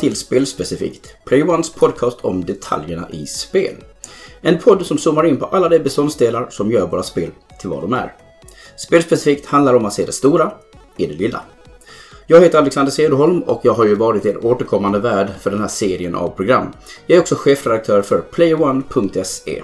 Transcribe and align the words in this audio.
Till 0.00 0.16
Spelspecifikt, 0.16 1.16
Play 1.24 1.42
Ones 1.42 1.72
podcast 1.72 2.18
om 2.20 2.44
detaljerna 2.44 3.08
i 3.10 3.26
spel. 3.26 3.74
En 4.40 4.58
podd 4.58 4.86
som 4.86 4.98
zoomar 4.98 5.26
in 5.26 5.36
på 5.36 5.46
alla 5.46 5.68
de 5.68 5.78
beståndsdelar 5.78 6.46
som 6.50 6.70
gör 6.70 6.86
våra 6.86 7.02
spel 7.02 7.30
till 7.60 7.70
vad 7.70 7.82
de 7.82 7.92
är. 7.92 8.14
Spelspecifikt 8.76 9.46
handlar 9.46 9.74
om 9.74 9.84
att 9.84 9.92
se 9.92 10.06
det 10.06 10.12
stora 10.12 10.52
i 10.96 11.06
det 11.06 11.14
lilla. 11.14 11.40
Jag 12.26 12.40
heter 12.40 12.58
Alexander 12.58 12.92
Cederholm 12.92 13.42
och 13.42 13.60
jag 13.64 13.72
har 13.72 13.84
ju 13.84 13.94
varit 13.94 14.26
er 14.26 14.46
återkommande 14.46 14.98
värd 14.98 15.28
för 15.40 15.50
den 15.50 15.60
här 15.60 15.68
serien 15.68 16.14
av 16.14 16.28
program. 16.28 16.66
Jag 17.06 17.16
är 17.16 17.20
också 17.20 17.34
chefredaktör 17.34 18.02
för 18.02 18.20
PlayOne.se. 18.20 19.62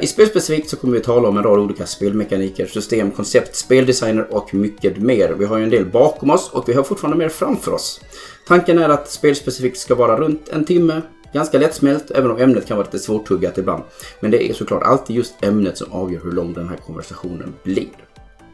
I 0.00 0.06
Spelspecifikt 0.06 0.70
så 0.70 0.76
kommer 0.76 0.94
vi 0.94 1.00
tala 1.00 1.28
om 1.28 1.36
en 1.36 1.42
rad 1.42 1.58
olika 1.58 1.86
spelmekaniker, 1.86 2.66
system, 2.66 3.10
koncept, 3.10 3.56
speldesigner 3.56 4.34
och 4.34 4.54
mycket 4.54 4.98
mer. 4.98 5.34
Vi 5.38 5.44
har 5.44 5.58
ju 5.58 5.64
en 5.64 5.70
del 5.70 5.86
bakom 5.86 6.30
oss 6.30 6.50
och 6.52 6.68
vi 6.68 6.72
har 6.72 6.82
fortfarande 6.82 7.18
mer 7.18 7.28
framför 7.28 7.72
oss. 7.72 8.00
Tanken 8.46 8.78
är 8.78 8.88
att 8.88 9.10
Spelspecifikt 9.10 9.78
ska 9.78 9.94
vara 9.94 10.16
runt 10.16 10.48
en 10.48 10.64
timme, 10.64 11.02
ganska 11.32 11.58
lättsmält, 11.58 12.10
även 12.10 12.30
om 12.30 12.38
ämnet 12.38 12.66
kan 12.66 12.76
vara 12.76 12.86
lite 12.86 12.98
svårtuggat 12.98 13.58
ibland. 13.58 13.82
Men 14.20 14.30
det 14.30 14.50
är 14.50 14.54
såklart 14.54 14.82
alltid 14.82 15.16
just 15.16 15.34
ämnet 15.44 15.78
som 15.78 15.92
avgör 15.92 16.20
hur 16.24 16.32
lång 16.32 16.52
den 16.52 16.68
här 16.68 16.76
konversationen 16.76 17.54
blir. 17.62 17.88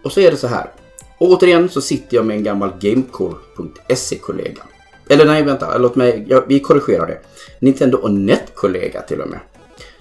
Och 0.05 0.13
så 0.13 0.21
är 0.21 0.31
det 0.31 0.37
så 0.37 0.47
här. 0.47 0.71
Återigen 1.19 1.69
så 1.69 1.81
sitter 1.81 2.17
jag 2.17 2.27
med 2.27 2.37
en 2.37 2.45
gammal 2.45 2.73
Gamecore.se-kollega. 2.81 4.63
Eller 5.09 5.27
nej, 5.27 5.43
vänta, 5.43 5.79
låt 5.79 5.97
mig, 5.97 6.27
ja, 6.29 6.45
vi 6.49 6.61
korrigerar 6.61 7.07
det. 7.07 7.19
Nintendo 7.59 7.99
och 7.99 8.13
Net-kollega 8.13 9.03
till 9.03 9.21
och 9.21 9.29
med. 9.29 9.41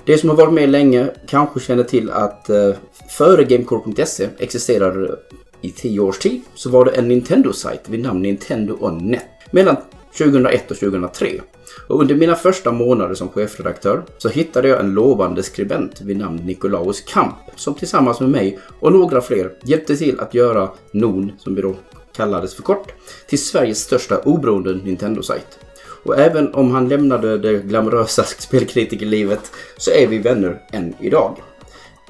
Det 0.09 0.17
som 0.17 0.29
har 0.29 0.37
varit 0.37 0.53
med 0.53 0.69
länge 0.69 1.09
kanske 1.27 1.59
känner 1.59 1.83
till 1.83 2.09
att 2.09 2.49
eh, 2.49 2.71
före 3.09 3.43
Gamecore.se 3.43 4.29
existerade 4.37 5.15
i 5.61 5.71
tio 5.71 5.99
års 5.99 6.19
tid 6.19 6.41
så 6.55 6.69
var 6.69 6.85
det 6.85 6.91
en 6.91 7.07
Nintendo-sajt 7.07 7.89
vid 7.89 7.99
namn 7.99 8.21
Nintendo 8.21 8.77
on 8.79 8.97
Net 8.97 9.25
mellan 9.51 9.75
2001 10.17 10.71
och 10.71 10.77
2003. 10.77 11.41
Och 11.87 12.01
under 12.01 12.15
mina 12.15 12.35
första 12.35 12.71
månader 12.71 13.15
som 13.15 13.29
chefredaktör 13.29 14.03
så 14.17 14.29
hittade 14.29 14.67
jag 14.67 14.79
en 14.79 14.93
lovande 14.93 15.43
skribent 15.43 16.01
vid 16.01 16.17
namn 16.17 16.37
Nikolaus 16.45 17.01
Kamp 17.01 17.35
som 17.55 17.73
tillsammans 17.73 18.19
med 18.19 18.29
mig 18.29 18.59
och 18.79 18.91
några 18.91 19.21
fler 19.21 19.51
hjälpte 19.63 19.97
till 19.97 20.19
att 20.19 20.33
göra 20.33 20.69
NON, 20.91 21.31
som 21.37 21.55
vi 21.55 21.61
då 21.61 21.75
kallades 22.15 22.55
för 22.55 22.63
kort, 22.63 22.91
till 23.27 23.43
Sveriges 23.43 23.79
största 23.79 24.17
oberoende 24.17 24.73
Nintendo-sajt. 24.73 25.59
Och 26.03 26.19
även 26.19 26.53
om 26.53 26.71
han 26.71 26.89
lämnade 26.89 27.37
det 27.37 27.53
glamorösa 27.53 28.23
spelkritikerlivet 28.39 29.51
så 29.77 29.91
är 29.91 30.07
vi 30.07 30.17
vänner 30.17 30.61
än 30.71 30.93
idag. 30.99 31.37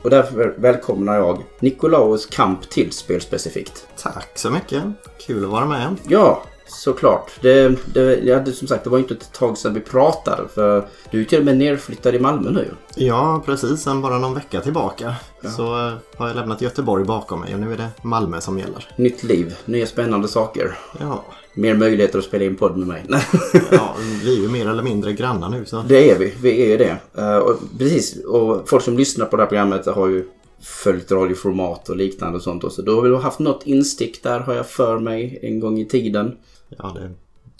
Och 0.01 0.09
därför 0.09 0.55
välkomnar 0.57 1.15
jag 1.15 1.43
Nikolaus 1.59 2.25
Kamp 2.25 2.69
till 2.69 2.91
Spelspecifikt. 2.91 3.87
Tack 3.97 4.31
så 4.35 4.49
mycket. 4.49 4.83
Kul 5.27 5.43
att 5.43 5.49
vara 5.49 5.65
med. 5.65 5.95
Ja, 6.07 6.43
såklart. 6.71 7.31
Det, 7.41 7.75
det, 7.93 8.19
ja, 8.23 8.39
det, 8.39 8.51
som 8.51 8.67
sagt, 8.67 8.83
det 8.83 8.89
var 8.89 8.97
inte 8.97 9.13
ett 9.13 9.33
tag 9.33 9.57
sedan 9.57 9.73
vi 9.73 9.79
pratade. 9.79 10.47
För 10.53 10.87
du 11.11 11.17
är 11.17 11.21
ju 11.21 11.25
till 11.25 11.39
och 11.39 11.45
med 11.45 11.57
nerflyttad 11.57 12.15
i 12.15 12.19
Malmö 12.19 12.51
nu. 12.51 12.71
Ja, 12.95 13.43
precis. 13.45 13.81
Sen 13.81 14.01
bara 14.01 14.17
någon 14.17 14.33
vecka 14.33 14.61
tillbaka 14.61 15.15
ja. 15.41 15.49
så 15.49 15.63
uh, 15.63 15.93
har 16.17 16.27
jag 16.27 16.35
lämnat 16.35 16.61
Göteborg 16.61 17.05
bakom 17.05 17.39
mig 17.39 17.53
och 17.53 17.59
nu 17.59 17.73
är 17.73 17.77
det 17.77 17.89
Malmö 18.01 18.41
som 18.41 18.59
gäller. 18.59 18.87
Nytt 18.95 19.23
liv, 19.23 19.55
nya 19.65 19.85
spännande 19.85 20.27
saker. 20.27 20.77
Ja. 20.99 21.23
Mer 21.53 21.75
möjligheter 21.75 22.19
att 22.19 22.25
spela 22.25 22.45
in 22.45 22.55
podd 22.55 22.77
med 22.77 22.87
mig. 22.87 23.05
ja, 23.71 23.95
vi 24.23 24.37
är 24.37 24.41
ju 24.41 24.49
mer 24.49 24.69
eller 24.69 24.83
mindre 24.83 25.13
grannar 25.13 25.49
nu. 25.49 25.65
Så. 25.65 25.83
Det 25.87 26.11
är 26.11 26.19
vi, 26.19 26.33
vi 26.41 26.73
är 26.73 26.77
det. 26.77 26.97
Uh, 27.21 27.37
och, 27.37 27.59
precis, 27.77 28.25
och 28.25 28.69
folk 28.69 28.83
som 28.83 28.97
lyssnar 28.97 29.25
på 29.25 29.37
det 29.37 29.43
här 29.43 29.47
programmet 29.47 29.85
har 29.85 30.07
ju 30.07 30.25
följt 30.61 31.11
radioformat 31.11 31.89
och 31.89 31.95
liknande 31.95 32.37
och 32.37 32.43
sånt. 32.43 32.63
Och 32.63 32.71
så 32.71 32.81
då 32.81 32.95
har 32.95 33.09
vi 33.09 33.15
haft 33.15 33.39
något 33.39 33.67
instick 33.67 34.23
där 34.23 34.39
har 34.39 34.53
jag 34.53 34.69
för 34.69 34.99
mig 34.99 35.39
en 35.41 35.59
gång 35.59 35.79
i 35.79 35.85
tiden. 35.85 36.37
Ja, 36.77 36.97
det 36.99 37.09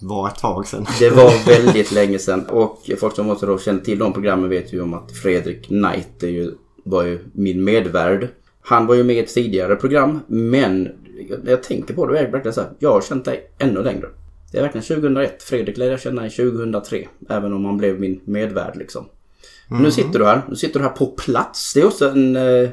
var 0.05 0.27
ett 0.27 0.39
tag 0.39 0.67
sedan. 0.67 0.85
Det 0.99 1.09
var 1.09 1.45
väldigt 1.45 1.91
länge 1.91 2.19
sedan. 2.19 2.45
Och 2.45 2.89
folk 2.97 3.15
som 3.15 3.29
också 3.29 3.45
då 3.45 3.59
känner 3.59 3.79
till 3.79 3.99
de 3.99 4.13
programmen 4.13 4.49
vet 4.49 4.73
ju 4.73 4.81
om 4.81 4.93
att 4.93 5.11
Fredrik 5.11 5.65
Knight 5.65 6.23
är 6.23 6.27
ju, 6.27 6.51
var 6.83 7.03
ju 7.03 7.19
min 7.33 7.63
medvärd. 7.63 8.27
Han 8.61 8.87
var 8.87 8.95
ju 8.95 9.03
med 9.03 9.15
i 9.15 9.19
ett 9.19 9.33
tidigare 9.33 9.75
program, 9.75 10.19
men 10.27 10.83
när 11.43 11.51
jag 11.51 11.63
tänker 11.63 11.93
på 11.93 12.05
det, 12.05 12.13
det 12.13 12.19
är 12.19 12.31
verkligen 12.31 12.53
så 12.53 12.61
här, 12.61 12.69
jag 12.79 12.91
har 12.91 13.01
känt 13.01 13.25
dig 13.25 13.51
ännu 13.57 13.83
längre. 13.83 14.07
Det 14.51 14.57
är 14.57 14.61
verkligen 14.61 14.85
2001. 14.85 15.43
Fredrik 15.43 15.77
lärde 15.77 15.91
jag 15.91 16.01
känna 16.01 16.27
i 16.27 16.29
2003. 16.29 17.07
Även 17.29 17.53
om 17.53 17.65
han 17.65 17.77
blev 17.77 17.99
min 17.99 18.19
medvärd 18.25 18.75
liksom. 18.75 19.05
Mm. 19.71 19.83
Nu 19.83 19.91
sitter 19.91 20.19
du 20.19 20.25
här. 20.25 20.41
Nu 20.49 20.55
sitter 20.55 20.79
du 20.79 20.85
här 20.85 20.91
på 20.91 21.05
plats. 21.05 21.73
Det 21.73 21.81
är 21.81 21.85
också 21.85 22.09
en 22.09 22.35
eh, 22.35 22.69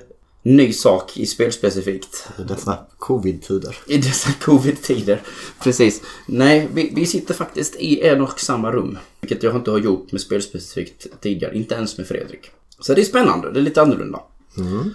ny 0.46 0.72
sak 0.72 1.16
i 1.16 1.26
spelspecifikt. 1.26 2.28
I 2.38 2.42
dessa 2.42 2.78
covid-tider. 2.98 3.76
I 3.86 3.98
dessa 3.98 4.32
covid-tider. 4.40 5.22
Precis. 5.62 6.02
Nej, 6.26 6.68
vi, 6.72 6.92
vi, 6.94 7.06
sitter 7.06 7.34
faktiskt 7.34 7.76
i 7.76 8.00
en 8.02 8.20
och 8.20 8.40
samma 8.40 8.72
rum. 8.72 8.98
Vilket 9.20 9.42
jag 9.42 9.56
inte 9.56 9.70
har 9.70 9.78
gjort 9.78 10.12
med 10.12 10.20
spelspecifikt 10.20 11.06
tidigare. 11.20 11.56
Inte 11.56 11.74
ens 11.74 11.98
med 11.98 12.06
Fredrik. 12.06 12.50
Så 12.80 12.94
det 12.94 13.00
är 13.00 13.04
spännande. 13.04 13.52
Det 13.52 13.60
är 13.60 13.62
lite 13.62 13.82
annorlunda. 13.82 14.20
Mm. 14.58 14.90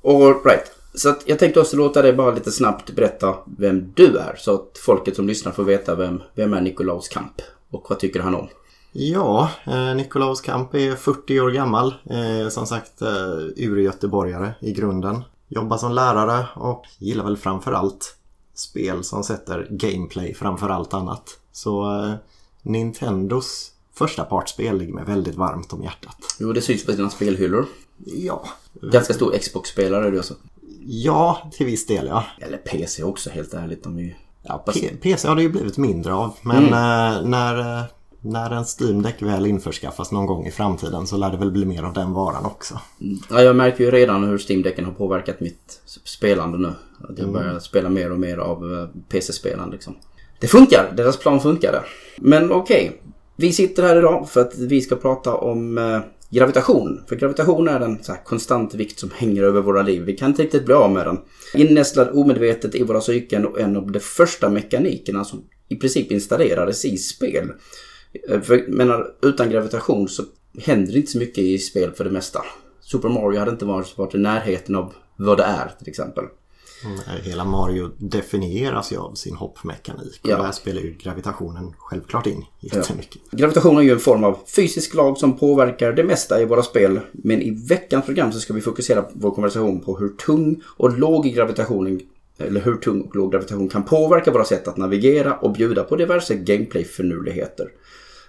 Och 0.00 0.46
right. 0.46 0.72
Så 0.94 1.14
jag 1.24 1.38
tänkte 1.38 1.60
också 1.60 1.76
låta 1.76 2.02
dig 2.02 2.12
bara 2.12 2.34
lite 2.34 2.50
snabbt 2.50 2.90
berätta 2.90 3.34
vem 3.58 3.92
du 3.94 4.18
är. 4.18 4.36
Så 4.38 4.54
att 4.54 4.78
folket 4.78 5.16
som 5.16 5.26
lyssnar 5.26 5.52
får 5.52 5.64
veta 5.64 5.94
vem, 5.94 6.22
vem 6.34 6.54
är 6.54 6.60
Nikolaus 6.60 7.08
Kamp. 7.08 7.42
Och 7.70 7.86
vad 7.88 7.98
tycker 7.98 8.20
han 8.20 8.34
om? 8.34 8.48
Ja, 8.96 9.50
eh, 9.64 9.94
Nikolaus 9.94 10.40
Kamp 10.40 10.74
är 10.74 10.96
40 10.96 11.40
år 11.40 11.50
gammal. 11.50 11.94
Eh, 12.10 12.48
som 12.48 12.66
sagt 12.66 13.02
eh, 13.02 13.38
ur-göteborgare 13.56 14.54
i 14.60 14.72
grunden. 14.72 15.22
Jobbar 15.48 15.76
som 15.76 15.92
lärare 15.92 16.46
och 16.54 16.84
gillar 16.98 17.24
väl 17.24 17.36
framförallt 17.36 18.16
spel 18.54 19.04
som 19.04 19.24
sätter 19.24 19.68
gameplay 19.70 20.34
framför 20.34 20.68
allt 20.68 20.94
annat. 20.94 21.38
Så 21.52 22.02
eh, 22.02 22.14
Nintendos 22.62 23.70
första 23.94 24.24
partspel 24.24 24.78
ligger 24.78 24.92
mig 24.92 25.04
väldigt 25.04 25.36
varmt 25.36 25.72
om 25.72 25.82
hjärtat. 25.82 26.36
Jo, 26.40 26.52
det 26.52 26.62
syns 26.62 26.86
på 26.86 26.92
dina 26.92 27.10
spelhyllor. 27.10 27.66
Ja. 28.04 28.48
Ganska 28.82 29.14
stor 29.14 29.38
Xbox-spelare 29.38 30.06
är 30.06 30.10
du 30.10 30.16
alltså? 30.16 30.34
Ja, 30.86 31.50
till 31.52 31.66
viss 31.66 31.86
del 31.86 32.06
ja. 32.06 32.24
Eller 32.40 32.58
PC 32.58 33.02
också 33.02 33.30
helt 33.30 33.54
ärligt. 33.54 33.86
Om 33.86 33.96
vi... 33.96 34.16
ja, 34.42 34.64
PC 35.02 35.28
har 35.28 35.36
det 35.36 35.42
ju 35.42 35.48
blivit 35.48 35.76
mindre 35.76 36.14
av. 36.14 36.36
Men 36.42 36.66
mm. 36.66 37.30
när 37.30 37.84
när 38.24 38.50
en 38.50 38.64
Steam 38.80 39.02
Deck 39.02 39.22
väl 39.22 39.46
införskaffas 39.46 40.12
någon 40.12 40.26
gång 40.26 40.46
i 40.46 40.50
framtiden 40.50 41.06
så 41.06 41.16
lär 41.16 41.30
det 41.30 41.36
väl 41.36 41.50
bli 41.50 41.64
mer 41.64 41.82
av 41.82 41.92
den 41.92 42.12
varan 42.12 42.44
också. 42.44 42.80
Ja, 43.30 43.42
jag 43.42 43.56
märker 43.56 43.84
ju 43.84 43.90
redan 43.90 44.24
hur 44.24 44.38
Steam 44.48 44.62
Decken 44.62 44.84
har 44.84 44.92
påverkat 44.92 45.40
mitt 45.40 45.80
spelande 46.04 46.58
nu. 46.58 46.72
Att 47.08 47.18
jag 47.18 47.32
börjar 47.32 47.48
mm. 47.48 47.60
spela 47.60 47.88
mer 47.88 48.12
och 48.12 48.18
mer 48.18 48.38
av 48.38 48.72
eh, 48.72 48.88
PC-spelande 49.08 49.72
liksom. 49.72 49.96
Det 50.40 50.46
funkar, 50.46 50.92
deras 50.96 51.16
plan 51.16 51.40
funkade. 51.40 51.82
Men 52.16 52.52
okej, 52.52 52.88
okay. 52.88 53.12
vi 53.36 53.52
sitter 53.52 53.82
här 53.82 53.96
idag 53.96 54.28
för 54.30 54.40
att 54.40 54.58
vi 54.58 54.80
ska 54.80 54.96
prata 54.96 55.34
om 55.34 55.78
eh, 55.78 56.00
gravitation. 56.30 57.00
För 57.08 57.16
gravitation 57.16 57.68
är 57.68 57.80
en 57.80 57.98
konstant 58.24 58.74
vikt 58.74 58.98
som 58.98 59.10
hänger 59.14 59.42
över 59.42 59.60
våra 59.60 59.82
liv. 59.82 60.02
Vi 60.02 60.16
kan 60.16 60.30
inte 60.30 60.42
riktigt 60.42 60.64
bli 60.64 60.74
av 60.74 60.92
med 60.92 61.06
den. 61.06 61.18
Innästlad 61.54 62.08
omedvetet 62.12 62.74
i 62.74 62.82
våra 62.82 63.00
psyken 63.00 63.46
och 63.46 63.60
en 63.60 63.76
av 63.76 63.92
de 63.92 64.00
första 64.00 64.48
mekanikerna 64.48 65.24
som 65.24 65.44
i 65.68 65.76
princip 65.76 66.12
installerades 66.12 66.84
i 66.84 66.96
spel. 66.96 67.52
Eh, 68.28 68.40
för, 68.40 68.64
menar, 68.68 69.14
utan 69.22 69.50
gravitation 69.50 70.08
så 70.08 70.22
händer 70.58 70.92
det 70.92 70.98
inte 70.98 71.12
så 71.12 71.18
mycket 71.18 71.38
i 71.38 71.58
spel 71.58 71.92
för 71.92 72.04
det 72.04 72.10
mesta. 72.10 72.44
Super 72.80 73.08
Mario 73.08 73.38
hade 73.38 73.50
inte 73.50 73.64
varit, 73.64 73.98
varit 73.98 74.14
i 74.14 74.18
närheten 74.18 74.74
av 74.74 74.92
vad 75.16 75.38
det 75.38 75.44
är 75.44 75.72
till 75.78 75.88
exempel. 75.88 76.24
Mm, 76.84 76.98
hela 77.22 77.44
Mario 77.44 77.90
definieras 77.98 78.92
ju 78.92 78.96
av 78.96 79.14
sin 79.14 79.34
hoppmekanik. 79.34 80.20
Och 80.22 80.28
ja. 80.28 80.42
där 80.42 80.52
spelar 80.52 80.80
ju 80.80 80.94
gravitationen 80.98 81.74
självklart 81.78 82.26
in 82.26 82.44
jättemycket. 82.60 83.20
Ja. 83.30 83.38
Gravitation 83.38 83.78
är 83.78 83.82
ju 83.82 83.90
en 83.90 83.98
form 83.98 84.24
av 84.24 84.38
fysisk 84.56 84.94
lag 84.94 85.18
som 85.18 85.38
påverkar 85.38 85.92
det 85.92 86.04
mesta 86.04 86.42
i 86.42 86.44
våra 86.44 86.62
spel. 86.62 87.00
Men 87.12 87.42
i 87.42 87.50
veckans 87.68 88.04
program 88.04 88.32
så 88.32 88.40
ska 88.40 88.52
vi 88.52 88.60
fokusera 88.60 89.04
vår 89.12 89.30
konversation 89.30 89.80
på 89.80 89.98
hur 89.98 90.08
tung 90.08 90.62
och 90.66 90.98
låg 90.98 91.24
gravitationen 91.24 92.00
eller 92.38 92.60
hur 92.60 92.74
tung 92.74 93.00
och 93.00 93.16
låg 93.16 93.32
gravitation 93.32 93.68
kan 93.68 93.82
påverka 93.82 94.30
våra 94.30 94.44
sätt 94.44 94.68
att 94.68 94.76
navigera 94.76 95.36
och 95.36 95.52
bjuda 95.52 95.84
på 95.84 95.96
diverse 95.96 96.34
gameplay-förnuligheter. 96.34 97.68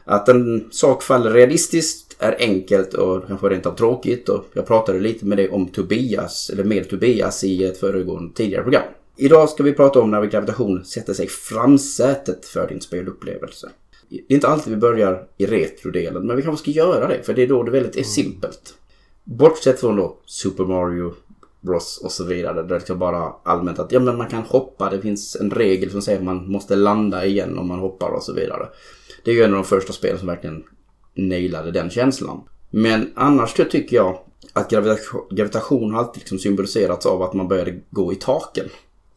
Att 0.06 0.30
en 0.30 0.68
sak 0.72 1.04
faller 1.04 1.32
realistiskt 1.32 2.16
är 2.20 2.36
enkelt 2.40 2.94
och 2.94 3.28
kanske 3.28 3.50
rent 3.50 3.66
av 3.66 3.76
tråkigt. 3.76 4.30
Och 4.30 4.46
jag 4.54 4.68
pratade 4.68 5.00
lite 5.00 5.26
med 5.26 5.38
dig 5.38 5.50
om 5.50 5.68
Tobias, 5.68 6.50
eller 6.50 6.64
med 6.64 6.90
Tobias 6.90 7.44
i 7.44 7.64
ett 7.64 7.78
föregående 7.78 8.34
tidigare 8.34 8.64
program. 8.64 8.84
Idag 9.18 9.50
ska 9.50 9.64
vi 9.64 9.74
prata 9.74 10.00
om 10.00 10.12
när 10.12 10.26
gravitation 10.26 10.86
sätter 10.86 11.14
sig 11.14 11.28
framsätet 11.28 12.46
för 12.46 12.68
din 12.68 12.82
spelupplevelse. 12.82 13.70
Det 14.10 14.16
är 14.16 14.36
inte 14.36 14.48
alltid 14.48 14.74
vi 14.74 14.80
börjar 14.80 15.28
i 15.38 15.46
retrodelen, 15.46 16.28
men 16.28 16.36
vi 16.36 16.44
kanske 16.44 16.62
ska 16.62 16.72
göra 16.72 17.08
det, 17.08 17.24
för 17.24 17.34
det 17.34 17.44
är 17.44 17.48
då 17.48 17.64
det 17.64 17.72
väldigt 17.72 17.96
är 17.96 18.00
mm. 18.00 18.10
simpelt. 18.10 18.74
Bortsett 19.24 19.80
från 19.80 19.96
då 19.96 20.18
Super 20.26 20.64
Mario 20.64 21.14
Bros 21.62 21.98
och 22.04 22.12
så 22.12 22.24
vidare. 22.24 22.54
Där 22.54 22.64
det 22.64 22.76
liksom 22.76 23.00
bara 23.00 23.34
allmänt 23.44 23.80
att 23.80 23.92
ja, 23.92 24.00
men 24.00 24.18
man 24.18 24.30
kan 24.30 24.42
hoppa. 24.42 24.90
Det 24.90 25.02
finns 25.02 25.36
en 25.36 25.52
regel 25.52 25.92
som 25.92 26.02
säger 26.02 26.18
att 26.18 26.26
man 26.26 26.52
måste 26.52 26.76
landa 26.76 27.26
igen 27.26 27.58
om 27.58 27.68
man 27.68 27.80
hoppar 27.80 28.10
och 28.10 28.24
så 28.24 28.34
vidare. 28.34 28.68
Det 29.26 29.32
är 29.32 29.36
ju 29.36 29.44
en 29.44 29.54
av 29.54 29.56
de 29.56 29.64
första 29.64 29.94
spelen 29.94 30.18
som 30.18 30.28
verkligen 30.28 30.64
nailade 31.16 31.72
den 31.72 31.90
känslan. 31.90 32.42
Men 32.70 33.12
annars 33.16 33.54
tycker 33.54 33.96
jag 33.96 34.20
att 34.54 34.70
gravitation 35.32 35.94
har 35.94 36.00
alltid 36.00 36.22
liksom 36.22 36.40
symboliserats 36.40 37.06
av 37.06 37.22
att 37.22 37.34
man 37.34 37.48
började 37.48 37.80
gå 37.90 38.14
i 38.14 38.16
taken. 38.16 38.66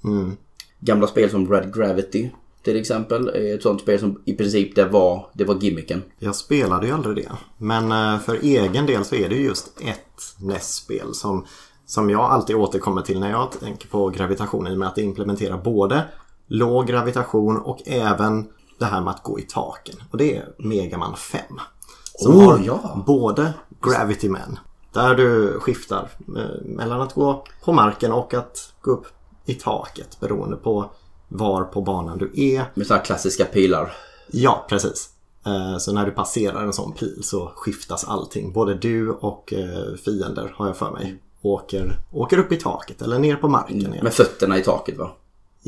Mm. 0.05 0.37
Gamla 0.81 1.06
spel 1.06 1.31
som 1.31 1.52
Red 1.52 1.75
Gravity 1.75 2.31
till 2.62 2.76
exempel. 2.81 3.28
är 3.28 3.55
Ett 3.55 3.62
sånt 3.62 3.81
spel 3.81 4.00
som 4.00 4.22
i 4.25 4.34
princip 4.34 4.75
det 4.75 4.84
var, 4.84 5.26
det 5.32 5.44
var 5.44 5.55
gimmicken. 5.55 6.02
Jag 6.19 6.34
spelade 6.34 6.87
ju 6.87 6.93
aldrig 6.93 7.16
det. 7.16 7.31
Men 7.58 7.93
eh, 7.93 8.20
för 8.20 8.38
egen 8.43 8.87
del 8.87 9.04
så 9.04 9.14
är 9.14 9.28
det 9.28 9.34
ju 9.34 9.44
just 9.44 9.81
ett 9.81 10.37
NES-spel 10.40 11.14
som, 11.14 11.46
som 11.87 12.11
jag 12.11 12.20
alltid 12.20 12.56
återkommer 12.56 13.02
till 13.02 13.20
när 13.20 13.31
jag 13.31 13.50
tänker 13.61 13.88
på 13.88 14.08
gravitation 14.08 14.66
i 14.66 14.75
och 14.75 14.78
med 14.78 14.88
att 14.88 14.94
det 14.94 15.02
implementerar 15.02 15.58
både 15.58 16.04
låg 16.46 16.87
gravitation 16.87 17.56
och 17.56 17.82
även 17.87 18.49
det 18.78 18.84
här 18.84 19.00
med 19.00 19.10
att 19.14 19.22
gå 19.22 19.38
i 19.40 19.42
taken. 19.42 19.94
Och 20.10 20.19
det 20.19 20.36
är 20.36 20.48
Megaman 20.58 21.16
5. 21.16 21.40
Som 22.19 22.36
Oh, 22.36 22.44
har 22.44 22.58
ja. 22.64 23.02
både 23.06 23.52
Gravity 23.82 24.28
Man, 24.28 24.58
där 24.92 25.14
du 25.14 25.58
skiftar 25.60 26.10
eh, 26.36 26.64
mellan 26.64 27.00
att 27.00 27.14
gå 27.14 27.44
på 27.64 27.72
marken 27.72 28.12
och 28.12 28.34
att 28.34 28.72
gå 28.80 28.90
upp 28.90 29.06
i 29.46 29.54
taket 29.54 30.20
beroende 30.20 30.56
på 30.56 30.90
var 31.28 31.64
på 31.64 31.80
banan 31.82 32.19
du 32.19 32.30
är. 32.34 32.64
Med 32.75 32.86
sådana 32.86 33.04
klassiska 33.04 33.44
pilar. 33.44 33.92
Ja, 34.30 34.66
precis. 34.69 35.10
Eh, 35.46 35.78
Så 35.78 35.92
när 35.92 36.06
du 36.06 36.10
passerar 36.12 36.62
en 36.62 36.72
sån 36.72 36.92
pil 36.92 37.20
så 37.22 37.52
skiftas 37.56 38.04
allting. 38.04 38.52
Både 38.52 38.75
du 38.75 39.10
och 39.10 39.52
eh, 39.52 39.94
fiender 40.04 40.54
har 40.56 40.66
jag 40.66 40.76
för 40.76 40.90
mig 40.90 41.22
åker, 41.42 41.98
åker 42.12 42.38
upp 42.38 42.52
i 42.52 42.56
taket 42.56 43.02
eller 43.02 43.19
ner 43.19 43.36
på 43.36 43.48
marken 43.48 43.76
igen. 43.76 43.98
Med 44.02 44.12
fötterna 44.14 44.58
i 44.58 44.62
taket 44.62 44.98
va? 44.98 45.10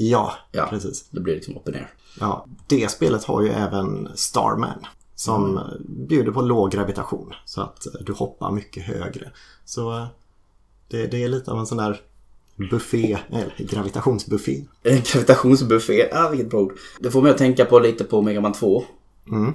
Ja, 0.02 0.32
Ja. 0.52 0.66
precis. 0.70 1.08
Det 1.10 1.20
blir 1.20 1.34
liksom 1.34 1.56
upp 1.56 1.66
och 1.66 1.72
ner. 1.72 1.90
Ja, 2.20 2.46
det 2.66 2.90
spelet 2.90 3.24
har 3.24 3.42
ju 3.42 3.48
även 3.48 4.08
Starman 4.14 4.86
som 5.14 5.56
eh, 5.58 5.62
bjuder 5.88 6.32
på 6.32 6.42
låg 6.42 6.70
gravitation 6.70 7.34
så 7.44 7.60
att 7.60 7.86
eh, 7.86 7.92
du 8.00 8.12
hoppar 8.12 8.50
mycket 8.50 8.82
högre. 8.82 9.30
Så 9.64 9.96
eh, 9.96 10.06
det, 10.88 11.06
det 11.06 11.24
är 11.24 11.28
lite 11.28 11.50
av 11.50 11.58
en 11.58 11.66
sån 11.66 11.78
där 11.78 12.00
buffé, 12.70 13.18
eller 13.30 13.54
gravitationsbuffé. 13.58 14.64
En 14.82 15.02
gravitationsbuffé, 15.12 16.08
ah, 16.12 16.28
vilket 16.28 16.50
bra 16.50 16.60
ord. 16.60 16.78
Det 17.00 17.10
får 17.10 17.22
mig 17.22 17.30
att 17.30 17.38
tänka 17.38 17.64
på 17.64 17.78
lite 17.78 18.04
på 18.04 18.22
Mega 18.22 18.40
Man 18.40 18.52
2. 18.52 18.84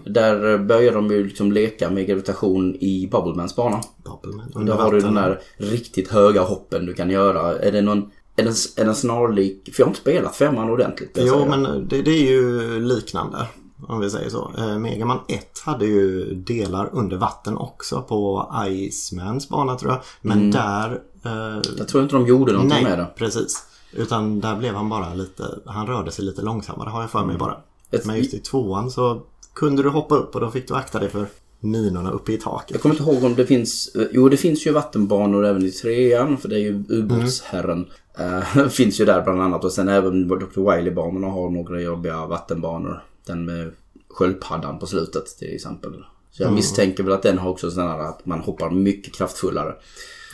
Där 0.06 0.54
eh, 0.54 0.58
börjar 0.60 0.94
de 0.94 1.12
ju 1.12 1.24
liksom 1.24 1.52
leka 1.52 1.90
med 1.90 2.08
gravitation 2.08 2.76
i 2.76 3.08
Bubblemans 3.12 3.56
bana. 3.56 3.82
Bubbleman 4.04 4.52
Då 4.54 4.60
under 4.60 4.74
har 4.74 4.92
du 4.92 5.00
den 5.00 5.14
där 5.14 5.42
riktigt 5.58 6.08
höga 6.12 6.42
hoppen 6.42 6.86
du 6.86 6.94
kan 6.94 7.10
göra. 7.10 7.60
Är 7.60 7.72
det 7.72 7.82
någon... 7.82 8.12
Är 8.36 8.44
den, 8.44 8.54
är 8.78 8.86
den 8.86 8.96
snarlik? 8.96 9.70
För 9.74 9.82
jag 9.82 9.86
har 9.86 9.90
inte 9.92 10.02
spelat 10.02 10.36
femman 10.36 10.70
ordentligt. 10.70 11.18
Jo, 11.22 11.46
men 11.50 11.88
det, 11.88 12.02
det 12.02 12.12
är 12.12 12.32
ju 12.32 12.80
liknande. 12.80 13.48
Om 13.88 14.00
vi 14.00 14.10
säger 14.10 14.30
så. 14.30 14.52
Eh, 14.58 14.78
Mega 14.80 15.06
Man 15.06 15.20
1 15.28 15.60
hade 15.66 15.86
ju 15.86 16.34
delar 16.36 16.90
under 16.94 17.18
vatten 17.18 17.58
också 17.58 18.02
på 18.02 18.52
Icemans 18.68 19.50
bana 19.50 19.76
tror 19.76 19.92
jag. 19.92 20.02
Men 20.22 20.52
där... 20.52 21.02
Eh, 21.26 21.62
Jag 21.78 21.88
tror 21.88 22.04
inte 22.04 22.16
de 22.16 22.28
gjorde 22.28 22.52
någonting 22.54 22.84
med 22.84 22.98
nej, 22.98 22.98
det. 22.98 23.14
precis. 23.18 23.64
Utan 23.94 24.40
där 24.40 24.56
blev 24.56 24.76
han 24.76 24.90
bara 24.90 25.14
lite... 25.14 25.60
Han 25.66 25.88
rörde 25.88 26.12
sig 26.12 26.26
lite 26.26 26.42
långsammare 26.42 26.90
har 26.90 27.02
jag 27.02 27.12
för 27.12 27.26
mig 27.26 27.38
bara. 27.38 27.52
Mm. 27.52 27.64
Ett- 27.92 28.06
Men 28.06 28.18
just 28.18 28.34
i 28.34 28.40
tvåan 28.40 28.92
så 28.92 29.22
kunde 29.54 29.84
du 29.84 29.90
hoppa 29.90 30.16
upp 30.16 30.36
och 30.36 30.42
då 30.42 30.52
fick 30.52 30.68
du 30.68 30.74
akta 30.76 31.00
dig 31.00 31.10
för 31.10 31.28
minorna 31.66 32.12
uppe 32.12 32.34
i 32.34 32.38
taket. 32.38 32.72
Jag 32.72 32.82
kommer 32.82 32.96
inte 32.96 33.12
ihåg 33.12 33.24
om 33.24 33.36
det 33.36 33.46
finns... 33.46 33.88
eh, 33.96 34.08
Jo, 34.12 34.30
det 34.30 34.38
finns 34.38 34.68
ju 34.68 34.72
vattenbanor 34.72 35.46
även 35.46 35.66
i 35.66 35.72
trean. 35.72 36.38
För 36.38 36.50
det 36.50 36.56
är 36.56 36.60
ju 36.60 36.84
ubåtsherren. 36.90 37.86
Eh, 38.20 38.68
finns 38.70 39.00
ju 39.00 39.06
där 39.06 39.22
bland 39.24 39.42
annat. 39.42 39.64
Och 39.64 39.72
sen 39.72 39.88
även 39.90 40.28
Dr. 40.28 40.46
Wily-banorna 40.72 41.28
har 41.28 41.50
några 41.50 41.82
jobbiga 41.82 42.26
vattenbanor. 42.26 43.04
Den 43.26 43.46
med 43.46 43.72
sköldpaddan 44.10 44.80
på 44.80 44.86
slutet 44.88 45.26
till 45.40 45.56
exempel. 45.56 45.92
Så 46.32 46.44
jag 46.44 46.54
misstänker 46.54 47.04
väl 47.04 47.14
att 47.14 47.24
den 47.24 47.38
har 47.38 47.50
också 47.50 47.72
sådana 47.72 47.94
att 47.94 48.26
man 48.26 48.40
hoppar 48.40 48.70
mycket 48.70 49.14
kraftfullare. 49.14 49.76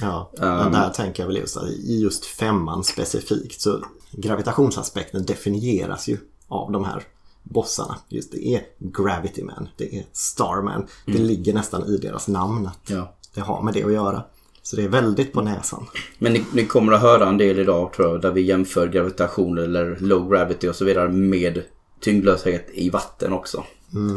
Ja, 0.02 0.32
men 0.40 0.72
där 0.72 0.90
tänker 0.90 1.24
jag 1.24 1.28
väl 1.28 1.38
just 1.38 1.58
att 1.58 1.70
i 1.70 2.02
just 2.02 2.26
femman 2.26 2.84
specifikt 2.84 3.62
så 3.62 3.80
gravitationsaspekten 4.12 5.26
definieras 5.26 6.08
ju 6.08 6.18
av 6.48 6.72
de 6.72 6.84
här 6.86 7.04
bossarna. 7.44 7.98
Just 8.10 8.32
det 8.32 8.48
är 8.48 8.62
Gravity 8.80 9.44
Man, 9.44 9.68
det 9.78 9.96
är 9.98 10.06
Starman. 10.14 10.88
Det 11.06 11.18
ligger 11.18 11.54
nästan 11.54 11.86
i 11.86 11.98
deras 11.98 12.28
namn 12.28 12.68
att 12.68 12.90
Ja. 12.90 13.16
det 13.36 13.42
har 13.42 13.62
med 13.62 13.74
det 13.74 13.84
att 13.84 13.94
göra. 13.94 14.24
Så 14.64 14.76
det 14.76 14.84
är 14.84 14.90
väldigt 14.90 15.34
på 15.34 15.42
näsan. 15.42 15.86
Men 16.20 16.34
ni, 16.34 16.44
ni 16.54 16.66
kommer 16.66 16.94
att 16.94 17.02
höra 17.02 17.30
en 17.30 17.38
del 17.38 17.60
idag 17.60 17.94
tror 17.94 18.08
jag. 18.10 18.22
Där 18.22 18.32
vi 18.32 18.42
jämför 18.42 18.88
gravitation 18.88 19.58
eller 19.58 19.98
low 20.00 20.30
gravity 20.30 20.68
och 20.70 20.76
så 20.76 20.86
vidare 20.86 21.10
med 21.10 21.62
tyngdlöshet 22.02 22.68
i 22.74 22.90
vatten 22.90 23.34
också. 23.34 23.64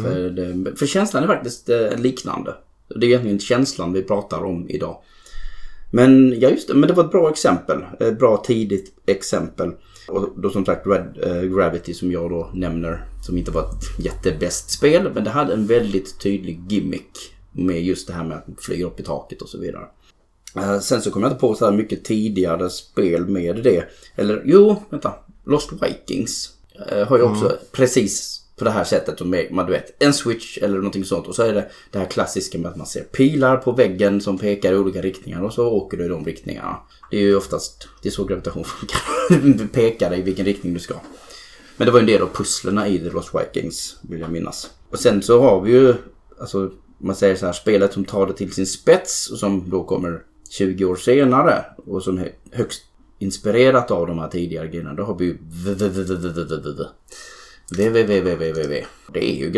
För, 0.02 0.30
det, 0.30 0.76
för 0.76 0.86
känslan 0.86 1.22
är 1.22 1.26
faktiskt 1.26 1.68
eh, 1.68 1.96
liknande. 1.96 2.54
Det 2.88 3.06
är 3.06 3.08
egentligen 3.08 3.38
känslan 3.38 3.92
vi 3.92 4.02
pratar 4.02 4.44
om 4.44 4.68
idag. 4.70 4.96
Men 5.92 6.40
ja, 6.40 6.48
just 6.50 6.68
det. 6.68 6.74
Men 6.74 6.88
det 6.88 6.94
var 6.94 7.04
ett 7.04 7.10
bra 7.10 7.30
exempel. 7.30 7.84
Ett 8.00 8.18
bra 8.18 8.36
tidigt 8.36 8.94
exempel. 9.06 9.72
Och 10.08 10.28
då 10.36 10.50
som 10.50 10.64
sagt 10.64 10.86
Red, 10.86 11.18
eh, 11.22 11.42
Gravity 11.42 11.94
som 11.94 12.12
jag 12.12 12.30
då 12.30 12.50
nämner. 12.54 13.04
Som 13.26 13.38
inte 13.38 13.50
var 13.50 13.62
ett 13.62 14.04
jättebäst 14.04 14.70
spel. 14.70 15.10
Men 15.14 15.24
det 15.24 15.30
hade 15.30 15.52
en 15.52 15.66
väldigt 15.66 16.20
tydlig 16.20 16.60
gimmick. 16.72 17.10
Med 17.52 17.82
just 17.82 18.06
det 18.06 18.12
här 18.12 18.24
med 18.24 18.36
att 18.36 18.46
flyger 18.64 18.84
upp 18.86 19.00
i 19.00 19.02
taket 19.02 19.42
och 19.42 19.48
så 19.48 19.58
vidare. 19.58 19.84
Eh, 20.56 20.78
Sen 20.80 21.02
så 21.02 21.10
kom 21.10 21.22
jag 21.22 21.30
inte 21.30 21.40
på 21.40 21.54
så 21.54 21.64
här 21.64 21.72
mycket 21.72 22.04
tidigare 22.04 22.70
spel 22.70 23.26
med 23.28 23.56
det. 23.62 23.84
Eller 24.16 24.42
jo, 24.44 24.82
vänta. 24.90 25.12
Lost 25.46 25.70
Vikings. 25.72 26.50
eh, 26.88 27.06
Har 27.08 27.16
ju 27.16 27.22
också 27.22 27.56
precis 27.72 28.40
på 28.56 28.64
det 28.64 28.70
här 28.70 28.84
sättet. 28.84 29.20
är- 29.20 29.50
Man, 29.54 29.66
du 29.66 29.72
vet, 29.72 30.02
en 30.02 30.12
switch 30.12 30.58
eller 30.58 30.76
någonting 30.76 31.04
sånt. 31.04 31.26
Och 31.26 31.34
så 31.34 31.42
är 31.42 31.52
det 31.54 31.70
det 31.92 31.98
här 31.98 32.06
klassiska 32.06 32.58
med 32.58 32.70
att 32.70 32.76
man 32.76 32.86
ser 32.86 33.00
pilar 33.02 33.56
på 33.56 33.72
väggen 33.72 34.20
som 34.20 34.38
pekar 34.38 34.72
i 34.72 34.76
olika 34.76 35.02
riktningar. 35.02 35.42
Och 35.42 35.52
så 35.52 35.66
åker 35.66 35.96
du 35.96 36.04
i 36.04 36.08
de 36.08 36.24
riktningarna. 36.24 36.76
Det 37.14 37.18
är 37.18 37.22
ju 37.22 37.36
oftast, 37.36 37.88
det 38.02 38.08
är 38.08 38.12
så 38.12 38.24
gravitation 38.24 38.64
funkar. 38.64 39.00
Du 39.58 39.68
pekar 39.68 40.10
dig 40.10 40.18
i 40.18 40.22
vilken 40.22 40.44
riktning 40.44 40.74
du 40.74 40.80
ska. 40.80 40.94
Men 41.76 41.86
det 41.86 41.92
var 41.92 41.98
ju 41.98 42.02
en 42.02 42.06
del 42.06 42.22
av 42.22 42.28
pusslerna 42.34 42.88
i 42.88 42.98
The 42.98 43.10
Lost 43.10 43.34
Vikings, 43.34 43.96
vill 44.02 44.20
jag 44.20 44.30
minnas. 44.30 44.70
Och 44.90 44.98
sen 44.98 45.22
så 45.22 45.40
har 45.40 45.60
vi 45.60 45.72
ju, 45.72 45.94
alltså 46.40 46.70
man 46.98 47.16
säger 47.16 47.36
så 47.36 47.46
här, 47.46 47.52
spelet 47.52 47.92
som 47.92 48.04
tar 48.04 48.26
det 48.26 48.32
till 48.32 48.52
sin 48.52 48.66
spets 48.66 49.30
och 49.30 49.38
som 49.38 49.70
då 49.70 49.84
kommer 49.84 50.22
20 50.50 50.84
år 50.84 50.96
senare 50.96 51.64
och 51.86 52.02
som 52.02 52.18
är 52.18 52.32
högst 52.50 52.82
inspirerat 53.18 53.90
av 53.90 54.06
de 54.06 54.18
här 54.18 54.28
tidigare 54.28 54.68
grejerna. 54.68 54.94
Då 54.94 55.02
har 55.02 55.18
vi 55.18 55.24
ju 55.24 55.38
VVVVVVV. 57.70 58.84
Det 59.12 59.24
är 59.24 59.36
ju 59.36 59.50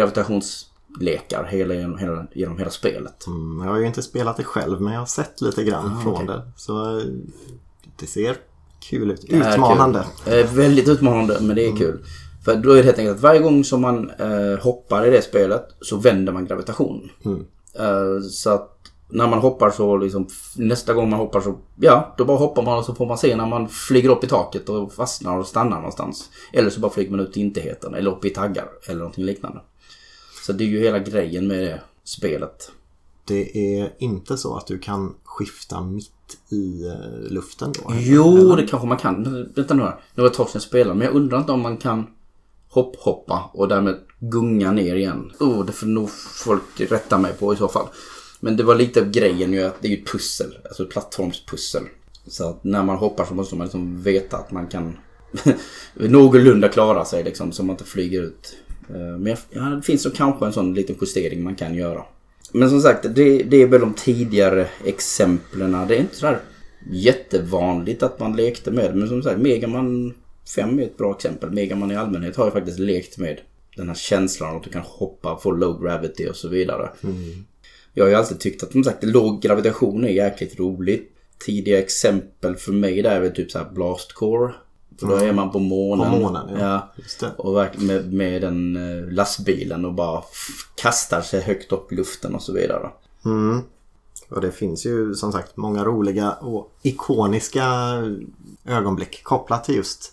gravitationslekar 0.96 1.44
hela, 1.44 1.74
genom, 1.74 1.98
hela, 1.98 2.26
genom 2.32 2.58
hela 2.58 2.70
spelet. 2.70 3.26
Mm, 3.26 3.66
jag 3.66 3.72
har 3.72 3.78
ju 3.80 3.86
inte 3.86 4.02
spelat 4.02 4.36
det 4.36 4.44
själv 4.44 4.80
men 4.80 4.92
jag 4.92 5.00
har 5.00 5.06
sett 5.06 5.40
lite 5.40 5.64
grann 5.64 6.02
från 6.02 6.26
det. 6.26 6.42
Så 6.56 6.98
eh, 6.98 7.04
det 8.00 8.06
ser 8.06 8.36
kul 8.80 9.10
ut. 9.10 9.24
Utmanande. 9.24 10.04
kul. 10.24 10.38
Eh, 10.38 10.52
väldigt 10.52 10.88
utmanande, 10.88 11.38
men 11.40 11.56
det 11.56 11.66
är 11.66 11.76
kul. 11.76 12.04
För 12.44 12.56
då 12.56 12.70
är 12.70 12.76
det 12.76 12.82
helt 12.82 12.98
enkelt 12.98 13.16
att 13.16 13.22
varje 13.22 13.40
gång 13.40 13.64
som 13.64 13.80
man 13.80 14.10
eh, 14.10 14.62
hoppar 14.62 15.06
i 15.06 15.10
det 15.10 15.22
spelet 15.22 15.64
så 15.80 15.96
vänder 15.96 16.32
man 16.32 16.46
gravitationen. 16.46 17.10
Eh, 17.78 18.20
så 18.30 18.50
att 18.50 18.72
när 19.08 19.28
man 19.28 19.38
hoppar 19.38 19.70
så 19.70 19.96
liksom 19.96 20.26
nästa 20.56 20.94
gång 20.94 21.10
man 21.10 21.18
hoppar 21.18 21.40
så 21.40 21.58
ja, 21.80 22.14
då 22.18 22.24
bara 22.24 22.36
hoppar 22.36 22.62
man 22.62 22.78
och 22.78 22.84
så 22.84 22.94
får 22.94 23.06
man 23.06 23.18
se 23.18 23.36
när 23.36 23.46
man 23.46 23.68
flyger 23.68 24.08
upp 24.08 24.24
i 24.24 24.26
taket 24.26 24.68
och 24.68 24.92
fastnar 24.92 25.38
och 25.38 25.46
stannar 25.46 25.76
någonstans. 25.76 26.30
Eller 26.52 26.70
så 26.70 26.80
bara 26.80 26.92
flyger 26.92 27.10
man 27.10 27.20
ut 27.20 27.36
i 27.36 27.40
intigheten 27.40 27.94
eller 27.94 28.10
upp 28.10 28.24
i 28.24 28.30
taggar 28.30 28.68
eller 28.86 28.98
någonting 28.98 29.24
liknande. 29.24 29.60
Så 30.46 30.52
det 30.52 30.64
är 30.64 30.68
ju 30.68 30.80
hela 30.80 30.98
grejen 30.98 31.46
med 31.46 31.58
det 31.58 31.80
spelet. 32.04 32.70
Det 33.24 33.78
är 33.78 33.94
inte 33.98 34.36
så 34.36 34.56
att 34.56 34.66
du 34.66 34.78
kan 34.78 35.14
skifta 35.24 35.82
mitt 35.82 36.38
i 36.48 36.86
eh, 36.86 37.30
luften 37.30 37.72
då? 37.72 37.94
Jo, 37.94 38.56
det 38.56 38.66
kanske 38.66 38.88
man 38.88 38.98
kan. 38.98 39.48
Vänta 39.54 39.74
nu 39.74 39.82
här. 39.82 40.00
Nu 40.14 40.22
var 40.22 40.24
det 40.24 40.30
ett 40.30 40.36
tag 40.36 40.46
sedan 40.48 40.52
jag 40.54 40.62
spelade, 40.62 40.94
men 40.94 41.06
jag 41.06 41.14
undrar 41.14 41.38
inte 41.38 41.52
om 41.52 41.60
man 41.60 41.76
kan 41.76 42.06
hopp-hoppa 42.68 43.50
och 43.52 43.68
därmed 43.68 43.96
gunga 44.18 44.72
ner 44.72 44.96
igen. 44.96 45.32
Oh, 45.40 45.64
det 45.64 45.72
får 45.72 45.86
nog 45.86 46.10
folk 46.44 46.80
rätta 46.80 47.18
mig 47.18 47.32
på 47.32 47.52
i 47.52 47.56
så 47.56 47.68
fall. 47.68 47.86
Men 48.40 48.56
det 48.56 48.62
var 48.62 48.74
lite 48.74 49.00
av 49.00 49.10
grejen 49.10 49.52
ju 49.52 49.62
att 49.62 49.82
det 49.82 49.88
är 49.88 49.92
ju 49.92 50.02
ett 50.02 50.12
pussel, 50.12 50.58
alltså 50.64 50.82
ett 50.82 50.90
plattformspussel. 50.90 51.82
Så 52.26 52.48
att 52.48 52.64
när 52.64 52.82
man 52.82 52.96
hoppar 52.96 53.24
så 53.24 53.34
måste 53.34 53.56
man 53.56 53.66
liksom 53.66 54.02
veta 54.02 54.36
att 54.36 54.50
man 54.50 54.66
kan 54.66 54.96
någorlunda 55.94 56.68
klara 56.68 57.04
sig 57.04 57.24
liksom 57.24 57.52
så 57.52 57.62
man 57.62 57.74
inte 57.74 57.84
flyger 57.84 58.22
ut. 58.22 58.56
Eh, 58.90 58.96
Men 59.18 59.26
jag- 59.26 59.38
ja, 59.50 59.60
det 59.62 59.82
finns 59.82 60.02
så 60.02 60.10
kanske 60.10 60.46
en 60.46 60.52
sån 60.52 60.74
liten 60.74 60.96
justering 61.00 61.42
man 61.42 61.54
kan 61.54 61.74
göra. 61.74 62.02
Men 62.52 62.70
som 62.70 62.80
sagt, 62.80 63.02
det, 63.14 63.42
det 63.42 63.56
är 63.62 63.66
väl 63.66 63.80
de 63.80 63.94
tidigare 63.94 64.66
exemplen. 64.84 65.72
Det 65.88 65.96
är 65.96 66.00
inte 66.00 66.16
så 66.16 66.26
här 66.26 66.38
jättevanligt 66.90 68.02
att 68.02 68.20
man 68.20 68.36
lekte 68.36 68.70
med. 68.70 68.96
Men 68.96 69.08
som 69.08 69.22
sagt, 69.22 69.40
Megaman 69.40 70.14
5 70.54 70.78
är 70.78 70.82
ett 70.82 70.96
bra 70.96 71.14
exempel. 71.16 71.50
Megaman 71.50 71.90
i 71.90 71.96
allmänhet 71.96 72.36
har 72.36 72.44
ju 72.44 72.50
faktiskt 72.50 72.78
lekt 72.78 73.18
med 73.18 73.40
den 73.76 73.88
här 73.88 73.94
känslan 73.94 74.56
att 74.56 74.62
du 74.64 74.70
kan 74.70 74.82
hoppa, 74.82 75.38
få 75.38 75.50
low 75.50 75.82
gravity 75.82 76.28
och 76.30 76.36
så 76.36 76.48
vidare. 76.48 76.90
Jag 77.94 78.04
har 78.04 78.08
ju 78.10 78.14
alltid 78.16 78.40
tyckt 78.40 78.62
att 78.62 78.72
som 78.72 78.84
sagt 78.84 79.04
låg 79.04 79.42
gravitation 79.42 80.04
är 80.04 80.08
jäkligt 80.08 80.58
roligt. 80.58 81.12
Tidiga 81.46 81.78
exempel 81.78 82.56
för 82.56 82.72
mig 82.72 83.02
där 83.02 83.10
är 83.16 83.20
väl 83.20 83.34
typ 83.34 83.50
så 83.50 83.58
här 83.58 83.70
Blast 83.70 84.12
Core. 84.12 84.52
För 84.98 85.06
då 85.06 85.14
är 85.14 85.32
man 85.32 85.50
på 85.50 85.58
månen. 85.58 86.10
På 86.10 86.18
månen, 86.18 86.60
ja. 86.60 86.92
ja. 87.20 87.28
Och 87.36 87.82
med, 87.82 88.12
med 88.12 88.42
den 88.42 88.76
eh, 88.76 89.12
lastbilen 89.12 89.84
och 89.84 89.94
bara 89.94 90.22
kastar 90.74 91.20
sig 91.20 91.40
högt 91.40 91.72
upp 91.72 91.92
i 91.92 91.96
luften 91.96 92.34
och 92.34 92.42
så 92.42 92.52
vidare. 92.52 92.90
Mm. 93.24 93.62
Och 94.28 94.40
det 94.40 94.52
finns 94.52 94.86
ju 94.86 95.14
som 95.14 95.32
sagt 95.32 95.56
många 95.56 95.84
roliga 95.84 96.32
och 96.32 96.72
ikoniska 96.82 97.64
ögonblick 98.64 99.24
kopplat 99.24 99.64
till 99.64 99.74
just 99.74 100.12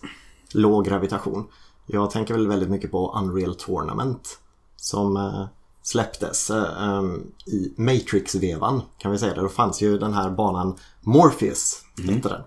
låg 0.52 0.84
gravitation. 0.84 1.44
Jag 1.86 2.10
tänker 2.10 2.34
väl 2.34 2.48
väldigt 2.48 2.70
mycket 2.70 2.90
på 2.90 3.18
Unreal 3.18 3.54
Tournament 3.54 4.38
som 4.76 5.16
eh, 5.16 5.44
släpptes 5.82 6.50
eh, 6.50 7.02
i 7.46 7.72
Matrix-vevan 7.76 8.82
kan 8.98 9.12
vi 9.12 9.18
säga 9.18 9.34
det. 9.34 9.40
Då 9.40 9.48
fanns 9.48 9.82
ju 9.82 9.98
den 9.98 10.14
här 10.14 10.30
banan 10.30 10.74
Morpheus, 11.00 11.82
heter 12.02 12.30
den. 12.30 12.44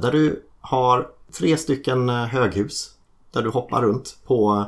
Där 0.00 0.12
du 0.12 0.42
har 0.60 1.08
tre 1.32 1.56
stycken 1.56 2.08
eh, 2.08 2.24
höghus 2.24 2.90
där 3.32 3.42
du 3.42 3.50
hoppar 3.50 3.82
runt 3.82 4.16
på 4.26 4.64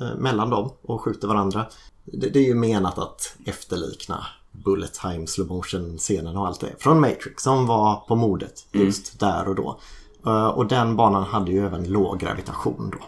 eh, 0.00 0.16
mellan 0.18 0.50
dem 0.50 0.70
och 0.82 1.00
skjuter 1.00 1.28
varandra. 1.28 1.66
Det, 2.04 2.28
det 2.28 2.38
är 2.38 2.44
ju 2.44 2.54
menat 2.54 2.98
att 2.98 3.36
efterlikna 3.46 4.26
Bullet 4.52 4.94
Time 4.94 5.26
Slow 5.26 5.48
Motion 5.48 5.98
scenen 5.98 6.36
och 6.36 6.46
allt 6.46 6.60
det 6.60 6.74
från 6.78 7.00
Matrix 7.00 7.42
som 7.42 7.66
var 7.66 7.96
på 8.08 8.16
modet 8.16 8.66
just 8.72 9.20
där 9.20 9.48
och 9.48 9.54
då. 9.54 9.78
Eh, 10.26 10.46
Och 10.46 10.66
den 10.66 10.96
banan 10.96 11.22
hade 11.22 11.50
ju 11.52 11.66
även 11.66 11.88
låg 11.88 12.18
gravitation 12.20 12.92
då. 12.92 12.98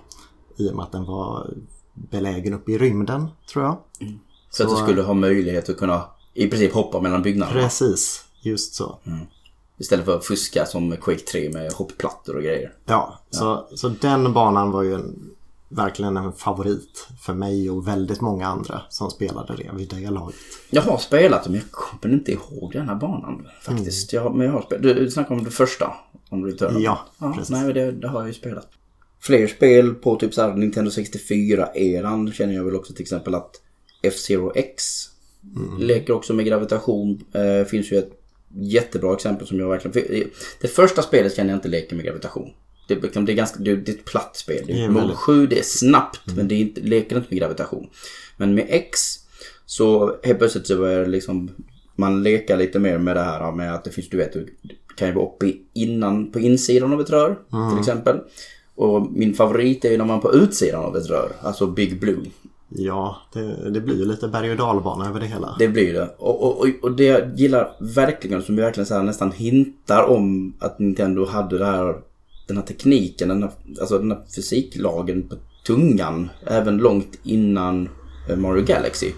I 0.64 0.70
och 0.70 0.76
med 0.76 0.82
att 0.82 0.92
den 0.92 1.04
var 1.04 1.50
belägen 1.94 2.54
uppe 2.54 2.72
i 2.72 2.78
rymden 2.78 3.28
tror 3.52 3.64
jag. 3.64 3.76
Så, 4.50 4.62
att 4.62 4.70
du 4.70 4.76
skulle 4.76 5.02
ha 5.02 5.14
möjlighet 5.14 5.68
att 5.68 5.76
kunna 5.76 6.04
i 6.34 6.46
princip 6.48 6.72
hoppa 6.72 7.00
mellan 7.00 7.22
byggnaderna. 7.22 7.60
Precis, 7.60 8.24
just 8.40 8.74
så. 8.74 8.98
Istället 9.78 10.04
för 10.04 10.16
att 10.16 10.24
fuska 10.24 10.66
som 10.66 10.96
Quake 10.96 11.20
3 11.20 11.50
med 11.50 11.72
hoppplattor 11.72 12.36
och 12.36 12.42
grejer. 12.42 12.72
Ja, 12.84 13.18
Så, 13.30 13.68
så 13.74 13.88
den 13.88 14.32
banan 14.32 14.70
var 14.70 14.82
ju 14.82 14.94
en, 14.94 15.30
verkligen 15.68 16.16
en 16.16 16.32
favorit 16.32 17.08
för 17.20 17.34
mig 17.34 17.70
och 17.70 17.88
väldigt 17.88 18.20
många 18.20 18.46
andra 18.46 18.82
som 18.88 19.10
spelade 19.10 19.56
det 19.56 19.70
vid 19.76 19.88
det 19.88 20.10
laget. 20.10 20.36
Jag 20.70 20.82
har 20.82 20.98
spelat 20.98 21.46
men 21.46 21.54
jag 21.54 21.70
kommer 21.70 22.14
inte 22.14 22.32
ihåg 22.32 22.72
den 22.72 22.88
här 22.88 22.94
banan 22.94 23.46
faktiskt. 23.62 24.12
Jag, 24.12 24.34
men 24.34 24.46
jag 24.46 24.52
har 24.52 24.62
spelat. 24.62 24.82
Du, 24.82 24.94
du 24.94 25.10
snackar 25.10 25.34
om 25.34 25.44
det 25.44 25.50
första? 25.50 25.92
Om 26.28 26.46
Return? 26.46 26.82
Ja, 26.82 26.98
ja 27.18 27.32
precis. 27.32 27.50
Nej, 27.50 27.64
men 27.64 27.74
det, 27.74 27.92
det 27.92 28.08
har 28.08 28.20
jag 28.20 28.28
ju 28.28 28.34
spelat. 28.34 28.68
Fler 29.20 29.46
spel 29.46 29.94
på 29.94 30.16
typ 30.16 30.34
så 30.34 30.42
här 30.42 30.54
Nintendo 30.54 30.90
64-eran 30.90 32.32
känner 32.32 32.54
jag 32.54 32.64
väl 32.64 32.76
också 32.76 32.92
till 32.92 33.02
exempel 33.02 33.34
att 33.34 33.50
F-Zero 34.02 34.52
X 34.54 34.84
leker 35.78 36.12
också 36.12 36.34
med 36.34 36.46
gravitation. 36.46 37.24
Eh, 37.32 37.66
finns 37.66 37.92
ju 37.92 37.98
ett 37.98 38.17
jättebra 38.54 39.14
exempel 39.14 39.46
som 39.46 39.60
jag 39.60 39.68
verkligen... 39.68 40.28
Det 40.60 40.68
första 40.68 41.02
spelet 41.02 41.36
känner 41.36 41.50
jag 41.50 41.56
inte 41.56 41.68
leker 41.68 41.96
med 41.96 42.04
gravitation. 42.04 42.50
Det, 42.88 42.94
är 42.94 43.00
liksom- 43.00 43.24
det 43.24 43.32
är 43.32 43.36
ganska, 43.36 43.58
det, 43.58 43.76
det 43.76 43.92
är 43.92 43.96
ett 43.96 44.04
platt 44.04 44.36
spel. 44.36 44.64
Det 44.66 44.72
är 44.72 44.88
väldigt- 45.00 45.16
7, 45.16 45.46
det 45.46 45.58
är 45.58 45.62
snabbt 45.62 46.20
men 46.36 46.48
det 46.48 46.54
är 46.54 46.58
inte, 46.58 46.80
leker 46.80 47.16
inte 47.16 47.28
med 47.30 47.38
gravitation. 47.38 47.88
Men 48.36 48.54
med 48.54 48.66
X 48.68 49.00
så 49.66 50.16
helt 50.22 50.38
plötsligt 50.38 50.66
så 50.66 50.76
börjar 50.76 51.06
liksom 51.06 51.50
man 51.96 52.22
leka 52.22 52.56
lite 52.56 52.78
mer 52.78 52.98
med 52.98 53.16
det 53.16 53.22
här 53.22 53.52
med 53.52 53.74
att 53.74 53.84
det 53.84 53.90
finns, 53.90 54.08
du 54.08 54.16
vet, 54.16 54.32
du 54.32 54.48
kan 54.96 55.08
ju 55.08 55.14
vara 55.14 55.26
uppe 55.26 55.52
innan, 55.74 56.32
på 56.32 56.40
insidan 56.40 56.92
av 56.92 57.00
ett 57.00 57.10
rör 57.10 57.38
till 57.70 57.78
exempel. 57.80 58.16
Och 58.74 59.12
min 59.12 59.34
favorit 59.34 59.84
är 59.84 59.90
ju 59.90 59.98
när 59.98 60.04
man 60.04 60.16
är 60.18 60.22
på 60.22 60.34
utsidan 60.34 60.84
av 60.84 60.96
ett 60.96 61.10
rör, 61.10 61.32
alltså 61.42 61.66
Big 61.66 62.00
Blue. 62.00 62.24
Ja, 62.68 63.16
det, 63.32 63.70
det 63.70 63.80
blir 63.80 63.98
ju 63.98 64.04
lite 64.04 64.28
berg 64.28 64.50
och 64.50 64.56
dalbana 64.56 65.08
över 65.08 65.20
det 65.20 65.26
hela. 65.26 65.56
Det 65.58 65.68
blir 65.68 65.92
det. 65.92 66.14
Och, 66.18 66.60
och, 66.60 66.66
och, 66.82 66.92
det 66.96 67.04
jag 67.04 67.38
gillar 67.38 67.76
verkligen, 67.80 68.42
som 68.42 68.56
verkligen 68.56 68.86
så 68.86 69.02
nästan 69.02 69.32
hintar 69.32 70.02
om 70.02 70.52
att 70.58 70.78
Nintendo 70.78 71.26
hade 71.26 71.64
här, 71.64 71.96
den 72.46 72.56
här 72.56 72.64
tekniken, 72.64 73.28
den 73.28 73.42
här, 73.42 73.52
alltså 73.80 73.98
den 73.98 74.10
här 74.10 74.20
fysiklagen 74.36 75.28
på 75.28 75.34
tungan, 75.66 76.30
även 76.46 76.76
långt 76.76 77.18
innan 77.22 77.88
eh, 78.28 78.36
Mario 78.36 78.64
Galaxy. 78.64 79.12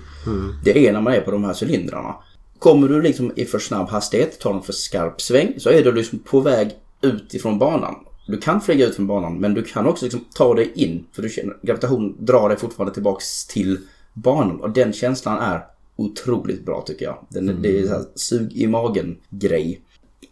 Det 0.64 0.88
är 0.88 0.92
när 0.92 1.00
man 1.00 1.12
är 1.12 1.20
på 1.20 1.30
de 1.30 1.44
här 1.44 1.56
cylindrarna. 1.62 2.14
Kommer 2.58 2.88
du 2.88 3.02
liksom 3.02 3.32
i 3.36 3.44
för 3.44 3.58
snabb 3.58 3.88
hastighet, 3.88 4.40
tar 4.40 4.54
en 4.54 4.62
för 4.62 4.72
skarp 4.72 5.20
sväng, 5.20 5.54
så 5.58 5.70
är 5.70 5.84
du 5.84 5.92
liksom 5.92 6.18
på 6.18 6.40
väg 6.40 6.70
ut 7.00 7.34
ifrån 7.34 7.58
banan. 7.58 7.94
Du 8.26 8.38
kan 8.38 8.60
flyga 8.60 8.86
ut 8.86 8.96
från 8.96 9.06
banan, 9.06 9.38
men 9.38 9.54
du 9.54 9.62
kan 9.62 9.86
också 9.86 10.04
liksom 10.04 10.24
ta 10.34 10.54
dig 10.54 10.72
in. 10.74 11.06
För 11.12 11.22
du 11.22 11.28
känner, 11.28 11.56
gravitation 11.62 12.16
drar 12.18 12.48
dig 12.48 12.58
fortfarande 12.58 12.94
tillbaks 12.94 13.46
till 13.46 13.78
banan. 14.14 14.60
Och 14.60 14.70
den 14.70 14.92
känslan 14.92 15.38
är 15.38 15.64
otroligt 15.96 16.66
bra 16.66 16.82
tycker 16.86 17.04
jag. 17.04 17.26
Den, 17.28 17.62
Det 17.62 17.78
är 17.78 17.86
så 17.86 17.92
här 17.92 18.04
sug 18.14 18.52
i 18.52 18.66
magen 18.66 19.16
grej. 19.30 19.80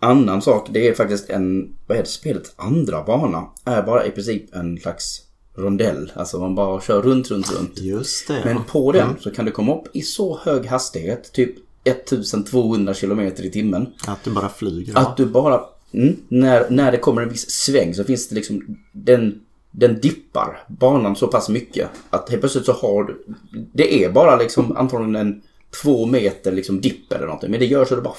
Annan 0.01 0.43
sak, 0.43 0.69
det 0.71 0.89
är 0.89 0.95
faktiskt 0.95 1.31
en, 1.31 1.75
vad 1.87 1.99
det, 1.99 2.05
spelets 2.07 2.53
andra 2.57 3.03
bana 3.03 3.47
är 3.65 3.83
bara 3.83 4.07
i 4.07 4.11
princip 4.11 4.55
en 4.55 4.79
slags 4.79 5.23
rondell. 5.55 6.13
Alltså 6.15 6.39
man 6.39 6.55
bara 6.55 6.81
kör 6.81 7.03
runt, 7.03 7.31
runt, 7.31 7.53
runt. 7.53 7.79
Just 7.79 8.29
det. 8.29 8.43
Men 8.45 8.65
på 8.65 8.93
den 8.93 9.09
så 9.21 9.31
kan 9.31 9.45
du 9.45 9.51
komma 9.51 9.79
upp 9.79 9.97
i 9.97 10.03
så 10.03 10.39
hög 10.43 10.67
hastighet, 10.67 11.33
typ 11.33 11.55
1200 11.85 12.95
km 12.95 13.21
i 13.21 13.51
timmen. 13.51 13.87
Att 14.07 14.25
du 14.25 14.31
bara 14.31 14.49
flyger. 14.49 14.99
Att 14.99 15.17
du 15.17 15.27
bara, 15.27 15.61
mm, 15.93 16.17
när, 16.29 16.71
när 16.71 16.93
det 16.93 16.99
kommer 16.99 17.23
en 17.23 17.29
viss 17.29 17.51
sväng 17.51 17.95
så 17.95 18.05
finns 18.05 18.29
det 18.29 18.35
liksom, 18.35 18.79
den, 18.93 19.41
den 19.71 20.01
dippar 20.01 20.65
banan 20.69 21.17
så 21.17 21.27
pass 21.27 21.49
mycket 21.49 21.89
att 22.11 22.31
helt 22.31 22.43
plötsligt 22.43 22.65
så 22.65 22.73
har 22.73 23.05
du, 23.05 23.25
det 23.73 24.05
är 24.05 24.11
bara 24.11 24.37
liksom 24.37 24.77
antagligen 24.77 25.17
en 25.17 25.43
två 25.83 26.07
meter 26.07 26.53
liksom 26.53 26.81
dipp 26.81 27.13
eller 27.13 27.27
någonting. 27.27 27.51
Men 27.51 27.61
det 27.61 27.67
gör 27.67 27.85
så 27.85 27.97
det 27.97 28.03
bara 28.03 28.17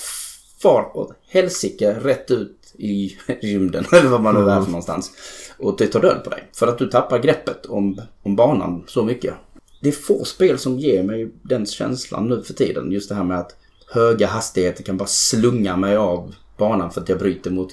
far 0.61 0.97
åt 0.97 1.13
helsike 1.27 1.93
rätt 1.93 2.31
ut 2.31 2.73
i 2.77 3.17
rymden 3.41 3.85
eller 3.91 4.09
vad 4.09 4.21
man 4.21 4.35
nu 4.35 4.51
är 4.51 4.61
för 4.61 4.71
någonstans. 4.71 5.11
Och 5.57 5.75
det 5.77 5.87
tar 5.87 6.01
död 6.01 6.23
på 6.23 6.29
dig. 6.29 6.49
För 6.53 6.67
att 6.67 6.77
du 6.77 6.87
tappar 6.87 7.19
greppet 7.19 7.65
om, 7.65 8.01
om 8.23 8.35
banan 8.35 8.83
så 8.87 9.03
mycket. 9.03 9.33
Det 9.81 9.87
är 9.87 9.93
få 9.93 10.25
spel 10.25 10.59
som 10.59 10.79
ger 10.79 11.03
mig 11.03 11.31
den 11.41 11.65
känslan 11.65 12.27
nu 12.27 12.41
för 12.41 12.53
tiden. 12.53 12.91
Just 12.91 13.09
det 13.09 13.15
här 13.15 13.23
med 13.23 13.39
att 13.39 13.55
höga 13.91 14.27
hastigheter 14.27 14.83
kan 14.83 14.97
bara 14.97 15.07
slunga 15.07 15.77
mig 15.77 15.95
av 15.95 16.35
banan 16.59 16.91
för 16.91 17.01
att 17.01 17.09
jag 17.09 17.19
bryter 17.19 17.51
mot 17.51 17.69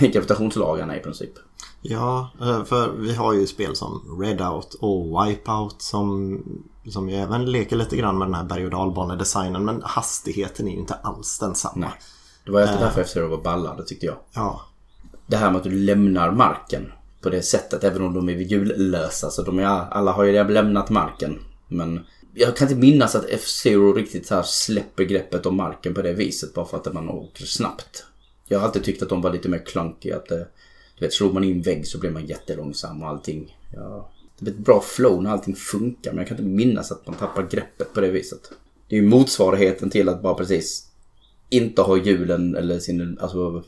gravitationslagarna 0.00 0.96
i 0.96 1.00
princip. 1.00 1.30
Ja, 1.82 2.30
eh, 2.40 2.64
för 2.64 2.92
vi 2.92 3.14
har 3.14 3.32
ju 3.32 3.46
spel 3.46 3.76
som 3.76 4.18
Redout 4.20 4.74
och 4.74 5.26
Wipeout 5.26 5.82
som, 5.82 6.38
som 6.88 7.08
ju 7.08 7.16
även 7.16 7.52
leker 7.52 7.76
lite 7.76 7.96
grann 7.96 8.18
med 8.18 8.28
den 8.28 8.34
här 8.34 8.44
berg 8.44 8.64
och 8.64 8.70
dalbanedesignen 8.70 9.64
men 9.64 9.82
hastigheten 9.84 10.68
är 10.68 10.72
ju 10.72 10.78
inte 10.78 10.94
alls 10.94 11.38
densamma. 11.38 11.74
Nej. 11.76 11.92
Det 12.44 12.50
var 12.50 12.60
efter 12.60 12.78
därför 12.78 13.00
F-Zero 13.00 13.28
var 13.28 13.42
ballade 13.42 13.84
tyckte 13.84 14.06
jag. 14.06 14.16
Ja, 14.34 14.60
Det 15.26 15.36
här 15.36 15.50
med 15.50 15.56
att 15.56 15.64
du 15.64 15.70
lämnar 15.70 16.30
marken 16.30 16.92
på 17.22 17.30
det 17.30 17.42
sättet, 17.42 17.84
även 17.84 18.02
om 18.02 18.14
de 18.14 18.28
är 18.28 18.32
hjullösa. 18.32 19.30
Så 19.30 19.42
de 19.42 19.58
är, 19.58 19.64
alla 19.64 20.12
har 20.12 20.24
ju 20.24 20.48
lämnat 20.48 20.90
marken. 20.90 21.38
Men 21.68 22.00
jag 22.34 22.56
kan 22.56 22.68
inte 22.68 22.80
minnas 22.80 23.14
att 23.14 23.26
F-Zero 23.28 23.92
riktigt 23.92 24.30
här 24.30 24.42
släpper 24.42 25.04
greppet 25.04 25.46
om 25.46 25.56
marken 25.56 25.94
på 25.94 26.02
det 26.02 26.12
viset. 26.12 26.54
Bara 26.54 26.66
för 26.66 26.76
att 26.76 26.92
man 26.92 27.08
åker 27.08 27.44
snabbt. 27.44 28.04
Jag 28.48 28.58
har 28.58 28.66
alltid 28.66 28.84
tyckt 28.84 29.02
att 29.02 29.08
de 29.08 29.22
var 29.22 29.32
lite 29.32 29.48
mer 29.48 29.62
klunkiga. 29.66 30.16
Att, 30.16 30.30
eh, 30.30 30.38
du 30.98 31.06
vet, 31.06 31.12
slår 31.12 31.32
man 31.32 31.44
in 31.44 31.62
vägg 31.62 31.86
så 31.86 31.98
blir 31.98 32.10
man 32.10 32.26
jättelångsam 32.26 33.02
och 33.02 33.08
allting. 33.08 33.56
Ja, 33.74 34.10
det 34.38 34.44
blir 34.44 34.54
ett 34.54 34.66
bra 34.66 34.80
flow 34.80 35.22
när 35.22 35.30
allting 35.30 35.54
funkar. 35.54 36.10
Men 36.10 36.18
jag 36.18 36.28
kan 36.28 36.36
inte 36.36 36.48
minnas 36.48 36.92
att 36.92 37.06
man 37.06 37.16
tappar 37.16 37.48
greppet 37.50 37.92
på 37.94 38.00
det 38.00 38.10
viset. 38.10 38.52
Det 38.88 38.96
är 38.96 39.00
ju 39.00 39.08
motsvarigheten 39.08 39.90
till 39.90 40.08
att 40.08 40.22
bara 40.22 40.34
precis 40.34 40.88
inte 41.48 41.82
ha 41.82 41.96
hjulen 41.96 42.56
eller 42.56 42.78
sin, 42.78 43.18
alltså 43.20 43.62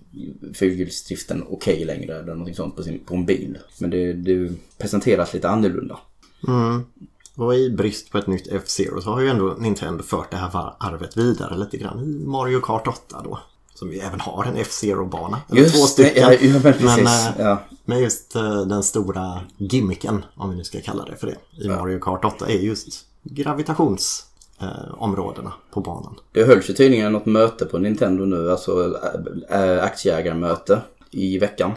fyrhjulsdriften 0.55 1.45
okej 1.49 1.85
längre 1.85 2.15
eller 2.15 2.33
någonting 2.33 2.55
sånt 2.55 2.77
på, 2.77 2.83
sin, 2.83 2.99
på 2.99 3.15
en 3.15 3.27
bil. 3.27 3.59
Men 3.81 3.91
det, 3.91 4.13
det 4.13 4.53
presenteras 4.79 5.35
lite 5.35 5.49
annorlunda. 5.49 5.99
Mm 6.49 6.83
och 7.37 7.55
i 7.55 7.71
brist 7.71 8.11
på 8.11 8.19
ett 8.19 8.27
nytt 8.27 8.49
F-Zero 8.51 9.01
så 9.01 9.11
har 9.11 9.21
ju 9.21 9.29
ändå 9.29 9.55
Nintendo 9.59 10.03
fört 10.03 10.31
det 10.31 10.37
här 10.37 10.73
arvet 10.79 11.17
vidare 11.17 11.57
lite 11.57 11.77
grann 11.77 12.01
i 12.01 12.05
Mario 12.27 12.61
Kart 12.61 12.87
8 12.87 13.21
då. 13.25 13.39
Som 13.75 13.93
ju 13.93 13.99
även 13.99 14.21
har 14.21 14.45
en 14.45 14.57
F-Zero-bana. 14.57 15.41
Två 15.49 15.57
Just 15.57 15.75
det, 15.75 15.81
stycken. 15.89 16.23
ja, 16.23 16.33
ja 16.33 16.61
men. 16.63 16.75
Men, 16.81 17.07
eh, 17.07 17.31
ja. 17.39 17.59
Men 17.85 17.99
just 17.99 18.37
eh, 18.37 18.67
den 18.67 18.83
stora 18.83 19.41
gimmicken, 19.57 20.25
om 20.35 20.51
vi 20.51 20.57
nu 20.57 20.65
ska 20.65 20.81
kalla 20.81 21.05
det 21.05 21.17
för 21.17 21.27
det, 21.27 21.37
i 21.65 21.69
Mario 21.69 21.99
Kart 21.99 22.25
8 22.25 22.47
är 22.49 22.59
just 22.59 23.05
gravitationsområdena 23.23 25.53
på 25.71 25.81
banan. 25.81 26.15
Det 26.33 26.45
hölls 26.45 26.71
ju 26.71 26.75
tydligen 26.75 27.13
något 27.13 27.27
möte 27.27 27.65
på 27.65 27.79
Nintendo 27.79 28.25
nu, 28.25 28.51
alltså 28.51 28.99
aktieägarmöte 29.81 30.81
i 31.11 31.39
veckan. 31.39 31.73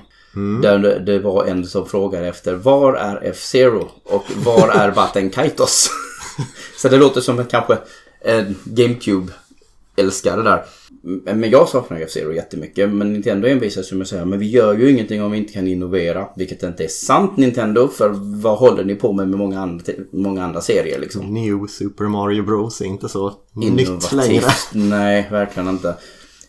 Där 0.61 0.99
det, 0.99 1.19
var 1.19 1.45
en 1.45 1.65
som 1.65 1.85
frågade 1.85 2.27
efter 2.27 2.55
var 2.55 2.93
är 2.93 3.19
F-Zero 3.23 3.87
och 4.03 4.23
var 4.45 4.69
är 4.69 4.91
Batten 4.91 5.29
Kaitos? 5.29 5.89
Så 6.77 6.89
det 6.89 6.97
låter 6.97 7.21
som 7.21 7.39
en 7.39 7.45
kanske 7.45 7.77
en 8.21 8.55
GameCube-älskare 8.63 10.41
där. 10.41 10.63
Men 11.35 11.49
jag 11.49 11.69
saknar 11.69 11.99
F-Zero 12.01 12.33
jättemycket. 12.33 12.89
Men 12.89 13.13
Nintendo 13.13 13.47
envisas 13.47 13.91
ju 13.91 13.95
med 13.95 14.03
att 14.05 14.09
säga 14.09 14.25
men 14.25 14.39
vi 14.39 14.49
gör 14.49 14.73
ju 14.73 14.91
ingenting 14.91 15.23
om 15.23 15.31
vi 15.31 15.37
inte 15.37 15.53
kan 15.53 15.67
innovera. 15.67 16.27
Vilket 16.35 16.63
inte 16.63 16.83
är 16.83 16.87
sant 16.87 17.37
Nintendo. 17.37 17.87
För 17.87 18.09
vad 18.41 18.57
håller 18.57 18.83
ni 18.83 18.95
på 18.95 19.13
med 19.13 19.27
med 19.27 19.39
många 19.39 19.61
andra, 19.61 19.93
många 20.11 20.43
andra 20.43 20.61
serier 20.61 20.99
liksom? 20.99 21.33
New 21.33 21.67
Super 21.67 22.05
Mario 22.05 22.43
Bros 22.43 22.81
är 22.81 22.85
inte 22.85 23.09
så 23.09 23.33
nytt 23.53 24.11
längre. 24.11 24.33
Innovativt. 24.33 24.69
Nej, 24.73 25.27
verkligen 25.31 25.69
inte. 25.69 25.95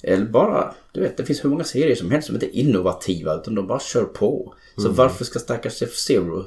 Eller 0.03 0.27
bara, 0.27 0.75
du 0.93 1.01
vet, 1.01 1.17
det 1.17 1.25
finns 1.25 1.45
hur 1.45 1.51
många 1.51 1.65
serier 1.65 1.97
som 1.97 2.11
helst 2.11 2.27
som 2.27 2.37
inte 2.37 2.47
är 2.47 2.61
innovativa 2.61 3.35
utan 3.35 3.55
de 3.55 3.67
bara 3.67 3.81
kör 3.81 4.05
på. 4.05 4.55
Så 4.77 4.85
Mm. 4.85 4.97
varför 4.97 5.25
ska 5.25 5.39
stackars 5.39 5.83
F-Zero 5.83 6.45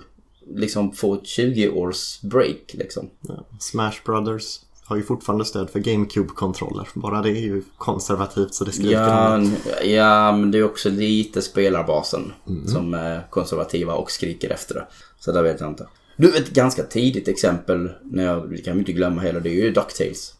liksom 0.55 0.91
få 0.91 1.13
ett 1.13 1.23
20-års 1.23 2.21
break 2.21 2.61
liksom? 2.73 3.09
Ja, 3.27 3.45
Smash 3.59 3.93
Brothers 4.05 4.59
har 4.85 4.95
ju 4.97 5.03
fortfarande 5.03 5.45
stöd 5.45 5.69
för 5.69 5.79
GameCube-kontroller. 5.79 6.87
Bara 6.93 7.21
det 7.21 7.29
är 7.29 7.41
ju 7.41 7.63
konservativt 7.77 8.53
så 8.53 8.63
det 8.63 8.71
skriker 8.71 8.91
Ja, 8.91 9.35
om 9.35 9.55
ja, 9.83 10.31
men 10.31 10.51
det 10.51 10.57
är 10.57 10.63
också 10.63 10.89
lite 10.89 11.41
spelarbasen 11.41 12.31
som 12.65 12.93
är 12.93 13.27
konservativa 13.29 13.93
och 13.93 14.11
skriker 14.11 14.49
efter 14.49 14.75
det. 14.75 14.87
Så 15.19 15.31
där 15.31 15.43
vet 15.43 15.59
jag 15.59 15.69
inte. 15.69 15.87
Du, 16.17 16.37
ett 16.37 16.49
ganska 16.49 16.83
tidigt 16.83 17.27
exempel, 17.27 17.91
när 18.03 18.23
jag, 18.25 18.61
kan 18.65 18.79
inte 18.79 18.91
glömma 18.91 19.21
heller, 19.21 19.39
det 19.39 19.49
är 19.49 19.63
ju 19.63 19.71
DuckTales. 19.71 20.33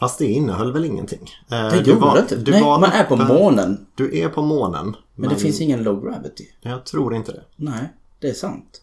Fast 0.00 0.18
det 0.18 0.26
innehöll 0.26 0.72
väl 0.72 0.84
ingenting? 0.84 1.30
Eh, 1.50 1.62
Det 1.62 1.70
du 1.70 1.90
gjorde 1.90 2.00
var- 2.00 2.14
det 2.14 2.20
inte. 2.20 2.36
du 2.36 2.50
Nej, 2.50 2.62
var 2.62 2.78
man 2.78 2.90
är 2.92 3.04
på 3.04 3.16
månen. 3.16 3.86
Du 3.94 4.18
är 4.18 4.28
på 4.28 4.42
månen. 4.42 4.96
Men 5.14 5.28
det 5.30 5.36
finns 5.36 5.60
ingen 5.60 5.82
low 5.82 6.04
gravity. 6.04 6.44
Jag 6.60 6.84
tror 6.86 7.14
inte 7.14 7.32
det. 7.32 7.42
Nej, 7.56 7.92
det 8.20 8.28
är 8.28 8.34
sant. 8.34 8.80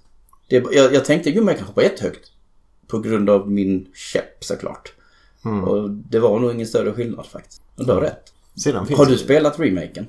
Det 0.49 0.55
jag, 0.71 0.93
jag 0.93 1.05
tänkte 1.05 1.29
ju 1.29 1.43
jag 1.45 1.57
kan 1.57 1.67
hoppa 1.67 1.83
jättehögt. 1.83 2.31
På 2.87 2.99
grund 2.99 3.29
av 3.29 3.51
min 3.51 3.87
käpp 3.93 4.43
såklart. 4.43 4.93
Och 5.67 5.89
det 5.89 6.19
var 6.19 6.39
nog 6.39 6.51
ingen 6.51 6.67
större 6.67 6.93
skillnad 6.93 7.25
faktiskt. 7.25 7.61
Och 7.77 7.85
du 7.85 7.91
har 7.93 8.01
rätt. 8.01 8.33
Sedan 8.55 8.85
finns 8.85 8.97
Har 8.99 9.05
du 9.05 9.11
det- 9.11 9.17
spelat 9.17 9.59
remaken? 9.59 10.07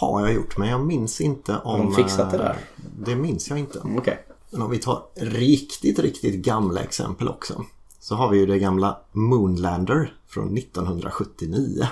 har 0.00 0.20
jag 0.20 0.34
gjort, 0.34 0.56
men 0.58 0.68
jag 0.68 0.86
minns 0.86 1.20
inte 1.20 1.56
om... 1.64 1.80
de 1.80 1.94
fixat 1.94 2.30
det 2.30 2.38
där? 2.38 2.50
eh, 2.50 2.82
Det 3.06 3.16
minns 3.16 3.48
jag 3.50 3.58
inte. 3.58 3.78
Okej. 3.98 4.24
Men 4.50 4.62
om 4.62 4.70
vi 4.70 4.78
tar 4.78 5.02
riktigt, 5.16 5.98
riktigt 5.98 6.34
gamla 6.44 6.80
exempel 6.80 7.28
också. 7.28 7.64
Så 8.00 8.14
har 8.14 8.28
vi 8.28 8.38
ju 8.38 8.46
det 8.46 8.58
gamla 8.58 8.96
Moonlander 9.12 10.14
från 10.28 10.58
1979. 10.58 11.86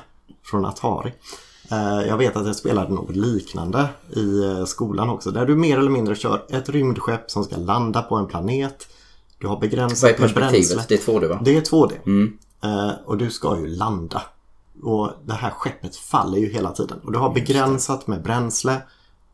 Från 0.44 0.64
Atari. 0.64 1.12
Eh, 1.70 2.08
Jag 2.08 2.16
vet 2.16 2.36
att 2.36 2.46
jag 2.46 2.56
spelade 2.56 2.94
något 2.94 3.16
liknande 3.16 3.88
i 4.16 4.44
eh, 4.44 4.64
skolan 4.64 5.10
också. 5.10 5.30
Där 5.30 5.46
du 5.46 5.56
mer 5.56 5.78
eller 5.78 5.90
mindre 5.90 6.14
kör 6.16 6.44
ett 6.48 6.68
rymdskepp 6.68 7.30
som 7.30 7.44
ska 7.44 7.56
landa 7.56 8.02
på 8.02 8.16
en 8.16 8.26
planet. 8.26 8.88
Du 9.38 9.46
har 9.46 9.54
Vad 9.54 9.64
är 9.64 9.68
begränsat 9.68 10.02
med 10.18 10.30
bränsle. 10.34 10.40
perspektivet? 10.40 10.88
Det 10.88 10.94
är 10.94 10.98
2D 10.98 11.28
va? 11.28 11.40
Det 11.44 11.56
är 11.56 11.60
2D. 11.60 11.92
Mm. 12.06 12.38
Eh, 12.62 12.90
och 13.04 13.16
du 13.18 13.30
ska 13.30 13.58
ju 13.58 13.66
landa. 13.66 14.22
Och 14.82 15.10
det 15.24 15.32
här 15.34 15.50
skeppet 15.50 15.96
faller 15.96 16.38
ju 16.38 16.48
hela 16.52 16.70
tiden. 16.72 16.98
Och 17.04 17.12
du 17.12 17.18
har 17.18 17.34
begränsat 17.34 18.06
med 18.06 18.22
bränsle. 18.22 18.82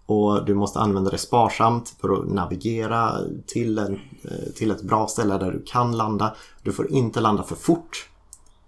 Och 0.07 0.45
du 0.45 0.55
måste 0.55 0.79
använda 0.79 1.11
det 1.11 1.19
sparsamt 1.19 1.95
för 2.01 2.13
att 2.13 2.29
navigera 2.29 3.21
till, 3.47 3.79
en, 3.79 4.01
eh, 4.23 4.53
till 4.55 4.71
ett 4.71 4.83
bra 4.83 5.07
ställe 5.07 5.39
där 5.39 5.53
du 5.53 5.63
kan 5.67 5.97
landa. 5.97 6.35
Du 6.63 6.73
får 6.73 6.91
inte 6.91 7.21
landa 7.21 7.43
för 7.43 7.57
fort. 7.57 8.09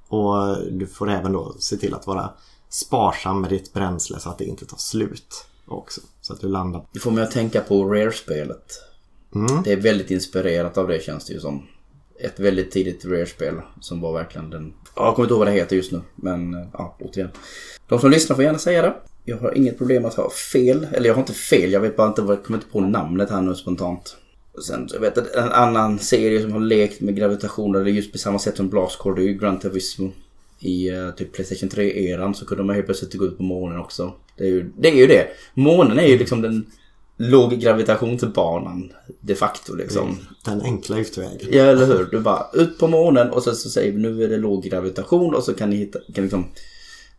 Och 0.08 0.56
du 0.70 0.86
får 0.86 1.10
även 1.10 1.32
då 1.32 1.54
se 1.58 1.76
till 1.76 1.94
att 1.94 2.06
vara 2.06 2.30
sparsam 2.68 3.40
med 3.40 3.50
ditt 3.50 3.72
bränsle 3.72 4.18
så 4.18 4.30
att 4.30 4.38
det 4.38 4.44
inte 4.44 4.66
tar 4.66 4.76
slut 4.76 5.46
också. 5.66 6.00
Så 6.20 6.32
att 6.32 6.40
du 6.40 6.48
landar. 6.48 6.86
Det 6.92 6.98
får 6.98 7.10
mig 7.10 7.24
att 7.24 7.30
tänka 7.30 7.60
på 7.60 7.84
Rare-spelet. 7.84 8.72
Mm. 9.34 9.62
Det 9.62 9.72
är 9.72 9.76
väldigt 9.76 10.10
inspirerat 10.10 10.78
av 10.78 10.88
det 10.88 11.02
känns 11.02 11.24
det 11.24 11.32
ju 11.32 11.40
som. 11.40 11.66
Ett 12.20 12.40
väldigt 12.40 12.70
tidigt 12.70 13.04
Rare-spel 13.04 13.54
som 13.80 14.00
var 14.00 14.12
verkligen 14.12 14.50
den... 14.50 14.74
Ja, 14.94 15.04
jag 15.04 15.14
kommer 15.14 15.26
inte 15.26 15.32
ihåg 15.32 15.38
vad 15.38 15.48
det 15.48 15.52
heter 15.52 15.76
just 15.76 15.92
nu. 15.92 16.00
Men 16.16 16.54
eh, 16.54 16.66
ja, 16.72 16.96
återigen. 17.00 17.30
De 17.88 17.98
som 17.98 18.10
lyssnar 18.10 18.36
får 18.36 18.44
gärna 18.44 18.58
säga 18.58 18.82
det. 18.82 18.94
Jag 19.28 19.36
har 19.36 19.56
inget 19.56 19.78
problem 19.78 20.04
att 20.04 20.14
ha 20.14 20.30
fel. 20.30 20.86
Eller 20.92 21.06
jag 21.06 21.14
har 21.14 21.20
inte 21.20 21.32
fel, 21.32 21.72
jag 21.72 21.80
vet 21.80 21.96
bara 21.96 22.08
inte, 22.08 22.22
jag 22.22 22.44
kommer 22.44 22.58
inte 22.58 22.70
på 22.72 22.80
namnet 22.80 23.30
här 23.30 23.42
nu 23.42 23.54
spontant. 23.54 24.16
Och 24.52 24.64
sen, 24.64 24.88
jag 24.92 25.00
vet 25.00 25.34
en 25.34 25.48
annan 25.52 25.98
serie 25.98 26.42
som 26.42 26.52
har 26.52 26.60
lekt 26.60 27.00
med 27.00 27.16
gravitation, 27.16 27.74
eller 27.74 27.90
just 27.90 28.12
på 28.12 28.18
samma 28.18 28.38
sätt 28.38 28.56
som 28.56 28.68
Blast 28.68 28.98
Core, 28.98 29.14
det 29.14 29.22
är 29.22 29.28
ju 29.28 29.38
Gran 29.38 29.58
Turismo. 29.58 30.12
I 30.60 30.88
eh, 30.88 31.10
typ 31.10 31.32
Playstation 31.32 31.68
3-eran 31.68 32.32
så 32.32 32.46
kunde 32.46 32.64
man 32.64 32.74
helt 32.74 32.86
plötsligt 32.86 33.14
gå 33.14 33.24
ut 33.24 33.36
på 33.36 33.42
månen 33.42 33.78
också. 33.78 34.12
Det 34.36 34.44
är 34.44 34.48
ju 34.48 34.72
det. 34.76 34.88
Är 34.88 34.94
ju 34.94 35.06
det. 35.06 35.26
Månen 35.54 35.98
är 35.98 36.06
ju 36.06 36.18
liksom 36.18 36.42
den 36.42 36.66
låg 37.16 37.52
gravitationsbanan 37.52 38.92
de 39.20 39.34
facto 39.34 39.74
liksom. 39.74 40.18
Den 40.44 40.62
enkla 40.62 40.98
utvägen. 40.98 41.48
Ja, 41.50 41.62
eller 41.62 41.86
hur? 41.86 42.08
Du 42.10 42.20
bara 42.20 42.46
ut 42.54 42.78
på 42.78 42.88
månen 42.88 43.30
och 43.30 43.42
sen 43.42 43.56
så 43.56 43.70
säger 43.70 43.92
vi 43.92 43.98
nu 43.98 44.24
är 44.24 44.28
det 44.28 44.36
låg 44.36 44.64
gravitation 44.64 45.34
och 45.34 45.42
så 45.42 45.54
kan 45.54 45.70
ni 45.70 45.76
hitta, 45.76 45.98
kan 46.14 46.24
liksom 46.24 46.44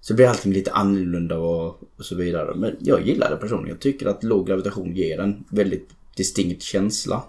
så 0.07 0.13
blir 0.13 0.27
allting 0.27 0.53
lite 0.53 0.71
annorlunda 0.71 1.37
och, 1.37 1.79
och 1.97 2.05
så 2.05 2.15
vidare. 2.15 2.55
Men 2.55 2.75
jag 2.79 3.07
gillar 3.07 3.29
det 3.29 3.35
personligen. 3.35 3.69
Jag 3.69 3.79
tycker 3.79 4.05
att 4.05 4.23
låg 4.23 4.47
gravitation 4.47 4.95
ger 4.95 5.19
en 5.19 5.43
väldigt 5.49 5.89
distinkt 6.15 6.63
känsla. 6.63 7.23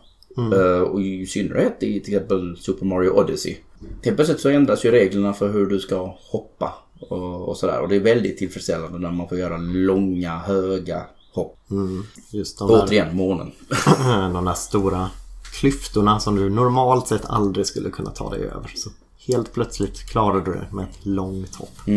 Eh, 0.53 0.81
och 0.81 1.01
i 1.01 1.27
synnerhet 1.27 1.83
i 1.83 2.01
till 2.01 2.15
exempel 2.15 2.57
Super 2.57 2.87
Mario 2.87 3.11
Odyssey. 3.11 3.57
Helt 4.03 4.17
plötsligt 4.17 4.41
så 4.41 4.49
ändras 4.49 4.85
ju 4.85 4.91
reglerna 4.91 5.33
för 5.33 5.53
hur 5.53 5.67
du 5.67 5.81
ska 5.81 6.17
hoppa 6.31 6.75
och, 7.01 7.49
och 7.49 7.57
sådär. 7.57 7.81
Och 7.81 7.89
det 7.89 7.97
är 7.97 8.01
väldigt 8.01 8.39
tillfredsställande 8.39 8.99
när 8.99 9.11
man 9.11 9.29
får 9.29 9.39
göra 9.39 9.57
långa, 9.57 10.39
höga 10.39 11.07
hopp. 11.33 11.59
Mm, 11.71 12.05
just 12.31 12.59
de 12.59 12.71
Återigen, 12.71 13.17
månen. 13.17 13.53
de 14.33 14.45
där 14.45 14.55
stora 14.55 15.11
klyftorna 15.61 16.21
som 16.21 16.37
du 16.37 16.51
normalt 16.51 17.09
sett 17.09 17.25
aldrig 17.25 17.67
skulle 17.67 17.91
kunna 17.91 18.11
ta 18.11 18.31
dig 18.31 18.41
över. 18.41 18.73
Så 18.77 18.91
helt 19.27 19.53
plötsligt 19.53 19.99
klarar 19.99 20.41
du 20.41 20.53
det 20.53 20.67
med 20.73 20.85
ett 20.85 21.07
långt 21.07 21.55
hopp. 21.55 21.89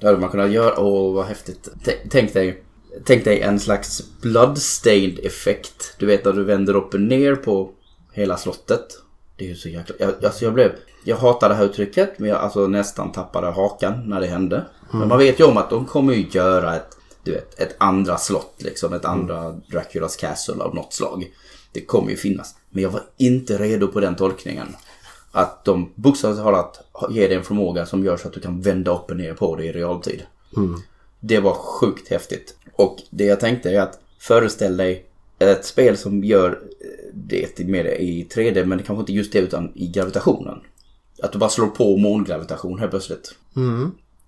Det 0.00 0.06
hade 0.06 0.18
man 0.18 0.30
kunnat 0.30 0.50
göra. 0.50 0.80
Åh, 0.80 1.14
vad 1.14 1.24
häftigt. 1.24 1.68
T- 1.84 1.96
Tänk 2.10 2.32
dig, 2.34 2.62
tänk 3.04 3.24
dig 3.24 3.40
en 3.40 3.60
slags 3.60 4.02
bloodstained 4.22 5.18
effekt. 5.22 5.94
Du 5.98 6.06
vet 6.06 6.24
när 6.24 6.32
du 6.32 6.44
vänder 6.44 6.76
upp 6.76 6.94
och 6.94 7.00
ner 7.00 7.36
på 7.36 7.70
hela 8.12 8.36
slottet. 8.36 8.86
Det 9.36 9.44
är 9.44 9.48
ju 9.48 9.54
så 9.56 9.68
jäkla... 9.68 9.94
Jag, 9.98 10.24
alltså 10.24 10.44
jag 10.44 10.54
blev... 10.54 10.72
Jag 11.04 11.16
hatar 11.16 11.48
det 11.48 11.54
här 11.54 11.64
uttrycket, 11.64 12.18
men 12.18 12.28
jag 12.28 12.38
alltså 12.38 12.66
nästan 12.66 13.12
tappade 13.12 13.46
hakan 13.46 14.08
när 14.08 14.20
det 14.20 14.26
hände. 14.26 14.64
Men 14.92 15.08
man 15.08 15.18
vet 15.18 15.40
ju 15.40 15.44
om 15.44 15.56
att 15.56 15.70
de 15.70 15.86
kommer 15.86 16.14
ju 16.14 16.26
göra 16.30 16.76
ett, 16.76 16.88
du 17.24 17.32
vet, 17.32 17.60
ett 17.60 17.76
andra 17.78 18.16
slott 18.16 18.54
liksom. 18.58 18.92
Ett 18.92 19.04
andra 19.04 19.50
Draculas 19.52 20.16
Castle 20.16 20.54
av 20.64 20.74
något 20.74 20.92
slag. 20.92 21.30
Det 21.72 21.80
kommer 21.84 22.10
ju 22.10 22.16
finnas. 22.16 22.54
Men 22.70 22.82
jag 22.82 22.90
var 22.90 23.02
inte 23.16 23.58
redo 23.58 23.88
på 23.88 24.00
den 24.00 24.14
tolkningen. 24.16 24.76
Att 25.32 25.64
de 25.64 25.92
bokstavligt 25.94 26.42
talat 26.42 26.80
ger 27.10 27.28
dig 27.28 27.36
en 27.36 27.44
förmåga 27.44 27.86
som 27.86 28.04
gör 28.04 28.16
så 28.16 28.28
att 28.28 28.34
du 28.34 28.40
kan 28.40 28.60
vända 28.60 28.90
upp 28.94 29.10
och 29.10 29.16
ner 29.16 29.34
på 29.34 29.56
det 29.56 29.64
i 29.64 29.72
realtid. 29.72 30.22
Det 31.20 31.40
var 31.40 31.54
sjukt 31.54 32.08
häftigt. 32.10 32.56
Och 32.76 32.96
det 33.10 33.24
jag 33.24 33.40
tänkte 33.40 33.70
är 33.70 33.80
att 33.80 33.98
föreställ 34.18 34.76
dig 34.76 35.06
ett 35.38 35.64
spel 35.64 35.96
som 35.96 36.24
gör 36.24 36.58
det 37.14 37.58
med 37.58 37.84
det 37.84 38.02
i 38.02 38.28
3D 38.34 38.64
men 38.64 38.78
det 38.78 38.84
kanske 38.84 39.00
inte 39.00 39.12
just 39.12 39.32
det 39.32 39.38
utan 39.38 39.72
i 39.74 39.86
gravitationen. 39.88 40.58
Att 41.22 41.32
du 41.32 41.38
bara 41.38 41.50
slår 41.50 41.66
på 41.66 41.96
mångravitation 41.96 42.78
helt 42.78 42.90
plötsligt. 42.90 43.34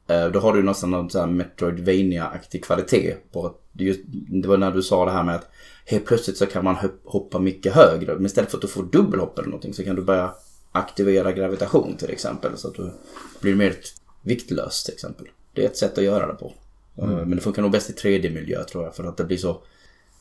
Eh, 0.07 0.27
Då 0.33 0.39
har 0.41 0.53
du 0.53 0.63
nästan 0.63 0.91
någon 0.91 1.11
sån 1.11 1.21
här 1.21 1.29
Metroidvania-aktig 1.29 2.65
kvalitet 2.65 3.15
på 3.33 3.55
just, 3.73 4.01
det 4.43 4.49
var 4.49 4.57
när 4.57 4.71
du 4.71 4.83
sa 4.83 5.05
det 5.05 5.11
här 5.11 5.23
med 5.23 5.35
att 5.35 5.49
helt 5.87 6.05
plötsligt 6.07 6.37
så 6.37 6.47
kan 6.47 6.65
man 6.65 6.75
hop- 6.75 7.01
hoppa 7.05 7.39
mycket 7.39 7.73
högre. 7.73 8.15
Men 8.15 8.27
istället 8.27 8.51
för 8.51 8.57
att 8.59 8.63
du 8.63 8.69
får 8.69 8.83
dubbelhopp 8.83 9.39
eller 9.39 9.49
någonting 9.49 9.75
så 9.75 9.85
kan 9.85 9.97
du 9.97 10.03
börja 10.03 10.35
aktivera 10.73 11.33
gravitation 11.33 11.97
till 11.97 12.11
exempel. 12.11 12.59
Så 12.59 12.69
att 12.69 12.75
du 12.75 12.93
blir 13.41 13.55
mer 13.55 13.77
viktlös 14.23 14.85
till 14.85 14.95
exempel. 14.95 15.27
Det 15.53 15.63
är 15.63 15.67
ett 15.67 15.77
sätt 15.77 15.99
att 15.99 16.05
göra 16.05 16.27
det 16.27 16.35
på. 16.35 16.53
Eh, 16.97 17.07
Men 17.09 17.31
det 17.31 17.41
funkar 17.41 17.63
nog 17.63 17.71
bäst 17.71 17.91
i 17.91 17.93
3D-miljö 17.93 18.65
tror 18.65 18.85
jag. 18.85 18.95
För 18.97 19.05
att 19.05 19.17
det 19.17 19.25
blir 19.25 19.39
så 19.39 19.61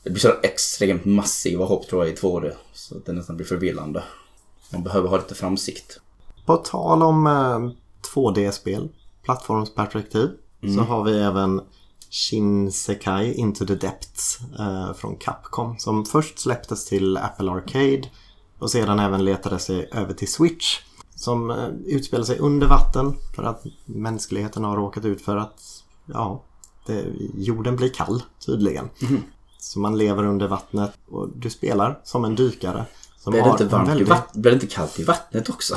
det 0.04 0.10
blir 0.10 0.20
så 0.22 0.34
extremt 0.44 1.06
massiva 1.06 1.66
hopp 1.66 1.88
tror 1.88 2.06
jag 2.06 2.14
i 2.14 2.18
2D. 2.18 2.52
Så 2.74 2.98
att 2.98 3.06
det 3.06 3.14
nästan 3.14 3.36
blir 3.36 3.48
förvillande. 3.48 4.04
Man 4.74 4.84
behöver 4.84 5.10
ha 5.10 5.18
lite 5.18 5.36
framsikt. 5.36 6.00
På 6.46 6.58
tal 6.58 7.04
om 7.04 7.28
eh, 7.28 7.72
2D-spel, 8.16 8.90
plattformsperspektiv, 9.24 10.30
så 10.76 10.82
har 10.82 11.04
vi 11.04 11.20
även 11.20 11.62
Shinsekai 12.10 13.34
Into 13.34 13.66
the 13.66 13.76
Depths 13.76 14.40
eh, 14.60 14.94
från 14.94 15.16
Capcom 15.16 15.78
som 15.80 16.06
först 16.06 16.40
släpptes 16.40 16.86
till 16.86 17.18
Apple 17.18 17.52
Arcade 17.52 18.02
och 18.62 18.72
sedan 18.72 19.00
även 19.00 19.26
letade 19.26 19.60
sig 19.60 19.90
över 19.92 20.14
till 20.14 20.32
Switch 20.32 20.80
som 21.16 21.52
eh, 21.52 21.70
utspelar 21.86 22.24
sig 22.24 22.40
under 22.40 22.68
vatten 22.68 23.14
för 23.36 23.44
att 23.44 23.66
mänskligheten 23.86 24.64
har 24.64 24.76
råkat 24.78 25.06
ut 25.06 25.22
för 25.22 25.38
att 25.38 25.84
ja, 26.06 26.44
det, 26.86 27.06
jorden 27.36 27.76
blir 27.76 27.90
kall 27.90 28.24
tydligen. 28.46 28.90
Så 29.60 29.80
man 29.80 29.98
lever 29.98 30.24
under 30.24 30.48
vattnet 30.48 30.92
och 31.10 31.30
du 31.36 31.50
spelar 31.50 32.00
som 32.04 32.26
en 32.26 32.36
dykare. 32.36 32.86
Som 33.18 33.32
Blir 33.32 33.44
det 33.44 33.50
inte 33.50 33.66
varmt 33.66 33.88
i 33.88 33.92
väldigt-? 33.92 34.34
Blir 34.34 34.52
det 34.52 34.56
inte 34.56 34.68
kallt 34.68 35.00
i 35.00 35.04
vattnet 35.04 35.50
också? 35.50 35.76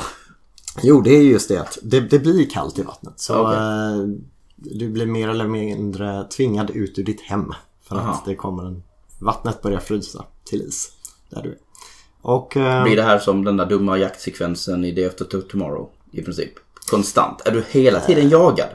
Jo, 0.81 1.01
det 1.01 1.09
är 1.09 1.21
just 1.21 1.49
det 1.49 1.61
att 1.61 1.77
det, 1.83 1.99
det 1.99 2.19
blir 2.19 2.49
kallt 2.49 2.79
i 2.79 2.81
vattnet. 2.81 3.19
Så 3.19 3.35
Okej. 3.35 3.57
eh, 3.57 4.07
du 4.55 4.89
blir 4.89 5.05
mer 5.05 5.29
eller 5.29 5.47
mindre 5.47 6.23
tvingad 6.23 6.69
ut 6.69 6.99
ur 6.99 7.03
ditt 7.03 7.21
hem. 7.21 7.53
För 7.83 7.95
Aha. 7.95 8.11
att 8.11 8.25
det 8.25 8.35
kommer 8.35 8.63
en, 8.63 8.83
vattnet 9.19 9.61
börjar 9.61 9.79
frysa 9.79 10.25
till 10.45 10.61
is. 10.61 10.91
Där 11.29 11.43
du 11.43 11.49
är. 11.49 11.64
Och 12.27 12.57
eh, 12.57 12.83
Blir 12.83 12.95
det 12.95 13.03
här 13.03 13.19
som 13.19 13.43
den 13.43 13.57
där 13.57 13.65
dumma 13.65 13.97
jaktsekvensen 13.97 14.85
i 14.85 14.91
Day 14.91 15.05
After 15.05 15.25
Tomorrow 15.41 15.89
i 16.11 16.21
princip? 16.21 16.53
Konstant. 16.89 17.41
Är 17.47 17.51
du 17.51 17.63
hela 17.69 17.99
tiden 17.99 18.29
jagad? 18.29 18.69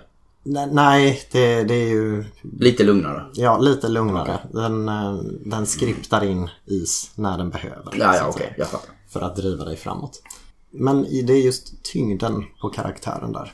ne- 0.44 0.68
nej, 0.72 1.22
det, 1.32 1.64
det 1.64 1.74
är 1.74 1.88
ju 1.88 2.24
Lite 2.58 2.84
lugnare. 2.84 3.26
ja, 3.34 3.58
lite 3.58 3.88
lugnare. 3.88 4.38
Den, 4.52 4.88
eh, 4.88 5.14
den 5.44 5.66
skriptar 5.66 6.24
in 6.24 6.48
is 6.66 7.10
när 7.14 7.38
den 7.38 7.50
behöver. 7.50 7.94
Ja, 7.98 8.16
ja 8.16 8.26
okej. 8.28 8.32
säga, 8.46 8.54
Jag 8.58 8.68
fattar. 8.68 8.90
För 9.08 9.20
att 9.20 9.36
driva 9.36 9.64
dig 9.64 9.76
framåt. 9.76 10.22
Men 10.70 11.02
det 11.02 11.32
är 11.32 11.40
just 11.44 11.82
tyngden 11.82 12.44
på 12.60 12.68
karaktären 12.68 13.32
där. 13.32 13.52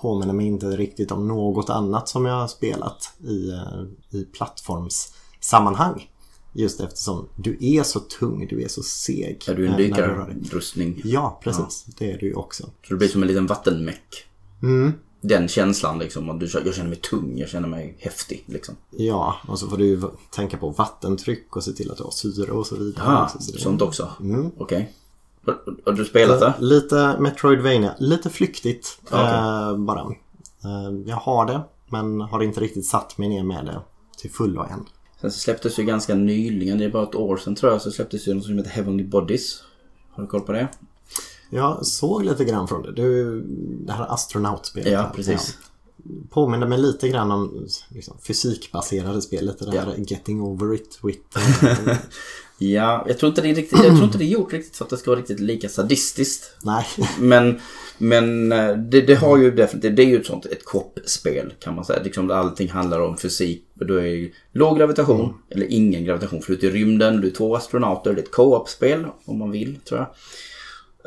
Påminner 0.00 0.34
mig 0.34 0.46
inte 0.46 0.66
riktigt 0.66 1.12
om 1.12 1.28
något 1.28 1.70
annat 1.70 2.08
som 2.08 2.26
jag 2.26 2.34
har 2.34 2.48
spelat 2.48 3.12
i, 3.24 3.50
eh, 3.50 4.18
i 4.20 4.24
plattformssammanhang. 4.24 6.08
Just 6.52 6.80
eftersom 6.80 7.28
du 7.36 7.56
är 7.60 7.82
så 7.82 8.00
tung, 8.00 8.46
du 8.50 8.62
är 8.62 8.68
så 8.68 8.82
seg. 8.82 9.44
Ja, 9.46 9.54
du 9.54 9.64
är 9.64 9.68
en 9.68 9.72
eh, 9.72 9.76
du 9.76 9.82
dig. 9.82 9.90
dykarrustning. 9.90 11.00
Ja, 11.04 11.40
precis. 11.44 11.86
Det 11.98 12.12
är 12.12 12.18
du 12.18 12.34
också. 12.34 12.62
Så 12.62 12.70
det 12.88 12.96
blir 12.96 13.08
som 13.08 13.22
en 13.22 13.28
liten 13.28 13.46
vattenmäck. 13.46 14.24
Mm. 14.62 14.92
Den 15.20 15.48
känslan 15.48 15.98
liksom. 15.98 16.30
Att 16.30 16.40
du, 16.40 16.48
jag 16.64 16.74
känner 16.74 16.88
mig 16.88 16.98
tung, 16.98 17.38
jag 17.38 17.48
känner 17.48 17.68
mig 17.68 17.96
häftig 17.98 18.44
liksom. 18.46 18.74
Ja, 18.90 19.36
och 19.48 19.58
så 19.58 19.68
får 19.68 19.76
du 19.76 20.00
tänka 20.30 20.56
på 20.56 20.68
vattentryck 20.68 21.56
och 21.56 21.64
se 21.64 21.72
till 21.72 21.90
att 21.90 21.96
du 21.96 22.04
har 22.04 22.10
syre 22.10 22.52
och 22.52 22.66
så 22.66 22.76
vidare. 22.76 23.22
Också, 23.22 23.38
så 23.40 23.58
sånt 23.58 23.82
också. 23.82 24.08
Mm. 24.20 24.50
Okej. 24.58 24.92
Har, 25.46 25.58
har 25.84 25.92
du 25.92 26.04
spelat 26.04 26.40
det? 26.40 26.54
Lite 26.58 27.16
Metroidvania, 27.18 27.94
lite 27.98 28.30
flyktigt 28.30 28.98
Okej. 29.04 29.20
eh, 29.20 29.76
bara. 29.76 30.00
Eh, 30.64 30.92
jag 31.06 31.16
har 31.16 31.46
det, 31.46 31.60
men 31.86 32.20
har 32.20 32.42
inte 32.42 32.60
riktigt 32.60 32.86
satt 32.86 33.18
mig 33.18 33.28
ner 33.28 33.42
med 33.42 33.64
det 33.66 33.80
till 34.18 34.30
fullo 34.30 34.62
än. 34.62 34.86
Sen 35.20 35.32
så 35.32 35.38
släpptes 35.38 35.78
ju 35.78 35.84
ganska 35.84 36.14
nyligen, 36.14 36.78
det 36.78 36.84
är 36.84 36.90
bara 36.90 37.02
ett 37.02 37.14
år 37.14 37.36
sedan 37.36 37.54
tror 37.54 37.72
jag, 37.72 37.82
så 37.82 37.90
släpptes 37.90 38.28
ju 38.28 38.34
något 38.34 38.44
som 38.44 38.58
heter 38.58 38.70
Heavenly 38.70 39.04
Bodies. 39.04 39.62
Har 40.10 40.22
du 40.22 40.28
koll 40.28 40.40
på 40.40 40.52
det? 40.52 40.68
Jag 41.50 41.86
såg 41.86 42.24
lite 42.24 42.44
grann 42.44 42.68
från 42.68 42.82
det. 42.82 42.92
Du, 42.92 43.40
det 43.86 43.92
här 43.92 44.12
astronautspelet. 44.12 44.92
Ja, 44.92 45.12
precis. 45.14 45.58
Ja. 46.04 46.12
Påminner 46.30 46.66
mig 46.66 46.78
lite 46.78 47.08
grann 47.08 47.30
om 47.30 47.66
liksom, 47.88 48.18
fysikbaserade 48.18 49.22
spel. 49.22 49.46
Lite 49.46 49.64
det 49.64 49.80
här 49.80 49.94
Getting 49.98 50.42
Over 50.42 50.74
It 50.74 50.98
with... 51.02 51.64
eh, 51.88 51.96
Ja, 52.60 53.04
jag 53.08 53.18
tror 53.18 53.28
inte 53.28 53.42
det 53.42 53.50
är 53.50 53.54
riktigt, 53.54 53.78
jag 53.84 53.96
tror 53.96 54.04
inte 54.04 54.18
det 54.18 54.24
är 54.24 54.28
gjort 54.28 54.52
riktigt 54.52 54.76
för 54.76 54.84
att 54.84 54.90
det 54.90 54.96
ska 54.96 55.10
vara 55.10 55.20
riktigt 55.20 55.40
lika 55.40 55.68
sadistiskt. 55.68 56.56
nej. 56.62 56.86
Men, 57.20 57.60
men 57.98 58.52
eh, 58.52 58.76
det, 58.76 59.00
det 59.00 59.14
har 59.14 59.38
ju 59.38 59.50
definitivt, 59.50 59.96
det 59.96 60.02
är 60.02 60.06
ju 60.06 60.20
ett 60.20 60.26
sånt, 60.26 60.46
ett 60.46 60.64
koppspel 60.64 61.52
kan 61.58 61.74
man 61.74 61.84
säga. 61.84 62.02
Liksom 62.02 62.30
allting 62.30 62.68
handlar 62.68 63.00
om 63.00 63.16
fysik. 63.16 63.64
Då 63.74 63.94
är 63.94 64.02
det 64.02 64.30
låg 64.52 64.78
gravitation, 64.78 65.34
eller 65.50 65.66
ingen 65.72 66.04
gravitation. 66.04 66.42
För 66.42 66.48
du 66.48 66.54
är 66.54 66.58
ute 66.58 66.66
i 66.66 66.70
rymden, 66.70 67.20
du 67.20 67.28
är 67.28 67.32
två 67.32 67.56
astronauter, 67.56 68.12
det 68.14 68.20
är 68.20 68.22
ett 68.22 68.30
co-op-spel 68.30 69.06
om 69.24 69.38
man 69.38 69.50
vill 69.50 69.78
tror 69.88 70.00
jag. 70.00 70.08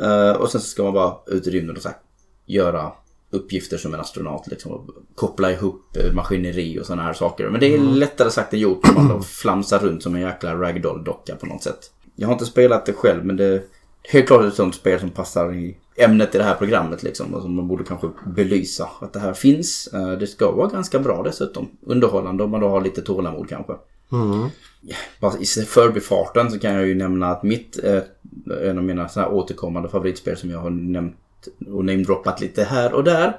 Eh, 0.08 0.36
och 0.36 0.50
sen 0.50 0.62
så 0.62 0.68
ska 0.68 0.84
man 0.84 0.94
bara 0.94 1.16
ut 1.28 1.48
i 1.48 1.52
rymden 1.52 1.76
och 1.76 1.82
så 1.82 1.90
här, 1.90 1.98
göra 2.46 2.92
uppgifter 3.32 3.78
som 3.78 3.94
en 3.94 4.00
astronaut. 4.00 4.48
Liksom, 4.48 4.94
koppla 5.16 5.52
ihop 5.52 5.98
eh, 5.98 6.14
maskineri 6.14 6.80
och 6.80 6.86
sådana 6.86 7.04
här 7.04 7.14
saker. 7.14 7.50
Men 7.50 7.60
det 7.60 7.74
är 7.74 7.78
lättare 7.78 8.30
sagt 8.30 8.54
än 8.54 8.60
gjort 8.60 8.88
om 8.98 9.08
man 9.08 9.24
flamsar 9.24 9.80
runt 9.80 10.04
som 10.04 10.16
en 10.16 10.22
jäkla 10.22 10.56
ragdoll-docka 10.56 11.36
på 11.36 11.46
något 11.46 11.64
sätt. 11.64 11.92
Jag 12.16 12.28
har 12.28 12.34
inte 12.34 12.46
spelat 12.46 12.86
det 12.86 12.94
själv 12.94 13.26
men 13.26 13.38
det 13.38 13.46
är 13.46 13.62
helt 14.04 14.28
klart 14.28 14.46
ett 14.46 14.54
sånt 14.54 14.76
spel 14.76 15.00
som 15.00 15.10
passar 15.10 15.54
i 15.54 15.78
ämnet 15.96 16.36
i 16.36 16.38
det 16.38 16.44
här 16.44 16.56
programmet 16.56 17.04
liksom. 17.04 17.34
Och 17.34 17.42
som 17.42 17.56
man 17.56 17.68
borde 17.68 17.84
kanske 17.84 18.10
belysa 18.26 18.90
att 19.00 19.14
det 19.14 19.20
här 19.20 19.34
finns. 19.34 19.90
Eh, 19.94 20.12
Det 20.12 20.28
ska 20.28 20.52
vara 20.52 20.68
ganska 20.68 21.00
bra 21.00 21.24
dessutom. 21.24 21.68
Underhållande 21.86 22.44
om 22.44 22.52
man 22.52 22.62
då 22.62 22.68
har 22.68 22.82
lite 22.82 23.02
tålamod 23.02 23.50
kanske. 23.50 23.74
Mm. 24.12 24.50
I 25.40 25.46
förbifarten 25.66 26.52
så 26.52 26.60
kan 26.60 26.74
jag 26.74 26.88
ju 26.88 26.96
nämna 26.96 27.28
att 27.28 27.44
mitt, 27.44 27.80
eh, 27.84 28.02
en 28.70 28.78
av 28.78 28.84
mina 28.84 29.10
så 29.10 29.26
återkommande 29.26 29.90
favoritspel 29.90 30.38
som 30.38 30.50
jag 30.50 30.60
har 30.60 30.70
nämnt 30.70 31.16
och 31.68 31.86
namedroppat 31.86 32.42
lite 32.42 32.64
här 32.64 32.94
och 32.94 33.04
där. 33.04 33.38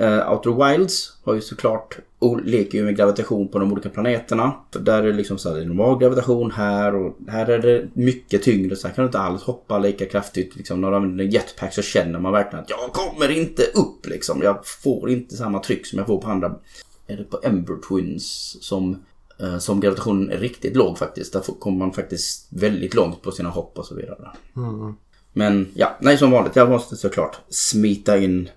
Uh, 0.00 0.32
Outer 0.32 0.68
Wilds 0.68 1.12
har 1.24 1.34
ju 1.34 1.40
såklart, 1.40 1.98
och 2.18 2.44
leker 2.44 2.78
ju 2.78 2.84
med 2.84 2.96
gravitation 2.96 3.48
på 3.48 3.58
de 3.58 3.72
olika 3.72 3.88
planeterna. 3.88 4.52
Där 4.70 5.02
är 5.02 5.06
det 5.06 5.12
liksom 5.12 5.38
så 5.38 5.48
här, 5.48 5.56
det 5.56 5.62
är 5.62 5.66
normal 5.66 5.98
gravitation 5.98 6.50
här 6.50 6.94
och 6.94 7.16
här 7.28 7.46
är 7.46 7.58
det 7.58 7.88
mycket 7.92 8.42
tyngre 8.42 8.76
så 8.76 8.88
här 8.88 8.94
kan 8.94 9.04
du 9.04 9.06
inte 9.06 9.18
alls 9.18 9.42
hoppa 9.42 9.78
lika 9.78 10.06
kraftigt. 10.06 10.56
Liksom, 10.56 10.80
när 10.80 10.90
du 10.90 10.96
använder 10.96 11.24
en 11.24 11.30
jetpack 11.30 11.74
så 11.74 11.82
känner 11.82 12.18
man 12.18 12.32
verkligen 12.32 12.64
att 12.64 12.70
jag 12.70 12.92
kommer 12.92 13.30
inte 13.30 13.62
upp 13.62 14.06
liksom. 14.06 14.42
Jag 14.42 14.66
får 14.66 15.10
inte 15.10 15.36
samma 15.36 15.58
tryck 15.58 15.86
som 15.86 15.98
jag 15.98 16.06
får 16.06 16.20
på 16.20 16.28
andra. 16.28 16.54
Är 17.06 17.16
det 17.16 17.24
på 17.24 17.40
Ember 17.42 17.76
Twins 17.88 18.56
som 18.60 19.02
uh, 19.42 19.58
Som 19.58 19.80
gravitationen 19.80 20.30
är 20.30 20.38
riktigt 20.38 20.76
låg 20.76 20.98
faktiskt. 20.98 21.32
Där 21.32 21.40
kommer 21.40 21.78
man 21.78 21.92
faktiskt 21.92 22.48
väldigt 22.50 22.94
långt 22.94 23.22
på 23.22 23.32
sina 23.32 23.48
hopp 23.48 23.78
och 23.78 23.86
så 23.86 23.94
vidare. 23.94 24.28
Mm. 24.56 24.94
Men 25.40 25.68
ja, 25.74 25.96
nej 26.00 26.18
som 26.18 26.30
vanligt. 26.30 26.56
Jag 26.56 26.70
måste 26.70 26.96
såklart 26.96 27.38
smita 27.48 28.18
in 28.18 28.48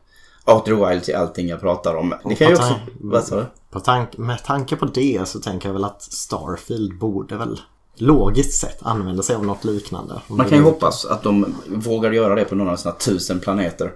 Outer 0.46 0.89
Wilds 0.89 1.10
i 1.10 1.13
allting 1.13 1.48
jag 1.48 1.62
pratar 1.62 1.96
om. 1.96 2.13
Det 2.26 2.36
kan 2.36 2.48
ju 2.48 2.54
också... 2.54 2.80
Vad 3.00 3.24
sa 3.24 3.36
du? 3.72 3.80
Tank, 3.80 4.17
med 4.17 4.43
tanke 4.43 4.76
på 4.76 4.86
det 4.86 5.28
så 5.28 5.39
tänker 5.39 5.69
jag 5.69 5.74
väl 5.74 5.84
att 5.84 6.02
Starfield 6.02 7.00
borde 7.00 7.38
väl 7.38 7.62
logiskt 7.96 8.62
sett 8.62 8.78
använda 8.82 9.24
sig 9.24 9.36
av 9.36 9.46
något 9.46 9.63
liknande. 9.63 10.22
Man 10.28 10.50
kan 10.50 10.58
ju 10.58 10.63
hoppas 10.63 11.06
att 11.06 11.24
de 11.24 11.56
vågar 11.67 12.12
göra 12.12 12.36
det 12.36 12.46
på 12.46 12.56
några 12.56 12.72
av 12.72 12.76
sina 12.76 12.93
tusen 12.93 13.39
planeter. 13.39 13.93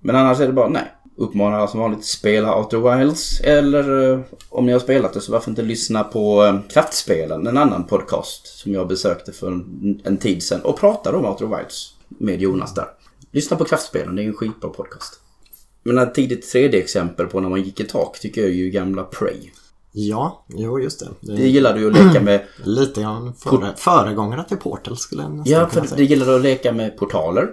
Men 0.00 0.16
annars 0.16 0.40
är 0.40 0.46
det 0.46 0.52
bara 0.52 0.68
nej. 0.68 0.92
Uppmanar 1.16 1.66
som 1.66 1.80
vanligt 1.80 2.04
spela 2.04 2.58
Outer 2.58 2.98
Wilds. 2.98 3.40
Eller 3.40 4.12
eh, 4.12 4.20
om 4.48 4.66
ni 4.66 4.72
har 4.72 4.80
spelat 4.80 5.12
det 5.12 5.20
så 5.20 5.32
varför 5.32 5.50
inte 5.50 5.62
lyssna 5.62 6.04
på 6.04 6.44
eh, 6.44 6.60
Kraftspelen, 6.68 7.46
en 7.46 7.56
annan 7.56 7.84
podcast 7.84 8.46
som 8.58 8.72
jag 8.72 8.88
besökte 8.88 9.32
för 9.32 9.46
en, 9.46 10.00
en 10.04 10.16
tid 10.16 10.42
sedan 10.42 10.60
och 10.60 10.78
pratade 10.78 11.16
om 11.16 11.24
Outer 11.24 11.46
Wilds 11.46 11.95
med 12.08 12.40
Jonas 12.40 12.74
där. 12.74 12.88
Lyssna 13.30 13.56
på 13.56 13.64
Kraftspelen, 13.64 14.16
det 14.16 14.22
är 14.22 14.26
en 14.26 14.34
skitbra 14.34 14.70
podcast. 14.70 15.20
Men 15.82 15.98
ett 15.98 16.14
tidigt 16.14 16.54
3D-exempel 16.54 17.26
på 17.26 17.40
när 17.40 17.48
man 17.48 17.62
gick 17.62 17.80
i 17.80 17.84
tak 17.84 18.20
tycker 18.20 18.40
jag 18.40 18.50
är 18.50 18.54
ju 18.54 18.70
gamla 18.70 19.04
Prey. 19.04 19.50
Ja, 19.98 20.44
jo 20.48 20.80
just 20.80 21.00
det. 21.00 21.08
det 21.20 21.32
Det 21.36 21.48
gillade 21.48 21.80
ju 21.80 21.86
att 21.86 22.06
leka 22.06 22.20
med 22.20 22.42
Lite 22.64 23.00
grann 23.00 23.34
före, 23.34 23.72
föregångare 23.76 24.44
till 24.48 24.56
Portal 24.56 24.96
skulle 24.96 25.22
jag 25.22 25.30
nästan 25.32 25.52
Ja, 25.52 25.58
kunna 25.68 25.82
för 25.82 25.88
säga. 25.88 25.96
det 25.96 26.04
gillade 26.04 26.36
att 26.36 26.42
leka 26.42 26.72
med 26.72 26.98
portaler. 26.98 27.48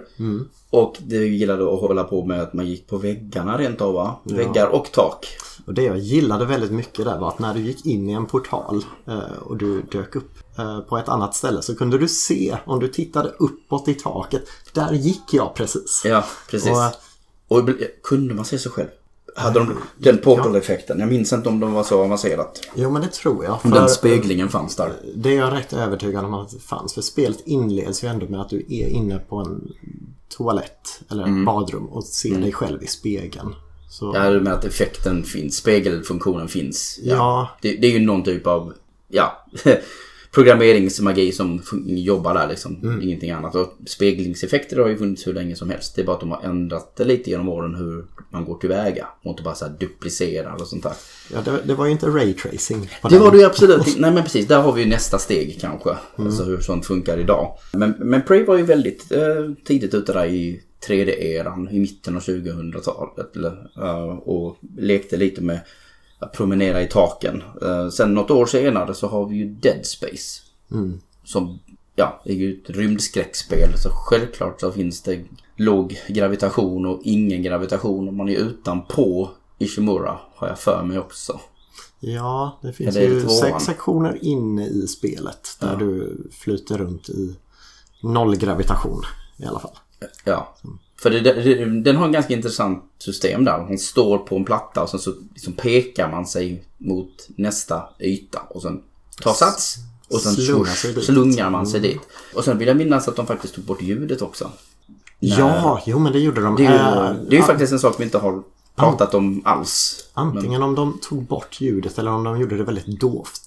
Och 0.70 0.96
det 1.06 1.16
gillade 1.16 1.62
att 1.74 1.80
hålla 1.80 2.04
på 2.04 2.24
med 2.24 2.42
att 2.42 2.52
man 2.54 2.66
gick 2.66 2.86
på 2.86 2.96
väggarna 2.96 3.58
rent 3.58 3.80
av 3.80 3.94
va? 3.94 4.20
Väggar 4.24 4.66
och 4.66 4.92
tak. 4.92 5.26
Och 5.66 5.74
det 5.74 5.82
jag 5.82 5.98
gillade 5.98 6.44
väldigt 6.44 6.70
mycket 6.70 7.04
där 7.04 7.18
var 7.18 7.28
att 7.28 7.38
när 7.38 7.54
du 7.54 7.60
gick 7.60 7.86
in 7.86 8.10
i 8.10 8.12
en 8.12 8.26
portal 8.26 8.84
eh, 9.06 9.18
och 9.44 9.56
du 9.56 9.82
dök 9.82 10.16
upp 10.16 10.30
eh, 10.58 10.80
på 10.80 10.98
ett 10.98 11.08
annat 11.08 11.34
ställe 11.34 11.62
så 11.62 11.74
kunde 11.76 11.98
du 11.98 12.08
se 12.08 12.56
om 12.66 12.80
du 12.80 12.88
tittade 12.88 13.28
uppåt 13.38 13.88
i 13.88 13.94
taket. 13.94 14.42
Där 14.72 14.92
gick 14.92 15.22
jag 15.34 15.54
precis. 15.54 16.02
Ja, 16.04 16.24
precis. 16.50 16.70
Och- 16.70 17.58
Och, 17.58 17.68
kunde 18.02 18.34
man 18.34 18.44
se 18.44 18.58
sig 18.58 18.72
själv? 18.72 18.88
Hade 19.34 19.58
de 19.58 19.76
den 19.98 20.18
portal-effekten? 20.18 21.00
Jag 21.00 21.08
minns 21.08 21.32
inte 21.32 21.48
om 21.48 21.60
de 21.60 21.72
var 21.72 21.82
så 21.82 22.04
avancerat. 22.04 22.60
Jo 22.74 22.90
men 22.90 23.02
det 23.02 23.08
tror 23.12 23.44
jag. 23.44 23.52
Om 23.52 23.58
För 23.70 23.80
den 23.80 23.88
speglingen 23.88 24.48
fanns 24.48 24.76
där. 24.76 24.92
det 25.14 25.30
är 25.30 25.38
jag 25.38 25.52
rätt 25.52 25.72
övertygad 25.72 26.24
om 26.24 26.34
att 26.34 26.50
det 26.50 26.58
fanns. 26.58 26.94
För 26.94 27.02
spelet 27.02 27.40
inleds 27.46 28.04
ju 28.04 28.08
ändå 28.08 28.26
med 28.26 28.40
att 28.40 28.48
du 28.48 28.58
är 28.68 28.88
inne 28.88 29.18
på 29.18 29.36
en 29.36 29.72
toalett 30.28 31.00
eller 31.10 31.22
ett 31.24 31.46
badrum 31.46 31.86
och 31.86 32.04
ser 32.04 32.38
dig 32.40 32.52
själv 32.52 32.82
i 32.82 32.86
spegeln. 32.86 33.54
Så, 33.90 34.10
Jag 34.14 34.20
hade 34.20 34.40
med 34.40 34.52
att 34.52 34.64
effekten 34.64 35.24
finns. 35.24 35.56
Spegelfunktionen 35.56 36.48
finns. 36.48 36.98
Ja. 37.02 37.48
Det, 37.62 37.76
det 37.76 37.86
är 37.86 37.90
ju 37.90 38.06
någon 38.06 38.22
typ 38.24 38.46
av, 38.46 38.72
ja, 39.08 39.46
programmeringsmagi 40.34 41.32
som 41.32 41.62
jobbar 41.86 42.34
där 42.34 42.48
liksom. 42.48 43.00
Ingenting 43.02 43.30
annat. 43.30 43.54
Och 43.54 43.72
speglingseffekter 43.86 44.76
har 44.76 44.88
ju 44.88 44.96
funnits 44.96 45.26
hur 45.26 45.34
länge 45.34 45.56
som 45.56 45.70
helst. 45.70 45.96
Det 45.96 46.02
är 46.02 46.06
bara 46.06 46.14
att 46.14 46.20
de 46.20 46.30
har 46.30 46.42
ändrat 46.42 46.96
det 46.96 47.04
lite 47.04 47.30
genom 47.30 47.48
åren 47.48 47.74
hur 47.74 48.04
man 48.30 48.44
går 48.44 48.58
tillväga. 48.58 49.06
Och 49.22 49.30
inte 49.30 49.42
bara 49.42 49.54
så 49.54 49.64
här 49.64 49.72
duplicerar 49.80 50.54
och 50.60 50.66
sånt 50.66 50.82
där. 50.82 50.92
ja, 51.32 51.38
det, 51.44 51.58
det 51.64 51.74
var 51.74 51.86
ju 51.86 51.92
inte 51.92 52.06
raytracing. 52.06 52.90
på 53.02 53.08
Det 53.08 53.14
den. 53.14 53.24
var 53.24 53.30
det 53.30 53.38
ju 53.38 53.44
absolut. 53.44 53.86
Nej 53.98 54.12
men 54.12 54.22
precis, 54.22 54.46
där 54.46 54.62
har 54.62 54.72
vi 54.72 54.82
ju 54.82 54.88
nästa 54.88 55.18
steg 55.18 55.58
kanske. 55.60 55.90
Alltså 56.16 56.42
hur 56.44 56.60
sånt 56.60 56.86
funkar 56.86 57.18
idag. 57.18 57.58
Men, 57.72 57.94
men 57.98 58.22
Prey 58.22 58.44
var 58.44 58.56
ju 58.56 58.62
väldigt 58.62 59.12
eh, 59.12 59.20
tidigt 59.64 59.94
ute 59.94 60.12
där 60.12 60.26
i 60.26 60.60
3D-eran 60.88 61.68
i 61.70 61.78
mitten 61.80 62.16
av 62.16 62.22
2000-talet. 62.22 63.36
eller, 63.36 63.70
eh, 63.82 64.04
och 64.18 64.56
lekte 64.78 65.16
lite 65.16 65.40
med 65.42 65.60
promenera 66.32 66.82
i 66.82 66.86
taken. 66.86 67.42
Eh, 67.62 67.88
sen 67.88 68.14
något 68.14 68.30
år 68.30 68.46
senare 68.46 68.94
så 68.94 69.08
har 69.08 69.26
vi 69.26 69.36
ju 69.36 69.48
Dead 69.48 69.86
Space. 69.86 70.40
Som, 71.24 71.58
ja, 71.96 72.20
det 72.24 72.32
är 72.32 72.36
ju 72.36 72.62
ett 72.62 72.70
rymdskräckspel. 72.70 73.78
Så 73.78 73.88
självklart 73.92 74.60
så 74.60 74.72
finns 74.72 75.02
det 75.02 75.24
låg 75.56 75.98
gravitation 76.08 76.86
och 76.86 77.00
ingen 77.04 77.42
gravitation 77.42 78.08
om 78.08 78.16
man 78.16 78.28
är 78.28 78.36
utanpå 78.36 79.30
Ishimura. 79.58 80.18
Har 80.34 80.48
jag 80.48 80.58
för 80.58 80.82
mig 80.82 80.98
också. 80.98 81.40
Ja, 82.00 82.58
det 82.62 82.72
finns 82.72 82.96
Eller 82.96 83.08
det 83.08 83.14
ju 83.14 83.20
tvåan? 83.20 83.36
sex 83.36 83.64
sektioner 83.64 84.18
inne 84.24 84.66
i 84.66 84.86
spelet 84.86 85.56
där 85.60 85.76
du 85.76 86.16
flyter 86.32 86.78
runt 86.78 87.08
i 87.08 87.36
nollgravitation 88.02 89.02
i 89.36 89.44
alla 89.44 89.58
fall. 89.58 89.78
Ja. 90.24 90.54
För 91.04 91.10
det, 91.10 91.20
det, 91.20 91.64
den 91.80 91.96
har 91.96 92.06
en 92.06 92.12
ganska 92.12 92.32
intressant 92.34 92.84
system 92.98 93.44
där. 93.44 93.58
Hon 93.58 93.78
står 93.78 94.18
på 94.18 94.36
en 94.36 94.44
platta 94.44 94.82
och 94.82 94.88
sen 94.90 95.00
så 95.00 95.12
liksom 95.34 95.52
pekar 95.52 96.10
man 96.10 96.26
sig 96.26 96.64
mot 96.78 97.28
nästa 97.36 97.82
yta. 98.00 98.38
Och 98.50 98.62
sen 98.62 98.82
tar 99.22 99.32
sats. 99.32 99.76
Och 100.10 100.20
sen 100.20 100.34
Slungar 100.34 100.64
sig 100.74 101.02
slungar 101.02 101.50
man 101.50 101.66
sig 101.66 101.80
dit. 101.80 102.00
Och 102.34 102.44
sen 102.44 102.58
vill 102.58 102.68
jag 102.68 102.76
minnas 102.76 103.08
att 103.08 103.16
de 103.16 103.26
faktiskt 103.26 103.54
tog 103.54 103.64
bort 103.64 103.82
ljudet 103.82 104.22
också. 104.22 104.50
Ja, 105.20 105.82
jo 105.86 105.98
men 105.98 106.12
det 106.12 106.18
gjorde 106.18 106.40
de. 106.42 106.56
Det 106.56 106.66
är 106.66 107.10
Äh, 107.10 107.16
ju, 107.18 107.24
det 107.28 107.36
är 107.36 107.40
ju 107.40 107.46
faktiskt 107.46 107.72
en 107.72 107.78
sak 107.78 107.94
vi 108.00 108.04
inte 108.04 108.18
har 108.18 108.42
pratat 108.76 109.14
om 109.14 109.42
alls. 109.44 110.04
Antingen 110.14 110.62
om 110.62 110.74
de 110.74 110.98
tog 111.02 111.22
bort 111.22 111.60
ljudet 111.60 111.98
eller 111.98 112.10
om 112.10 112.24
de 112.24 112.40
gjorde 112.40 112.56
det 112.56 112.64
väldigt 112.64 113.00
dovt. 113.00 113.40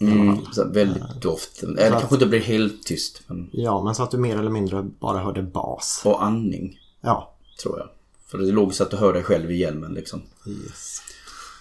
Mm, 0.00 0.38
väldigt 0.72 1.22
doft. 1.22 1.62
Eller 1.62 1.90
kanske 1.90 2.14
inte 2.14 2.26
blir 2.26 2.40
helt 2.40 2.82
tyst. 2.86 3.22
Men, 3.26 3.48
Ja, 3.52 3.84
men 3.84 3.94
så 3.94 4.02
att 4.02 4.10
du 4.10 4.18
mer 4.18 4.38
eller 4.38 4.50
mindre 4.50 4.82
bara 5.00 5.18
hörde 5.18 5.42
bas. 5.42 6.02
och 6.04 6.24
andning, 6.24 6.78
Ja. 7.02 7.34
tror 7.62 7.78
jag. 7.78 7.88
För 8.26 8.38
det 8.38 8.48
är 8.48 8.52
logiskt 8.52 8.80
att 8.80 8.90
du 8.90 8.96
hör 8.96 9.12
dig 9.12 9.22
själv 9.22 9.50
i 9.50 9.56
hjälmen 9.56 9.94
liksom. 9.94 10.22
Yes. 10.46 11.02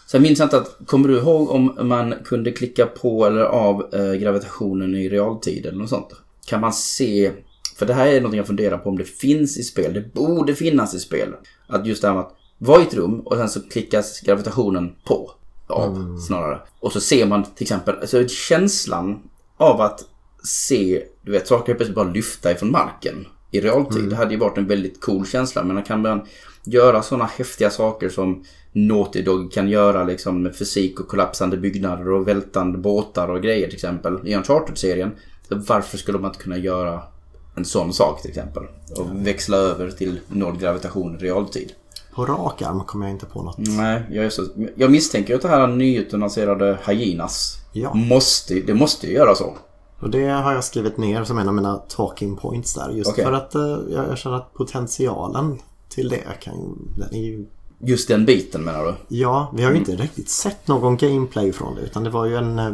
Sen 0.07 0.21
minns 0.21 0.39
jag 0.39 0.45
inte 0.45 0.57
att, 0.57 0.77
kommer 0.85 1.07
du 1.07 1.17
ihåg 1.17 1.49
om 1.49 1.77
man 1.81 2.13
kunde 2.25 2.51
klicka 2.51 2.85
på 2.85 3.25
eller 3.25 3.41
av 3.41 3.93
eh, 3.93 4.13
gravitationen 4.13 4.95
i 4.95 5.09
realtid 5.09 5.65
eller 5.65 5.77
något 5.77 5.89
sånt? 5.89 6.13
Kan 6.45 6.61
man 6.61 6.73
se, 6.73 7.31
för 7.77 7.85
det 7.85 7.93
här 7.93 8.07
är 8.07 8.21
något 8.21 8.35
jag 8.35 8.47
funderar 8.47 8.77
på 8.77 8.89
om 8.89 8.97
det 8.97 9.03
finns 9.03 9.57
i 9.57 9.63
spel, 9.63 9.93
det 9.93 10.13
borde 10.13 10.55
finnas 10.55 10.93
i 10.93 10.99
spel. 10.99 11.33
Att 11.67 11.85
just 11.85 12.01
det 12.01 12.07
här 12.07 12.15
med 12.15 12.23
att 12.23 12.35
vara 12.57 12.81
i 12.81 12.83
ett 12.83 12.93
rum 12.93 13.19
och 13.19 13.35
sen 13.35 13.49
så 13.49 13.61
klickas 13.61 14.19
gravitationen 14.19 14.95
på, 15.03 15.31
av 15.67 16.17
snarare. 16.27 16.61
Och 16.79 16.91
så 16.91 17.01
ser 17.01 17.25
man 17.25 17.43
till 17.43 17.63
exempel, 17.63 17.95
alltså 18.01 18.27
känslan 18.27 19.19
av 19.57 19.81
att 19.81 20.05
se, 20.43 21.03
du 21.21 21.31
vet, 21.31 21.47
saker 21.47 21.73
plötsligt 21.73 21.95
bara 21.95 22.11
lyfta 22.11 22.51
ifrån 22.51 22.71
marken 22.71 23.25
i 23.51 23.61
realtid. 23.61 24.09
Det 24.09 24.15
hade 24.15 24.31
ju 24.33 24.39
varit 24.39 24.57
en 24.57 24.67
väldigt 24.67 25.01
cool 25.01 25.25
känsla. 25.25 25.63
Men 25.63 25.83
kan 25.83 26.01
man 26.01 26.21
göra 26.63 27.01
sådana 27.01 27.25
häftiga 27.25 27.69
saker 27.69 28.09
som 28.09 28.43
Naughty 28.71 29.21
Dog 29.21 29.51
kan 29.51 29.69
göra 29.69 30.03
liksom 30.03 30.43
med 30.43 30.55
fysik 30.55 30.99
och 30.99 31.07
kollapsande 31.07 31.57
byggnader 31.57 32.09
och 32.11 32.27
vältande 32.27 32.77
båtar 32.77 33.27
och 33.27 33.41
grejer 33.41 33.65
till 33.65 33.75
exempel 33.75 34.19
i 34.23 34.35
Uncharted-serien. 34.35 35.11
Varför 35.47 35.97
skulle 35.97 36.19
man 36.19 36.31
inte 36.31 36.43
kunna 36.43 36.57
göra 36.57 37.01
en 37.55 37.65
sån 37.65 37.93
sak 37.93 38.21
till 38.21 38.29
exempel? 38.29 38.63
Och 38.97 39.27
växla 39.27 39.57
över 39.57 39.91
till 39.91 40.19
noll 40.27 40.57
gravitation 40.57 41.15
i 41.15 41.17
realtid. 41.17 41.73
På 42.15 42.25
rak 42.25 42.61
arm 42.61 42.83
kommer 42.83 43.05
jag 43.05 43.13
inte 43.15 43.25
på 43.25 43.43
något. 43.43 43.57
Nej, 43.57 44.01
jag, 44.11 44.25
är 44.25 44.29
så, 44.29 44.47
jag 44.75 44.91
misstänker 44.91 45.35
att 45.35 45.41
det 45.41 45.47
här 45.47 45.67
nyutannonserade 45.67 46.79
Hyenas 46.87 47.57
Ja. 47.73 47.93
måste, 47.93 48.53
det 48.53 48.73
måste 48.73 49.07
ju 49.07 49.13
göra 49.13 49.35
så. 49.35 49.57
Och 50.01 50.09
det 50.09 50.27
har 50.27 50.53
jag 50.53 50.63
skrivit 50.63 50.97
ner 50.97 51.23
som 51.23 51.37
en 51.37 51.47
av 51.47 51.53
mina 51.53 51.75
talking 51.77 52.35
points 52.37 52.73
där. 52.73 52.89
Just 52.89 53.09
Okej. 53.09 53.25
för 53.25 53.31
att 53.31 53.55
eh, 53.55 53.61
jag, 53.89 54.07
jag 54.09 54.17
känner 54.17 54.35
att 54.37 54.53
potentialen 54.53 55.59
till 55.89 56.09
det 56.09 56.23
kan 56.41 56.77
den 56.97 57.15
är 57.15 57.21
ju... 57.25 57.45
Just 57.83 58.07
den 58.07 58.25
biten 58.25 58.63
menar 58.63 58.85
du? 58.85 58.93
Ja, 59.17 59.51
vi 59.55 59.63
har 59.63 59.71
ju 59.71 59.77
inte 59.77 59.95
riktigt 59.95 60.29
sett 60.29 60.67
någon 60.67 60.97
gameplay 60.97 61.51
från 61.53 61.75
det 61.75 61.81
utan 61.81 62.03
det 62.03 62.09
var 62.09 62.25
ju 62.25 62.35
en... 62.35 62.59
eh, 62.59 62.71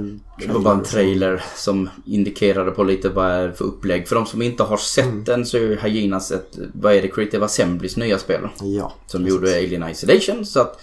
Det 0.47 0.53
var 0.53 0.59
bara 0.59 0.73
en 0.73 0.83
trailer. 0.83 1.43
som 1.55 1.89
indikerade 2.05 2.71
på 2.71 2.83
lite 2.83 3.09
vad 3.09 3.25
det 3.25 3.33
är 3.33 3.51
för 3.51 3.65
upplägg. 3.65 4.07
För 4.07 4.15
de 4.15 4.25
som 4.25 4.41
inte 4.41 4.63
har 4.63 4.77
sett 4.77 5.25
den 5.25 5.45
så 5.45 5.57
är 5.57 5.61
ju 5.61 5.75
Hyenas 5.79 6.31
ett, 6.31 6.57
vad 6.73 6.93
är 6.93 7.01
det, 7.01 7.07
Creative 7.07 7.45
Assemblys 7.45 7.97
nya 7.97 8.17
spel. 8.17 8.47
Ja, 8.61 8.93
Som 9.07 9.27
gjorde 9.27 9.51
Alien 9.57 9.89
Isolation. 9.89 10.45
Så 10.45 10.59
att, 10.61 10.79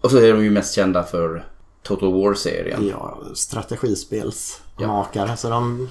och 0.00 0.10
så 0.10 0.16
är 0.18 0.32
de 0.32 0.44
ju 0.44 0.50
mest 0.50 0.74
kända 0.74 1.02
för 1.02 1.46
Total 1.82 2.12
War-serien. 2.12 2.88
ja 2.90 3.18
strategispelsmakare. 4.74 5.36
Så 5.36 5.50
de 5.50 5.88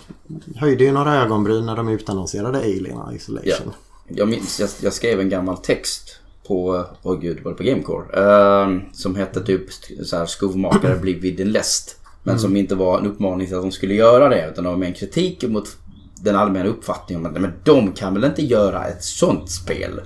höjde 0.56 0.84
ju 0.84 0.92
några 0.92 1.16
ögonbryn 1.16 1.66
när 1.66 1.76
de 1.76 1.90
utannonserade 1.90 2.58
Alien 2.58 3.16
Isolation. 3.16 3.74
Jag 4.08 4.28
minns, 4.28 4.60
jag, 4.60 4.70
jag 4.82 4.94
skrev 4.94 5.20
en 5.20 5.30
gammal 5.30 5.58
text 5.58 6.18
på, 6.48 6.86
åh 7.04 7.20
gud, 7.20 7.44
var 7.44 7.52
det 7.52 7.58
på 7.58 7.64
Gamecore? 7.64 8.06
Ehm, 8.14 8.82
som 8.94 9.16
hette 9.16 9.44
typ 9.44 9.62
så 10.04 10.18
här, 10.18 10.26
skovmakare 10.26 10.96
blir 10.96 11.20
vid 11.20 11.38
din 11.38 11.52
läst. 11.52 11.98
Men 12.24 12.40
som 12.40 12.56
inte 12.56 12.76
var 12.76 13.00
en 13.00 13.08
uppmaning 13.08 13.48
till 13.48 13.56
att 13.56 13.62
de 13.62 13.72
skulle 13.72 13.94
göra 13.94 14.30
det. 14.30 14.50
Utan 14.52 14.64
det 14.64 14.70
var 14.70 14.78
mer 14.78 14.88
en 14.88 14.94
kritik 14.94 15.44
mot 15.44 15.78
den 16.22 16.36
allmänna 16.36 16.70
uppfattningen 16.70 17.26
om 17.26 17.36
att 17.36 17.42
men 17.42 17.54
de 17.64 17.92
kan 17.92 18.14
väl 18.14 18.24
inte 18.24 18.42
göra 18.42 18.88
ett 18.88 19.04
sånt 19.04 19.52
spel. 19.52 20.02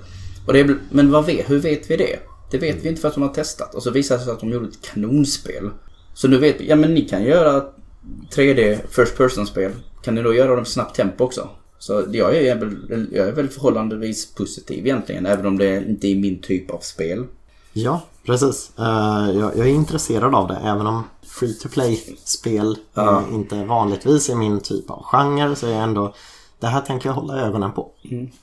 Och 0.46 0.52
det 0.52 0.60
är, 0.60 0.78
men 0.90 1.10
vad 1.10 1.26
vet, 1.26 1.50
hur 1.50 1.58
vet 1.58 1.90
vi 1.90 1.96
det? 1.96 2.18
Det 2.50 2.58
vet 2.58 2.84
vi 2.84 2.88
inte 2.88 3.00
för 3.00 3.08
att 3.08 3.14
de 3.14 3.22
har 3.22 3.34
testat. 3.34 3.74
Och 3.74 3.82
så 3.82 3.90
visade 3.90 4.20
det 4.20 4.24
sig 4.24 4.32
att 4.32 4.40
de 4.40 4.50
gjorde 4.50 4.68
ett 4.68 4.82
kanonspel. 4.82 5.70
Så 6.14 6.28
nu 6.28 6.38
vet 6.38 6.60
vi, 6.60 6.68
ja 6.68 6.76
men 6.76 6.94
ni 6.94 7.00
kan 7.00 7.24
göra 7.24 7.64
3D 8.34 8.78
First 8.90 9.16
Person-spel. 9.16 9.72
Kan 10.02 10.14
ni 10.14 10.22
då 10.22 10.34
göra 10.34 10.54
dem 10.54 10.62
i 10.62 10.66
snabbt 10.66 10.96
tempo 10.96 11.24
också? 11.24 11.48
Så 11.78 12.04
jag 12.12 12.36
är, 12.36 12.56
väl, 12.56 13.08
jag 13.12 13.28
är 13.28 13.32
väl 13.32 13.48
förhållandevis 13.48 14.34
positiv 14.34 14.86
egentligen. 14.86 15.26
Även 15.26 15.46
om 15.46 15.58
det 15.58 15.76
inte 15.88 16.08
är 16.08 16.16
min 16.16 16.40
typ 16.40 16.70
av 16.70 16.78
spel. 16.78 17.24
Ja, 17.72 18.02
precis. 18.26 18.70
Eh, 18.78 19.30
jag, 19.38 19.58
är 19.58 19.64
intresserad 19.66 20.34
av 20.34 20.48
det. 20.48 20.60
Även 20.64 20.86
om 20.86 21.02
free 21.22 21.54
to 21.54 21.68
play-spel 21.68 22.78
Ja. 22.94 23.24
inte 23.32 23.64
vanligtvis 23.64 24.28
är 24.30 24.34
min 24.34 24.60
typ 24.60 24.90
av 24.90 25.02
genre 25.02 25.54
så 25.54 25.66
är 25.66 25.70
jag 25.70 25.82
ändå... 25.82 26.14
Det 26.60 26.66
här 26.66 26.80
tänker 26.80 27.08
jag 27.08 27.14
hålla 27.14 27.40
ögonen 27.40 27.72
på. 27.72 27.90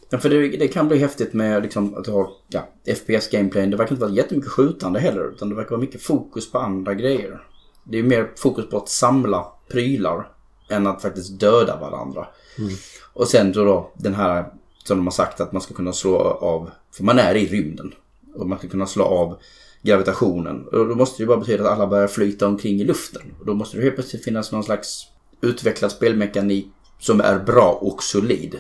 Ja, 0.10 0.18
för 0.18 0.30
det, 0.30 0.58
det 0.58 0.68
kan 0.68 0.88
bli 0.88 0.98
häftigt 0.98 1.34
med 1.34 1.64
liksom, 1.64 1.96
att 1.98 2.08
har 2.08 2.30
ja, 2.48 2.68
FPS-gameplayen. 2.86 3.72
Det 3.72 3.78
verkar 3.78 3.92
inte 3.92 4.06
vara 4.06 4.16
jättemycket 4.16 4.52
skjutande 4.52 5.00
heller. 5.00 5.32
Utan 5.34 5.50
det 5.50 5.56
verkar 5.56 5.70
vara 5.70 5.82
mycket 5.82 6.04
fokus 6.04 6.52
på 6.52 6.60
andra 6.60 6.94
grejer. 6.94 7.42
Det 7.84 8.00
är 8.00 8.04
mer 8.04 8.32
fokus 8.38 8.70
på 8.70 8.78
att 8.78 8.90
samla 8.90 9.46
prylar. 9.74 10.30
Än 10.70 10.88
att 10.88 11.02
faktiskt 11.02 11.40
döda 11.40 11.80
varandra. 11.80 12.28
Och 13.14 13.28
sen 13.28 13.52
då, 13.52 13.66
då 13.66 13.92
den 13.96 14.14
här 14.14 14.46
som 14.84 14.98
de 14.98 15.08
har 15.08 15.12
sagt 15.12 15.42
att 15.42 15.52
man 15.52 15.62
ska 15.62 15.74
kunna 15.74 15.94
slå 15.94 16.18
av. 16.42 16.70
För 16.92 17.04
man 17.04 17.20
är 17.20 17.36
i 17.36 17.46
rymden. 17.46 17.94
Och 18.36 18.48
man 18.48 18.58
ska 18.58 18.68
kunna 18.68 18.86
slå 18.86 19.04
av 19.04 19.38
gravitationen. 19.82 20.68
Och 20.68 20.88
då 20.88 20.96
måste 20.96 21.18
det 21.18 21.24
ju 21.24 21.28
bara 21.28 21.38
betyda 21.38 21.64
att 21.64 21.72
alla 21.72 21.88
börjar 21.88 22.08
flyta 22.08 22.48
omkring 22.48 22.82
i 22.82 22.84
luften. 22.84 23.22
Och 23.40 23.46
då 23.46 23.54
måste 23.54 23.78
det 23.78 23.84
helt 23.84 23.96
plötsligt 23.96 24.24
finnas 24.24 24.52
någon 24.52 24.64
slags 24.64 25.08
utvecklad 25.42 25.92
spelmekanik 25.92 26.68
som 27.00 27.22
är 27.22 27.40
bra 27.40 27.78
och 27.82 28.04
solid. 28.04 28.60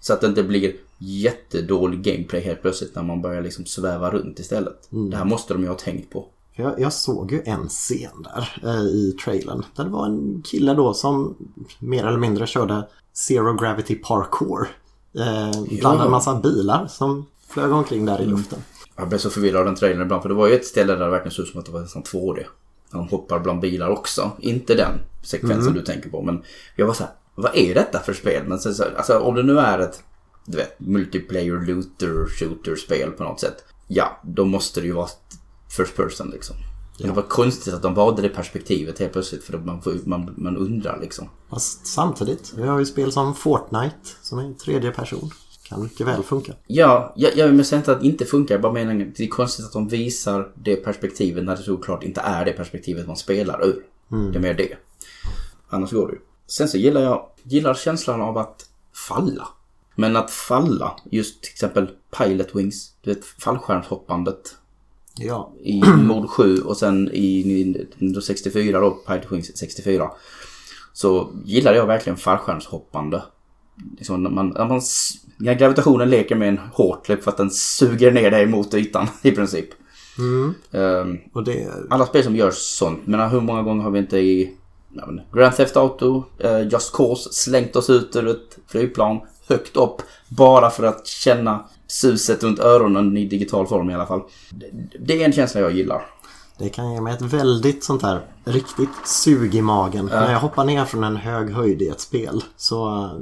Så 0.00 0.12
att 0.12 0.20
det 0.20 0.26
inte 0.26 0.42
blir 0.42 0.72
jättedålig 0.98 2.02
gameplay 2.02 2.40
helt 2.40 2.62
plötsligt 2.62 2.94
när 2.94 3.02
man 3.02 3.22
börjar 3.22 3.42
liksom 3.42 3.66
sväva 3.66 4.10
runt 4.10 4.38
istället. 4.38 4.88
Det 5.10 5.16
här 5.16 5.24
måste 5.24 5.54
de 5.54 5.62
ju 5.62 5.68
ha 5.68 5.76
tänkt 5.76 6.12
på. 6.12 6.28
För 6.60 6.68
Jag, 6.68 6.80
jag 6.80 6.92
såg 6.92 7.32
ju 7.32 7.42
en 7.44 7.68
scen 7.68 8.26
där 8.34 8.60
eh, 8.62 8.80
i 8.80 9.16
trailern. 9.24 9.64
Där 9.76 9.84
det 9.84 9.90
var 9.90 10.06
en 10.06 10.42
kille 10.42 10.74
då 10.74 10.94
som 10.94 11.36
mer 11.78 12.06
eller 12.06 12.18
mindre 12.18 12.46
körde 12.46 12.88
Zero 13.12 13.54
Gravity 13.54 13.94
Parkour. 13.94 14.68
Eh, 15.14 15.78
bland 15.80 16.00
en 16.00 16.10
massa 16.10 16.34
bilar 16.34 16.86
som 16.86 17.26
flög 17.48 17.72
omkring 17.72 18.06
där 18.06 18.20
i 18.20 18.26
luften. 18.26 18.58
Jag 18.96 19.08
blev 19.08 19.18
så 19.18 19.30
förvirrad 19.30 19.60
av 19.60 19.66
den 19.66 19.74
trailern 19.74 20.02
ibland 20.02 20.22
för 20.22 20.28
det 20.28 20.34
var 20.34 20.48
ju 20.48 20.54
ett 20.54 20.66
ställe 20.66 20.92
där 20.94 21.04
det 21.04 21.10
verkligen 21.10 21.32
såg 21.32 21.44
ut 21.44 21.50
som 21.50 21.60
att 21.60 21.66
det 21.66 21.72
var 21.72 21.80
nästan 21.80 22.02
2D. 22.02 22.44
Han 22.90 23.08
hoppar 23.08 23.38
bland 23.38 23.60
bilar 23.60 23.88
också. 23.88 24.30
Inte 24.38 24.74
den 24.74 24.92
sekvensen 25.22 25.72
du 25.72 25.82
tänker 25.82 26.10
på 26.10 26.22
men 26.22 26.42
jag 26.76 26.86
var 26.86 26.94
så 26.94 27.02
här, 27.02 27.12
vad 27.34 27.56
är 27.56 27.74
detta 27.74 27.98
för 27.98 28.12
spel? 28.12 28.42
Men 28.46 28.58
sen 28.58 28.74
så, 28.74 28.84
alltså 28.96 29.18
om 29.18 29.34
det 29.34 29.42
nu 29.42 29.58
är 29.58 29.78
ett 29.78 30.02
du 30.46 30.56
vet, 30.56 30.80
multiplayer 30.80 31.66
looter 31.66 32.26
shooter 32.26 32.76
spel 32.76 33.10
på 33.10 33.24
något 33.24 33.40
sätt. 33.40 33.64
Ja, 33.86 34.20
då 34.22 34.44
måste 34.44 34.80
det 34.80 34.86
ju 34.86 34.92
vara 34.92 35.08
first 35.70 35.96
person 35.96 36.30
liksom. 36.30 36.56
Det 36.98 37.10
var 37.10 37.22
konstigt 37.22 37.74
att 37.74 37.82
de 37.82 37.94
valde 37.94 38.22
det 38.22 38.28
perspektivet 38.28 38.98
helt 38.98 39.12
plötsligt 39.12 39.44
för 39.44 39.54
att 39.54 39.64
man, 39.64 39.82
man, 40.04 40.34
man 40.36 40.56
undrar 40.56 41.00
liksom. 41.00 41.28
Fast 41.50 41.86
samtidigt, 41.86 42.52
vi 42.56 42.66
har 42.66 42.78
ju 42.78 42.86
spel 42.86 43.12
som 43.12 43.34
Fortnite 43.34 43.96
som 44.22 44.38
är 44.38 44.54
tredje 44.54 44.90
person. 44.90 45.30
Kan 45.68 45.82
mycket 45.82 46.06
väl 46.06 46.22
funka. 46.22 46.52
Ja, 46.66 47.12
jag, 47.16 47.36
jag 47.36 47.50
menar 47.50 47.74
inte 47.76 47.92
att 47.92 48.00
det 48.00 48.06
inte 48.06 48.24
funkar. 48.24 48.54
Jag 48.54 48.62
bara 48.62 48.72
menar 48.72 49.06
att 49.06 49.16
det 49.16 49.24
är 49.24 49.28
konstigt 49.28 49.66
att 49.66 49.72
de 49.72 49.88
visar 49.88 50.52
det 50.54 50.76
perspektivet 50.76 51.44
när 51.44 51.56
det 51.56 51.62
såklart 51.62 52.02
inte 52.02 52.20
är 52.20 52.44
det 52.44 52.52
perspektivet 52.52 53.06
man 53.06 53.16
spelar 53.16 53.64
ur. 53.64 53.84
Det 54.32 54.38
är 54.38 54.42
mer 54.42 54.54
det. 54.54 54.76
Annars 55.68 55.90
går 55.90 56.06
det 56.06 56.12
ju. 56.12 56.20
Sen 56.46 56.68
så 56.68 56.78
gillar 56.78 57.00
jag 57.00 57.26
gillar 57.42 57.74
känslan 57.74 58.20
av 58.20 58.38
att 58.38 58.66
falla. 59.08 59.48
Men 59.94 60.16
att 60.16 60.30
falla, 60.30 60.96
just 61.10 61.42
till 61.42 61.52
exempel 61.52 61.90
Pilot 62.18 62.54
Wings, 62.54 62.94
du 63.02 63.14
vet 63.14 63.24
fallskärmshoppandet 63.24 64.56
Ja, 65.18 65.52
i 65.62 65.82
Mod 65.82 66.30
7 66.30 66.58
och 66.58 66.76
sen 66.76 67.10
i 67.12 67.44
Nintendo 67.44 68.20
64 68.20 68.80
då, 68.80 68.90
Pilot 68.90 69.32
Wings 69.32 69.56
64. 69.56 70.10
Så 70.92 71.32
gillar 71.44 71.74
jag 71.74 71.86
verkligen 71.86 72.16
fallskärmshoppande. 72.16 73.22
Liksom 73.98 74.22
när, 74.22 74.30
man, 74.30 74.48
när, 74.48 74.68
man, 74.68 74.80
när 75.36 75.54
gravitationen 75.54 76.10
leker 76.10 76.36
med 76.36 76.48
en 76.48 76.58
hårt 76.58 77.06
för 77.06 77.28
att 77.28 77.36
den 77.36 77.50
suger 77.50 78.12
ner 78.12 78.30
dig 78.30 78.46
mot 78.46 78.74
ytan 78.74 79.06
i 79.22 79.30
princip. 79.30 79.68
Ehm, 80.72 81.18
och 81.32 81.44
det... 81.44 81.68
alla 81.90 82.06
spel 82.06 82.24
som 82.24 82.36
gör 82.36 82.50
sånt. 82.50 83.06
Men 83.06 83.30
hur 83.30 83.40
många 83.40 83.62
gånger 83.62 83.84
har 83.84 83.90
vi 83.90 83.98
inte 83.98 84.18
i 84.18 84.56
inte, 84.92 85.22
Grand 85.32 85.56
Theft 85.56 85.76
Auto, 85.76 86.24
eh, 86.38 86.68
Just 86.68 86.92
Cause 86.92 87.32
slängt 87.32 87.76
oss 87.76 87.90
ut 87.90 88.16
ur 88.16 88.28
ett 88.28 88.58
flygplan 88.66 89.20
högt 89.48 89.76
upp. 89.76 90.02
Bara 90.28 90.70
för 90.70 90.84
att 90.84 91.06
känna 91.06 91.64
suset 91.90 92.42
runt 92.42 92.58
öronen 92.58 93.16
i 93.16 93.26
digital 93.26 93.66
form 93.66 93.90
i 93.90 93.94
alla 93.94 94.06
fall. 94.06 94.22
Det, 95.00 95.22
är 95.22 95.24
en 95.24 95.32
känsla 95.32 95.60
jag 95.60 95.72
gillar. 95.72 96.06
Det 96.58 96.68
kan 96.68 96.92
ge 96.92 97.00
mig 97.00 97.14
ett 97.14 97.22
väldigt 97.22 97.84
sånt 97.84 98.02
här 98.02 98.20
riktigt 98.44 99.06
sug 99.06 99.54
i 99.54 99.62
magen. 99.62 100.06
När 100.06 100.32
jag 100.32 100.40
hoppar 100.40 100.64
ner 100.64 100.84
från 100.84 101.04
en 101.04 101.16
hög 101.16 101.50
höjd 101.50 101.82
i 101.82 101.88
ett 101.88 102.00
spel. 102.00 102.44
Så 102.56 102.88
eh, 102.88 103.12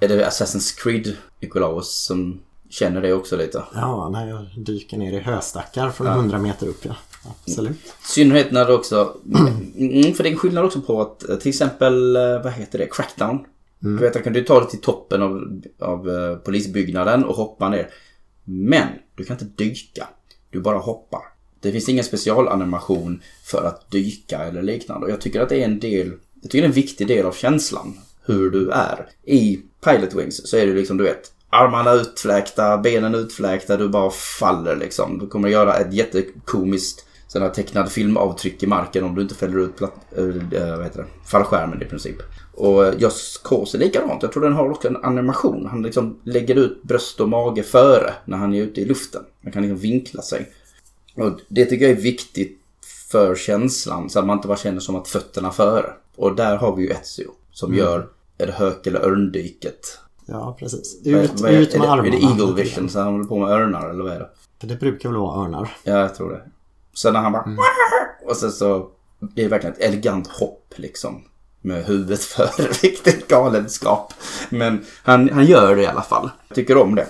Är 0.00 0.08
det 0.08 0.28
Assassin's 0.28 0.82
Creed 0.82 1.16
Nikolaus 1.40 2.04
som 2.04 2.40
känner 2.70 3.00
det 3.00 3.12
också 3.12 3.36
lite? 3.36 3.62
ja, 3.74 4.08
när 4.08 4.28
jag 4.28 4.46
dyker 4.56 4.96
ner 4.96 5.12
i 5.12 5.20
höstackar 5.20 5.90
från 5.90 6.06
100 6.06 6.38
meter 6.38 6.66
upp 6.66 6.84
ja. 6.84 6.94
Absolut. 7.44 7.76
I 7.76 8.06
synnerhet 8.06 8.52
när 8.52 8.66
det 8.66 8.74
också... 8.74 9.16
Mm, 9.76 10.14
för 10.14 10.22
det 10.22 10.28
är 10.28 10.32
en 10.32 10.38
skillnad 10.38 10.64
också 10.64 10.80
på 10.80 11.00
att 11.00 11.28
eh, 11.28 11.36
till 11.36 11.48
exempel, 11.48 12.16
eh, 12.16 12.42
vad 12.42 12.52
heter 12.52 12.78
det, 12.78 12.86
Crackdown. 12.86 13.44
Mm. 13.82 13.96
Du 13.96 14.02
vet, 14.02 14.14
jag 14.14 14.24
kunde 14.24 14.38
ju 14.38 14.44
ta 14.44 14.60
dig 14.60 14.70
till 14.70 14.80
toppen 14.80 15.22
av, 15.22 15.62
av 15.80 16.10
eh, 16.10 16.36
polisbyggnaden 16.36 17.24
och 17.24 17.36
hoppa 17.36 17.68
ner. 17.68 17.88
Men 18.44 18.88
du 19.14 19.24
kan 19.24 19.34
inte 19.34 19.64
dyka. 19.64 20.08
Du 20.50 20.60
bara 20.60 20.78
hoppar. 20.78 21.20
Det 21.60 21.72
finns 21.72 21.88
ingen 21.88 22.04
specialanimation 22.04 23.22
för 23.44 23.64
att 23.64 23.90
dyka 23.90 24.38
eller 24.38 24.62
liknande. 24.62 25.06
Och 25.06 25.12
jag 25.12 25.20
tycker 25.20 25.40
att 25.40 25.48
det 25.48 25.60
är 25.60 25.64
en 25.64 25.80
del... 25.80 26.12
Jag 26.42 26.50
tycker 26.50 26.58
det 26.58 26.64
är 26.64 26.68
en 26.68 26.74
viktig 26.74 27.06
del 27.06 27.26
av 27.26 27.32
känslan. 27.32 27.98
Hur 28.24 28.50
du 28.50 28.70
är. 28.70 29.08
I 29.22 29.60
Pilot 29.84 30.14
Wings 30.14 30.50
så 30.50 30.56
är 30.56 30.66
det 30.66 30.72
liksom, 30.72 30.96
du 30.96 31.04
vet, 31.04 31.32
armarna 31.50 31.92
utfläkta, 31.92 32.78
benen 32.78 33.14
utfläkta, 33.14 33.76
du 33.76 33.88
bara 33.88 34.10
faller 34.10 34.76
liksom. 34.76 35.18
Du 35.18 35.26
kommer 35.26 35.48
göra 35.48 35.76
ett 35.76 35.92
jättekomiskt 35.92 37.06
sådana 37.28 37.46
här 37.46 37.54
tecknade 37.54 37.90
filmavtryck 37.90 38.62
i 38.62 38.66
marken 38.66 39.04
om 39.04 39.14
du 39.14 39.22
inte 39.22 39.34
fäller 39.34 39.58
ut 39.58 39.76
platt, 39.76 39.94
äh, 40.16 40.24
vad 40.76 40.84
heter 40.84 41.02
det, 41.02 41.06
fallskärmen 41.30 41.82
i 41.82 41.84
princip. 41.84 42.16
Och 42.54 42.94
Just 42.98 43.42
Cause 43.42 43.76
är 43.76 43.78
likadant. 43.78 44.22
Jag 44.22 44.32
tror 44.32 44.42
den 44.42 44.52
har 44.52 44.70
också 44.70 44.88
en 44.88 45.04
animation. 45.04 45.66
Han 45.66 45.82
liksom 45.82 46.20
lägger 46.24 46.54
ut 46.54 46.82
bröst 46.82 47.20
och 47.20 47.28
mage 47.28 47.62
före 47.62 48.14
när 48.24 48.36
han 48.36 48.54
är 48.54 48.62
ute 48.62 48.80
i 48.80 48.84
luften. 48.84 49.22
Man 49.40 49.52
kan 49.52 49.62
liksom 49.62 49.78
vinkla 49.78 50.22
sig. 50.22 50.52
Och 51.14 51.30
det 51.48 51.64
tycker 51.64 51.88
jag 51.88 51.98
är 51.98 52.02
viktigt 52.02 52.58
för 53.10 53.34
känslan. 53.34 54.10
Så 54.10 54.18
att 54.18 54.26
man 54.26 54.38
inte 54.38 54.48
bara 54.48 54.56
känner 54.56 54.80
som 54.80 54.96
att 54.96 55.08
fötterna 55.08 55.50
före. 55.50 55.92
Och 56.16 56.36
där 56.36 56.56
har 56.56 56.76
vi 56.76 56.82
ju 56.82 56.90
Ezio 56.90 57.30
som 57.52 57.72
mm. 57.72 57.78
gör 57.78 58.08
är 58.38 58.46
det 58.46 58.52
hök 58.52 58.86
eller 58.86 59.00
örndyket. 59.00 59.98
Ja, 60.26 60.56
precis. 60.58 61.00
Ut, 61.04 61.40
vad, 61.40 61.52
ut 61.52 61.72
med 61.72 61.84
är 61.84 61.88
armarna. 61.88 62.08
Är 62.08 62.10
det 62.10 62.22
Eagle 62.22 62.62
Vision 62.62 62.88
så 62.88 63.00
han 63.00 63.12
håller 63.12 63.24
på 63.24 63.38
med 63.38 63.48
örnar 63.48 63.90
eller 63.90 64.02
vad 64.02 64.12
är 64.12 64.18
det? 64.18 64.66
Det 64.66 64.76
brukar 64.76 65.08
väl 65.08 65.18
vara 65.18 65.44
örnar? 65.44 65.76
Ja, 65.84 65.98
jag 65.98 66.14
tror 66.14 66.30
det. 66.30 66.42
Sen 66.94 67.12
när 67.12 67.20
han 67.20 67.32
bara... 67.32 67.42
Mm. 67.42 67.58
Och 68.26 68.36
sen 68.36 68.52
så... 68.52 68.88
Det 69.18 69.44
är 69.44 69.48
verkligen 69.48 69.76
ett 69.76 69.82
elegant 69.82 70.26
hopp 70.26 70.74
liksom. 70.76 71.24
Med 71.62 71.84
huvudet 71.84 72.22
före. 72.22 72.66
Riktigt 72.82 73.28
galenskap. 73.28 74.14
Men 74.50 74.84
han, 75.02 75.30
han 75.30 75.46
gör 75.46 75.76
det 75.76 75.82
i 75.82 75.86
alla 75.86 76.02
fall. 76.02 76.30
Jag 76.48 76.54
tycker 76.54 76.76
om 76.76 76.94
det. 76.94 77.06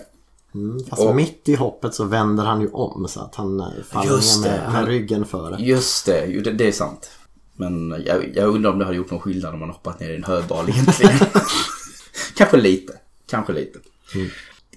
Mm, 0.55 0.85
fast 0.85 1.03
och, 1.03 1.17
mitt 1.17 1.49
i 1.49 1.55
hoppet 1.55 1.95
så 1.95 2.05
vänder 2.05 2.45
han 2.45 2.61
ju 2.61 2.69
om 2.69 3.09
så 3.09 3.21
att 3.21 3.35
han 3.35 3.61
eh, 3.61 3.67
faller 3.91 4.11
ner 4.11 4.51
med, 4.51 4.73
med 4.73 4.87
ryggen 4.87 5.25
före. 5.25 5.57
Just 5.59 6.07
det, 6.07 6.27
det, 6.45 6.53
det 6.53 6.69
är 6.69 6.73
sant. 6.73 7.11
Men 7.57 8.03
jag, 8.07 8.37
jag 8.37 8.49
undrar 8.49 8.71
om 8.71 8.79
det 8.79 8.85
hade 8.85 8.97
gjort 8.97 9.11
någon 9.11 9.21
skillnad 9.21 9.55
om 9.55 9.61
man 9.61 9.71
hoppat 9.71 10.01
ner 10.01 10.11
i 10.11 10.17
en 10.17 10.25
höbal 10.25 10.69
egentligen. 10.69 11.19
Kanske 12.37 12.57
lite. 12.57 12.93
Kanske 13.27 13.53
lite. 13.53 13.79
Mm. 14.15 14.29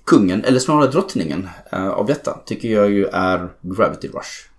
Kungen, 0.05 0.43
eller 0.43 0.59
snarare 0.59 0.91
drottningen 0.91 1.49
uh, 1.73 1.88
av 1.88 2.05
detta 2.05 2.39
tycker 2.45 2.69
jag 2.69 2.91
ju 2.91 3.05
är 3.05 3.49
Gravity 3.61 4.07
Rush. 4.07 4.49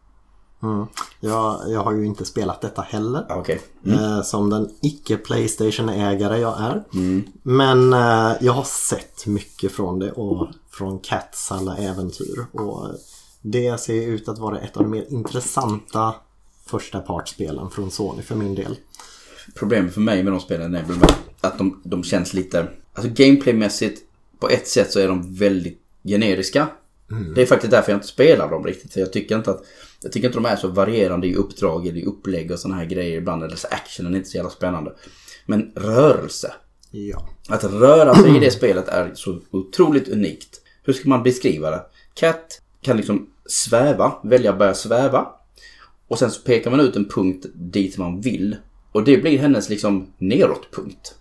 Mm. 0.66 0.86
Jag, 1.20 1.60
jag 1.68 1.80
har 1.80 1.92
ju 1.92 2.06
inte 2.06 2.24
spelat 2.24 2.60
detta 2.60 2.82
heller. 2.82 3.26
Ah, 3.28 3.40
okay. 3.40 3.58
Mm. 3.84 3.98
Eh, 3.98 4.22
som 4.22 4.50
den 4.50 4.70
icke 4.82 5.16
Playstation-ägare 5.16 6.38
jag 6.38 6.60
är. 6.60 6.84
Mm. 6.94 7.22
Men 7.42 7.92
eh, 7.92 8.32
jag 8.40 8.52
har 8.52 8.64
sett 8.64 9.26
mycket 9.26 9.72
från 9.72 9.98
det 9.98 10.12
och 10.12 10.48
från 10.70 10.98
Cats 10.98 11.52
alla 11.52 11.76
äventyr. 11.76 12.46
Och 12.52 12.88
det 13.42 13.80
ser 13.80 14.06
ut 14.06 14.28
att 14.28 14.38
vara 14.38 14.58
ett 14.58 14.76
av 14.76 14.82
de 14.82 14.90
mer 14.90 15.06
intressanta 15.08 16.14
första 16.66 17.00
partspelen 17.00 17.70
från 17.70 17.90
Sony 17.90 18.22
för 18.22 18.34
min 18.34 18.54
del. 18.54 18.76
Problemet 19.54 19.94
för 19.94 20.00
mig 20.00 20.22
med 20.22 20.32
de 20.32 20.40
spelen 20.40 20.74
är 20.74 20.84
att 21.40 21.58
de, 21.58 21.80
de 21.84 22.04
känns 22.04 22.34
lite... 22.34 22.68
Alltså 22.92 23.12
gameplaymässigt 23.14 24.02
på 24.38 24.48
ett 24.48 24.68
sätt 24.68 24.92
så 24.92 25.00
är 25.00 25.08
de 25.08 25.34
väldigt 25.34 25.80
generiska. 26.04 26.68
Mm. 27.10 27.34
Det 27.34 27.42
är 27.42 27.46
faktiskt 27.46 27.70
därför 27.70 27.92
jag 27.92 27.96
inte 27.96 28.08
spelar 28.08 28.50
dem 28.50 28.64
riktigt. 28.64 28.92
För 28.92 29.00
jag 29.00 29.12
tycker 29.12 29.36
inte 29.36 29.50
att 29.50 29.64
jag 30.06 30.12
tycker 30.12 30.28
inte 30.28 30.38
de 30.38 30.46
är 30.46 30.56
så 30.56 30.68
varierande 30.68 31.26
i 31.26 31.34
uppdrag 31.34 31.86
eller 31.86 32.00
i 32.00 32.04
upplägg 32.04 32.50
och 32.50 32.58
sådana 32.58 32.80
här 32.80 32.86
grejer 32.86 33.18
ibland. 33.18 33.44
Eller 33.44 33.56
så 33.56 33.68
actionen 33.70 34.14
är 34.14 34.16
inte 34.16 34.28
så 34.28 34.36
jävla 34.36 34.50
spännande. 34.50 34.92
Men 35.46 35.72
rörelse. 35.74 36.54
Ja. 36.90 37.28
Att 37.48 37.64
röra 37.64 38.14
sig 38.14 38.36
i 38.36 38.40
det 38.40 38.50
spelet 38.50 38.88
är 38.88 39.14
så 39.14 39.40
otroligt 39.50 40.08
unikt. 40.08 40.60
Hur 40.82 40.92
ska 40.92 41.08
man 41.08 41.22
beskriva 41.22 41.70
det? 41.70 41.82
Cat 42.14 42.60
kan 42.82 42.96
liksom 42.96 43.30
sväva, 43.46 44.12
välja 44.24 44.52
att 44.52 44.58
börja 44.58 44.74
sväva. 44.74 45.26
Och 46.08 46.18
sen 46.18 46.30
så 46.30 46.42
pekar 46.42 46.70
man 46.70 46.80
ut 46.80 46.96
en 46.96 47.08
punkt 47.08 47.46
dit 47.54 47.98
man 47.98 48.20
vill. 48.20 48.56
Och 48.92 49.04
det 49.04 49.18
blir 49.18 49.38
hennes 49.38 49.68
liksom 49.68 50.12
neråtpunkt. 50.18 51.14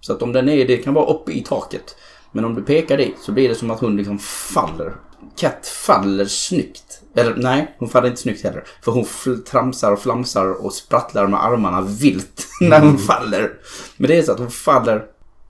Så 0.00 0.12
att 0.12 0.22
om 0.22 0.32
den 0.32 0.48
är, 0.48 0.66
det 0.66 0.76
kan 0.76 0.94
vara 0.94 1.14
uppe 1.14 1.32
i 1.32 1.42
taket. 1.42 1.96
Men 2.32 2.44
om 2.44 2.54
du 2.54 2.62
pekar 2.62 2.96
dit 2.96 3.18
så 3.20 3.32
blir 3.32 3.48
det 3.48 3.54
som 3.54 3.70
att 3.70 3.80
hon 3.80 3.96
liksom 3.96 4.18
faller. 4.18 4.94
Cat 5.36 5.66
faller 5.66 6.24
snyggt. 6.24 7.01
Eller 7.14 7.36
nej, 7.36 7.76
hon 7.78 7.88
faller 7.88 8.08
inte 8.08 8.20
snyggt 8.20 8.44
heller. 8.44 8.64
För 8.82 8.92
hon 8.92 9.04
tramsar 9.44 9.92
och 9.92 10.00
flamsar 10.00 10.64
och 10.64 10.72
sprattlar 10.72 11.26
med 11.26 11.44
armarna 11.44 11.80
vilt 11.80 12.46
när 12.60 12.80
hon 12.80 12.88
mm. 12.88 13.00
faller. 13.00 13.52
Men 13.96 14.08
det 14.08 14.18
är 14.18 14.22
så 14.22 14.32
att 14.32 14.38
hon 14.38 14.50
faller 14.50 15.04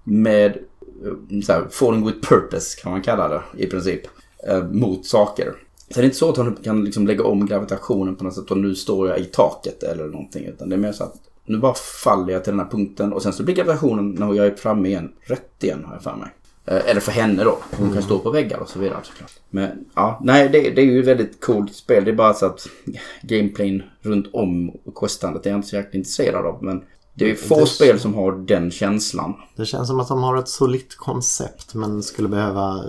med 0.05 0.51
eh, 0.51 1.41
så 1.41 1.53
här, 1.53 1.67
falling 1.71 2.07
with 2.07 2.29
purpose 2.29 2.81
kan 2.83 2.93
man 2.93 3.03
kalla 3.03 3.29
det 3.29 3.43
i 3.57 3.67
princip. 3.67 4.03
Eh, 4.49 4.65
mot 4.65 5.07
saker. 5.07 5.55
Så 5.89 5.95
det 5.95 6.01
är 6.01 6.05
inte 6.05 6.17
så 6.17 6.31
att 6.31 6.37
hon 6.37 6.57
kan 6.57 6.85
liksom 6.85 7.07
lägga 7.07 7.25
om 7.25 7.47
gravitationen 7.47 8.17
på 8.17 8.25
något 8.25 8.35
sätt 8.35 8.51
och 8.51 8.59
nu 8.59 8.75
står 8.75 9.09
jag 9.09 9.19
i 9.19 9.25
taket 9.25 9.83
eller 9.83 10.05
någonting. 10.05 10.45
Utan 10.45 10.69
det 10.69 10.77
är 10.77 10.79
mer 10.79 10.93
så 10.93 11.05
att 11.05 11.15
nu 11.45 11.59
bara 11.59 11.75
faller 12.05 12.33
jag 12.33 12.45
till 12.45 12.53
den 12.53 12.61
här 12.61 12.71
punkten 12.71 13.13
och 13.13 13.23
sen 13.23 13.33
så 13.33 13.43
blir 13.43 13.55
gravitationen 13.55 14.11
när 14.11 14.35
jag 14.35 14.47
är 14.47 14.55
framme 14.55 14.89
igen 14.89 15.13
rätt 15.21 15.65
igen 15.65 15.85
har 15.85 15.95
jag 15.95 16.03
för 16.03 16.17
mig. 16.17 16.29
Eh, 16.67 16.91
eller 16.91 17.01
för 17.01 17.13
henne 17.13 17.45
då. 17.45 17.59
Hon 17.71 17.79
kan 17.79 17.91
mm. 17.91 18.03
stå 18.03 18.19
på 18.19 18.31
väggar 18.31 18.59
och 18.59 18.69
så 18.69 18.79
vidare 18.79 18.99
såklart. 19.03 19.33
Men 19.51 19.85
ja, 19.95 20.21
nej 20.25 20.49
det, 20.49 20.71
det 20.71 20.83
är 20.83 20.87
ju 20.87 21.01
ett 21.01 21.07
väldigt 21.07 21.41
coolt 21.41 21.75
spel. 21.75 22.05
Det 22.05 22.11
är 22.11 22.15
bara 22.15 22.35
så 22.35 22.47
att 22.47 22.69
gameplayn 23.23 23.83
runt 24.01 24.27
om 24.33 24.73
questandet 24.95 25.47
är 25.47 25.51
jag 25.51 25.59
inte 25.59 25.69
så 25.69 25.77
jäkla 25.77 25.99
intresserad 25.99 26.47
av. 26.47 26.65
Men 26.65 26.83
det 27.15 27.31
är 27.31 27.35
få 27.35 27.61
det, 27.61 27.67
spel 27.67 28.01
som 28.01 28.15
har 28.15 28.33
den 28.33 28.71
känslan. 28.71 29.35
Det 29.57 29.67
känns 29.67 29.89
som 29.89 30.01
att 30.01 30.09
de 30.09 30.23
har 30.23 30.37
ett 30.37 30.49
solitt 30.49 30.97
koncept 30.97 31.75
men 31.75 32.03
skulle 32.03 32.29
behöva 32.29 32.85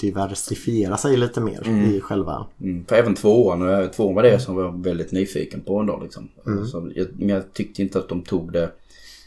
diversifiera 0.00 0.96
sig 0.96 1.16
lite 1.16 1.40
mer 1.40 1.68
mm. 1.68 1.90
i 1.90 2.00
själva... 2.00 2.46
Mm. 2.60 2.84
För 2.84 2.96
även 2.96 3.14
tvåan, 3.14 3.62
och 3.62 3.92
tvåan 3.92 4.14
var 4.14 4.22
det 4.22 4.40
som 4.40 4.56
var 4.56 4.70
väldigt 4.70 5.12
nyfiken 5.12 5.60
på 5.60 5.78
ändå 5.78 6.00
liksom. 6.02 6.28
Mm. 6.46 6.66
Så 6.66 6.90
jag, 6.94 7.06
men 7.18 7.28
jag 7.28 7.52
tyckte 7.52 7.82
inte 7.82 7.98
att 7.98 8.08
de 8.08 8.22
tog 8.22 8.52
det 8.52 8.70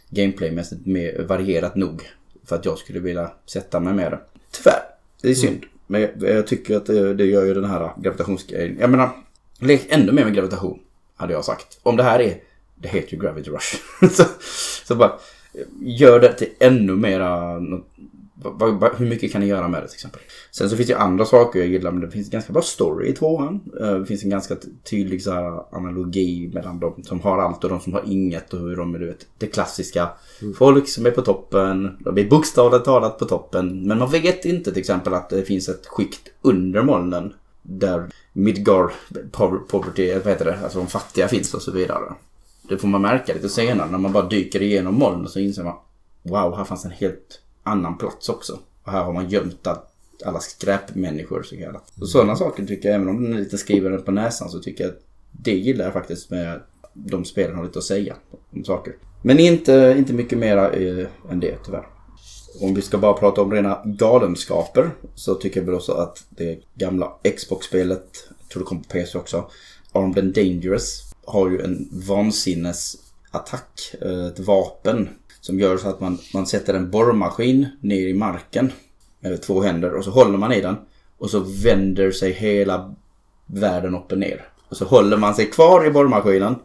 gameplaymässigt 0.10 0.86
mer 0.86 1.26
varierat 1.30 1.76
nog. 1.76 2.04
För 2.52 2.56
att 2.56 2.66
jag 2.66 2.78
skulle 2.78 3.00
vilja 3.00 3.32
sätta 3.46 3.80
mig 3.80 3.94
med 3.94 4.12
det. 4.12 4.20
Tyvärr, 4.52 4.82
det 5.22 5.30
är 5.30 5.34
synd. 5.34 5.58
Mm. 5.58 5.70
Men 5.88 6.02
jag, 6.02 6.12
jag, 6.38 6.48
tycker 6.48 6.78
att 6.78 6.86
det, 6.86 7.14
det, 7.14 7.26
gör 7.26 7.46
ju 7.46 7.54
den 7.54 7.66
här 7.66 7.92
gravitationsgrejen. 7.98 8.78
Jag 8.80 8.90
menar, 8.90 9.10
lek 9.60 9.86
ännu 9.90 10.12
mer 10.12 10.26
med 10.26 10.34
gravitation. 10.34 10.80
Hade 11.16 11.34
jag 11.34 11.46
sagt. 11.46 11.80
Om 11.84 11.98
det 11.98 12.04
här 12.04 12.20
är 12.20 12.38
det 12.76 12.88
heter 12.88 13.14
ju 13.14 13.20
Gravity 13.20 13.50
Rush. 13.50 13.76
så, 14.12 14.24
så 14.84 14.96
bara 14.96 15.12
gör 15.82 16.20
det 16.20 16.34
till 16.34 16.50
ännu 16.60 16.96
mera... 16.96 17.62
Hur 18.98 19.06
mycket 19.06 19.32
kan 19.32 19.42
ni 19.42 19.48
göra 19.48 19.68
med 19.68 19.84
det 19.84 19.88
till 19.88 19.96
exempel? 19.96 20.22
Sen 20.52 20.70
så 20.70 20.76
finns 20.76 20.88
det 20.88 20.94
ju 20.94 21.00
andra 21.00 21.26
saker 21.26 21.60
jag 21.60 21.68
gillar 21.68 21.92
men 21.92 22.02
det 22.02 22.12
finns 22.12 22.30
ganska 22.30 22.54
bra 22.54 22.62
story 22.62 23.08
i 23.08 23.14
tvåan. 23.14 23.60
Eh, 23.82 23.94
det 23.94 24.06
finns 24.06 24.24
en 24.24 24.30
ganska 24.30 24.56
tydlig 24.90 25.24
så 25.24 25.32
här, 25.32 25.76
analogi 25.76 26.52
mellan 26.54 26.80
de 26.80 27.04
som 27.04 27.20
har 27.20 27.38
allt 27.38 27.64
och 27.64 27.70
de 27.70 27.80
som 27.80 27.94
har 27.94 28.04
inget 28.06 28.54
och 28.54 28.60
hur 28.60 28.76
de 28.76 28.96
är 28.96 29.00
du 29.00 29.08
vet, 29.08 29.28
det 29.38 29.48
klassiska. 29.48 30.10
Mm. 30.42 30.54
Folk 30.54 30.88
som 30.88 31.06
är 31.06 31.12
på 31.12 31.22
toppen, 31.22 31.98
de 32.00 32.18
är 32.18 32.30
bokstavligt 32.30 32.86
talat 32.86 33.20
på 33.20 33.26
toppen. 33.26 33.88
Men 33.88 34.00
man 34.00 34.12
vet 34.12 34.46
inte 34.46 34.72
till 34.72 34.80
exempel 34.80 35.14
att 35.14 35.30
det 35.30 35.44
finns 35.44 35.70
ett 35.70 35.88
skikt 35.88 36.30
under 36.42 36.84
molnen. 36.84 37.34
Där 37.64 38.10
Midgar 38.34 38.92
poverty, 39.68 40.14
vad 40.14 40.28
heter 40.28 40.46
det, 40.46 40.60
alltså 40.64 40.78
de 40.78 40.88
fattiga 40.88 41.28
finns 41.28 41.54
och 41.54 41.62
så 41.62 41.72
vidare. 41.72 42.14
Det 42.70 42.78
får 42.78 42.88
man 42.88 43.02
märka 43.02 43.34
lite 43.34 43.50
senare 43.50 43.92
när 43.92 43.98
man 43.98 44.12
bara 44.12 44.28
dyker 44.28 44.62
igenom 44.62 44.96
molnen 44.96 45.28
så 45.28 45.40
inser 45.40 45.64
man 45.64 45.76
Wow, 46.24 46.58
här 46.58 46.64
fanns 46.64 46.86
en 46.86 46.92
helt 46.92 47.40
annan 47.64 47.98
plats 47.98 48.30
också. 48.30 48.60
Och 48.84 48.92
här 48.92 49.04
har 49.04 49.14
man 49.14 49.30
gömt 49.30 49.68
alla 50.26 50.40
skräpmänniskor 50.40 51.44
så 51.44 51.58
kallat. 51.58 51.94
Och 52.02 52.10
sådana 52.10 52.36
saker 52.36 52.66
tycker 52.66 52.90
jag, 52.90 52.96
även 52.96 53.10
om 53.10 53.24
den 53.24 53.34
är 53.34 53.40
lite 53.40 53.58
skriven 53.58 54.02
på 54.02 54.12
näsan 54.12 54.50
så 54.50 54.60
tycker 54.60 54.84
jag 54.84 54.92
att 54.92 55.02
det 55.32 55.54
gillar 55.54 55.86
jag 55.86 55.94
faktiskt 55.94 56.30
med 56.30 56.62
de 56.94 57.26
spelen 57.26 57.56
har 57.56 57.64
lite 57.64 57.80
att 57.80 57.86
säga 57.86 58.16
om 58.52 58.64
saker. 58.64 58.96
Men 59.22 59.40
inte, 59.40 59.96
inte 59.98 60.14
mycket 60.14 60.38
mera 60.38 60.72
eh, 60.72 61.08
än 61.30 61.40
det 61.40 61.58
tyvärr. 61.66 61.88
Om 62.62 62.74
vi 62.74 62.82
ska 62.82 62.98
bara 62.98 63.14
prata 63.14 63.42
om 63.42 63.52
rena 63.52 63.82
galenskaper 63.86 64.92
så 65.16 65.36
tycker 65.36 65.60
jag 65.60 65.66
väl 65.66 65.76
också 65.76 65.92
att 65.92 66.24
det 66.30 66.60
gamla 66.76 67.12
Xbox-spelet, 67.38 68.28
jag 68.40 68.50
tror 68.50 68.64
det 68.64 68.68
kom 68.68 68.82
på 68.84 68.90
PC 68.90 69.18
också, 69.18 69.50
Armed 69.92 70.20
and 70.20 70.34
Dangerous 70.34 71.14
har 71.26 71.50
ju 71.50 71.62
en 71.62 71.90
vansinnes 72.08 72.98
attack, 73.32 73.96
eh, 74.02 74.26
ett 74.26 74.40
vapen 74.40 75.10
som 75.42 75.60
gör 75.60 75.78
så 75.78 75.90
att 75.90 76.00
man, 76.00 76.18
man 76.34 76.48
sätter 76.48 76.74
en 76.74 76.92
borrmaskin 76.92 77.68
ner 77.80 78.08
i 78.08 78.14
marken 78.14 78.72
med 79.20 79.42
två 79.42 79.62
händer 79.62 79.94
och 79.94 80.04
så 80.04 80.12
håller 80.12 80.38
man 80.38 80.54
i 80.54 80.62
den 80.62 80.76
och 81.18 81.30
så 81.30 81.40
vänder 81.40 82.12
sig 82.12 82.32
hela 82.32 82.96
världen 83.46 83.96
upp 83.96 84.12
och 84.12 84.18
ner. 84.18 84.46
Och 84.70 84.78
så 84.78 84.86
håller 84.86 85.18
man 85.18 85.36
sig 85.36 85.46
kvar 85.46 85.86
i 85.86 85.92
borrmaskinen 85.92 86.56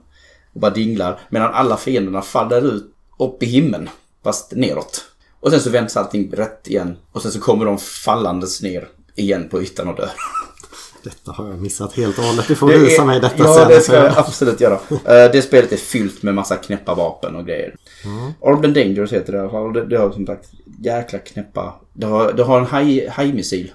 och 0.53 0.61
bara 0.61 0.71
dinglar 0.71 1.21
medan 1.29 1.55
alla 1.55 1.77
fienderna 1.77 2.23
faller 2.23 2.75
ut 2.75 2.95
upp 3.19 3.43
i 3.43 3.47
himlen 3.47 3.89
fast 4.25 4.53
neråt. 4.53 5.05
Och 5.41 5.51
sen 5.51 5.61
så 5.61 5.71
vänds 5.71 5.97
allting 5.97 6.33
rätt 6.33 6.69
igen 6.69 6.97
och 7.13 7.23
sen 7.23 7.33
så 7.33 7.41
kommer 7.41 7.65
de 7.65 7.79
fallandes 7.79 8.63
ner 8.63 8.89
igen 9.15 9.49
på 9.49 9.63
ytan 9.63 9.89
och 9.89 9.97
dör. 9.97 10.11
Detta 11.07 11.33
har 11.33 11.49
jag 11.49 11.59
missat 11.59 11.93
helt 11.93 12.19
och 12.19 12.25
hållet. 12.25 12.49
Du 12.49 12.55
får 12.55 12.69
det 12.69 12.79
visa 12.79 13.03
är, 13.03 13.07
mig 13.07 13.21
detta 13.21 13.43
ja, 13.43 13.55
sen. 13.55 13.63
Ja, 13.63 13.69
det 13.69 13.81
ska 13.81 13.95
jag 13.95 14.13
absolut 14.19 14.61
göra. 14.61 14.75
Uh, 14.75 15.33
det 15.33 15.43
spelet 15.43 15.73
är 15.73 15.77
fyllt 15.77 16.23
med 16.23 16.35
massa 16.35 16.57
knäppa 16.57 16.95
vapen 16.95 17.37
och 17.37 17.47
grejer. 17.47 17.75
Mm. 18.05 18.33
Armed 18.43 18.75
Dangerous 18.75 19.13
heter 19.13 19.33
det 19.33 19.39
i 19.39 19.41
alla 19.41 19.51
fall. 19.51 19.73
Det, 19.73 19.85
det 19.85 19.97
har 19.97 20.11
som 20.11 20.27
sagt 20.27 20.49
jäkla 20.79 21.19
knäppa... 21.19 21.75
Det 21.93 22.07
har, 22.07 22.33
det 22.33 22.43
har 22.43 22.61
en 22.61 23.11
hajmissil. 23.11 23.73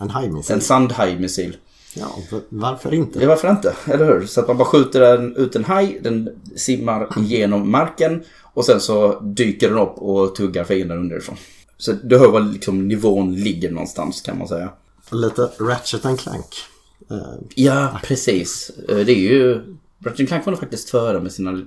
En 0.00 0.10
hajmissil? 0.10 0.54
En 0.54 0.60
sandhajmissil. 0.60 1.56
Ja, 1.94 2.06
varför 2.48 2.94
inte? 2.94 3.20
Ja, 3.22 3.28
varför 3.28 3.50
inte? 3.50 3.74
Eller 3.84 4.04
hur? 4.04 4.26
Så 4.26 4.40
att 4.40 4.48
man 4.48 4.58
bara 4.58 4.68
skjuter 4.68 5.00
den 5.00 5.36
ut 5.36 5.56
en 5.56 5.64
haj, 5.64 5.98
den 6.02 6.30
simmar 6.56 7.08
genom 7.16 7.70
marken 7.70 8.22
och 8.42 8.64
sen 8.64 8.80
så 8.80 9.20
dyker 9.20 9.68
den 9.68 9.78
upp 9.78 9.98
och 9.98 10.34
tuggar 10.34 10.64
fienden 10.64 10.98
underifrån. 10.98 11.36
Så 11.78 11.92
det 11.92 12.18
hör 12.18 12.30
var 12.30 12.40
liksom 12.40 12.88
nivån 12.88 13.34
ligger 13.34 13.70
någonstans 13.70 14.20
kan 14.20 14.38
man 14.38 14.48
säga. 14.48 14.68
Lite 15.10 15.50
Ratchet 15.58 16.06
and 16.06 16.20
Clank. 16.20 16.46
Uh, 17.10 17.34
ja, 17.54 18.00
precis. 18.02 18.70
Eh, 18.88 18.96
det 18.96 19.12
är 19.12 19.32
ju 19.32 19.76
Ratchet 20.04 20.28
Clank 20.28 20.46
var 20.46 20.50
nog 20.50 20.60
faktiskt 20.60 20.90
före 20.90 21.20
med 21.20 21.32
sina, 21.32 21.62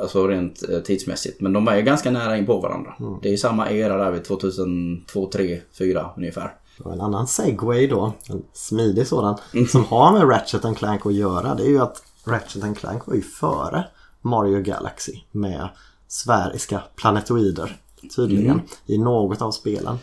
alltså 0.00 0.26
rent 0.26 0.68
eh, 0.68 0.78
tidsmässigt. 0.78 1.40
Men 1.40 1.52
de 1.52 1.68
är 1.68 1.76
ju 1.76 1.82
ganska 1.82 2.10
nära 2.10 2.36
in 2.36 2.46
på 2.46 2.60
varandra. 2.60 2.94
Det 3.22 3.28
är 3.28 3.32
ju 3.32 3.38
samma 3.38 3.70
era 3.70 3.96
där 3.96 4.10
vid 4.10 4.24
2002, 4.24 5.30
3, 5.32 5.60
4 5.78 6.10
ungefär. 6.16 6.54
Och 6.82 6.92
en 6.92 7.00
annan 7.00 7.26
segway 7.26 7.86
då, 7.86 8.14
en 8.28 8.42
smidig 8.52 9.06
sådan, 9.06 9.38
som 9.68 9.84
har 9.84 10.12
med 10.12 10.30
Ratchet 10.30 10.64
and 10.64 10.76
Clank 10.76 11.06
att 11.06 11.14
göra. 11.14 11.54
Det 11.54 11.62
är 11.62 11.68
ju 11.68 11.78
att 11.78 12.02
Ratchet 12.24 12.64
and 12.64 12.78
Clank 12.78 13.06
var 13.06 13.14
ju 13.14 13.22
före 13.22 13.84
Mario 14.22 14.62
Galaxy 14.62 15.12
med 15.32 15.68
sfäriska 16.08 16.82
planetoider 16.96 17.76
tydligen 18.16 18.60
i 18.86 18.98
något 18.98 19.42
av 19.42 19.50
spelen. 19.50 19.98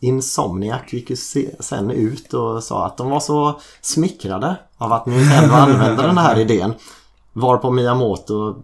Insomniac 0.00 0.92
gick 0.92 1.10
ju 1.10 1.16
se- 1.16 1.50
sen 1.60 1.90
ut 1.90 2.34
och 2.34 2.64
sa 2.64 2.86
att 2.86 2.96
de 2.96 3.10
var 3.10 3.20
så 3.20 3.60
smickrade 3.80 4.56
av 4.78 4.92
att 4.92 5.06
Nintendo 5.06 5.54
använde 5.54 6.02
den 6.02 6.18
här 6.18 6.38
idén. 6.38 6.74
Varpå 7.32 7.70
Miyamoto 7.70 8.54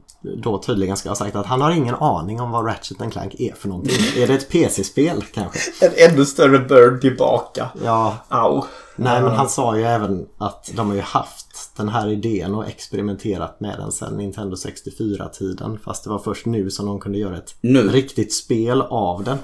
då 0.43 0.59
tydligen 0.59 0.97
ska 0.97 1.09
ha 1.09 1.16
sagt 1.16 1.37
att 1.37 1.47
han 1.47 1.61
har 1.61 1.70
ingen 1.70 1.95
aning 1.95 2.41
om 2.41 2.51
vad 2.51 2.66
Ratchet 2.66 3.12
Clank 3.12 3.35
är 3.39 3.55
för 3.55 3.68
någonting. 3.68 4.22
Är 4.22 4.26
det 4.26 4.35
ett 4.35 4.49
PC-spel 4.51 5.24
kanske? 5.35 5.59
En 5.87 6.11
ännu 6.11 6.24
större 6.24 6.59
bird 6.59 7.01
tillbaka. 7.01 7.68
Ja, 7.85 8.16
Au. 8.28 8.62
nej 8.97 9.22
men 9.22 9.33
han 9.33 9.49
sa 9.49 9.76
ju 9.76 9.85
även 9.85 10.26
att 10.39 10.70
de 10.74 10.89
har 10.89 10.95
ju 10.97 11.01
haft 11.03 11.47
den 11.76 11.89
här 11.89 12.09
idén 12.09 12.55
och 12.55 12.66
experimenterat 12.68 13.61
med 13.61 13.78
den 13.78 13.93
sedan 13.93 14.16
Nintendo 14.16 14.57
64-tiden. 14.57 15.78
Fast 15.85 16.05
det 16.05 16.11
var 16.11 16.18
först 16.18 16.47
nu 16.47 16.70
som 16.70 16.87
de 16.87 17.01
kunde 17.01 17.18
göra 17.18 17.37
ett 17.37 17.55
Nu. 17.61 17.89
riktigt 17.89 18.35
spel 18.35 18.83
av 18.83 19.24
den. 19.24 19.39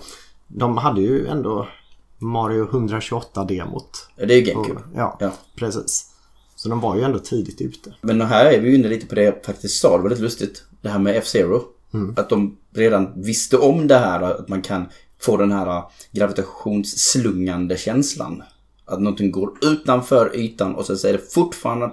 De 0.49 0.77
hade 0.77 1.01
ju 1.01 1.27
ändå 1.27 1.69
Mario 2.19 2.67
128-demot. 2.71 4.09
Det 4.17 4.23
är 4.35 4.39
ju 4.39 4.41
GameCube. 4.43 4.81
Ja, 4.95 5.17
Ja. 5.21 5.33
precis. 5.57 6.11
Så 6.57 6.69
de 6.69 6.81
var 6.81 6.97
ju 6.97 7.03
ändå 7.03 7.19
tidigt 7.19 7.61
ute. 7.61 7.95
Men 8.01 8.21
här 8.21 8.45
är 8.45 8.61
vi 8.61 8.69
ju 8.69 8.75
inne 8.75 8.89
lite 8.89 9.07
på 9.07 9.15
det 9.15 9.23
jag 9.23 9.45
faktiskt 9.45 9.81
sa. 9.81 9.97
Det 9.97 10.03
var 10.03 10.11
lite 10.11 10.23
lustigt. 10.23 10.65
Det 10.81 10.89
här 10.89 10.99
med 10.99 11.17
F-Zero. 11.17 11.63
Att 12.17 12.29
de 12.29 12.57
redan 12.75 13.13
visste 13.23 13.57
om 13.59 13.87
det 13.89 13.99
här. 13.99 14.23
Att 14.23 14.49
man 14.49 14.63
kan 14.63 14.87
få 15.21 15.37
den 15.37 15.53
här 15.53 15.83
gravitationsslungande 16.13 17.77
känslan. 17.77 18.43
Att 18.85 19.01
någonting 19.01 19.31
går 19.31 19.51
utanför 19.63 20.37
ytan 20.37 20.75
och 20.75 20.87
sen 20.87 20.97
så 20.99 21.09
är 21.09 21.13
det 21.13 21.33
fortfarande 21.35 21.91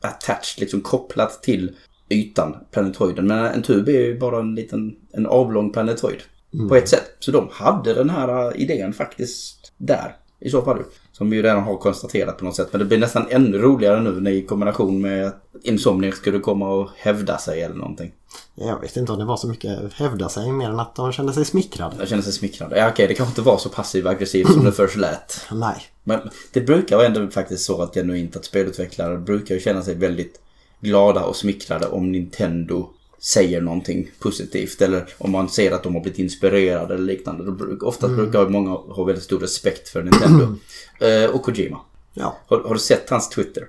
attached, 0.00 0.60
liksom 0.60 0.80
kopplat 0.80 1.42
till 1.42 1.76
ytan, 2.08 2.56
planetoiden. 2.70 3.26
Men 3.26 3.44
en 3.44 3.62
tub 3.62 3.88
är 3.88 3.92
ju 4.00 4.18
bara 4.18 4.38
en 4.40 4.54
liten, 4.54 4.96
en 5.12 5.26
avlång 5.26 5.72
planetoid. 5.72 6.22
På 6.68 6.76
ett 6.76 6.88
sätt. 6.88 7.16
Så 7.18 7.30
de 7.30 7.48
hade 7.52 7.94
den 7.94 8.10
här 8.10 8.56
idén 8.56 8.92
faktiskt 8.92 9.72
där. 9.76 10.16
I 10.40 10.50
så 10.50 10.62
fall. 10.62 10.82
Som 11.12 11.30
vi 11.30 11.36
ju 11.36 11.42
redan 11.42 11.62
har 11.62 11.76
konstaterat 11.76 12.38
på 12.38 12.44
något 12.44 12.56
sätt. 12.56 12.68
Men 12.70 12.78
det 12.78 12.84
blir 12.84 12.98
nästan 12.98 13.26
ännu 13.30 13.58
roligare 13.58 14.00
nu 14.00 14.20
när 14.20 14.30
i 14.30 14.42
kombination 14.42 15.00
med 15.00 15.26
att 15.26 15.42
Insomniac 15.62 16.14
skulle 16.14 16.38
komma 16.38 16.70
och 16.70 16.90
hävda 16.96 17.38
sig 17.38 17.62
eller 17.62 17.74
någonting. 17.74 18.12
Jag 18.54 18.80
vet 18.80 18.96
inte 18.96 19.12
om 19.12 19.18
det 19.18 19.24
var 19.24 19.36
så 19.36 19.48
mycket 19.48 19.92
hävda 19.92 20.28
sig 20.28 20.52
mer 20.52 20.68
än 20.68 20.80
att 20.80 20.94
de 20.94 21.12
kände 21.12 21.32
sig 21.32 21.44
smickrade. 21.44 21.96
Jag 21.98 22.08
känner 22.08 22.22
sig 22.22 22.32
smickrande. 22.32 22.78
Ja 22.78 22.88
okej, 22.88 23.08
det 23.08 23.14
kanske 23.14 23.30
inte 23.30 23.42
var 23.42 23.58
så 23.58 23.68
passiv 23.68 24.08
aggressiv 24.08 24.44
som 24.44 24.64
det 24.64 24.72
först 24.82 24.96
lät. 24.96 25.46
Nej. 25.52 25.76
Men 26.04 26.20
det 26.52 26.60
brukar 26.60 26.96
vara 26.96 27.06
ändå 27.06 27.30
faktiskt 27.30 27.64
så 27.64 27.82
att 27.82 27.94
genuint 27.94 28.36
att 28.36 28.44
spelutvecklare 28.44 29.18
brukar 29.18 29.54
ju 29.54 29.60
känna 29.60 29.82
sig 29.82 29.94
väldigt 29.94 30.40
glada 30.80 31.24
och 31.24 31.36
smickrade 31.36 31.86
om 31.86 32.12
Nintendo 32.12 32.88
säger 33.24 33.60
någonting 33.60 34.10
positivt 34.18 34.82
eller 34.82 35.14
om 35.18 35.30
man 35.30 35.48
ser 35.48 35.72
att 35.72 35.82
de 35.82 35.94
har 35.94 36.02
blivit 36.02 36.18
inspirerade 36.18 36.94
eller 36.94 37.04
liknande. 37.04 37.44
Då 37.44 37.52
bruk, 37.52 37.82
oftast 37.82 38.14
brukar 38.14 38.48
många 38.48 38.70
ha 38.70 39.04
väldigt 39.04 39.24
stor 39.24 39.38
respekt 39.38 39.88
för 39.88 40.02
Nintendo. 40.02 40.46
Eh, 40.98 41.30
och 41.30 41.42
Kojima. 41.42 41.80
Ja. 42.14 42.36
Har, 42.48 42.60
har 42.60 42.74
du 42.74 42.80
sett 42.80 43.10
hans 43.10 43.28
Twitter? 43.28 43.64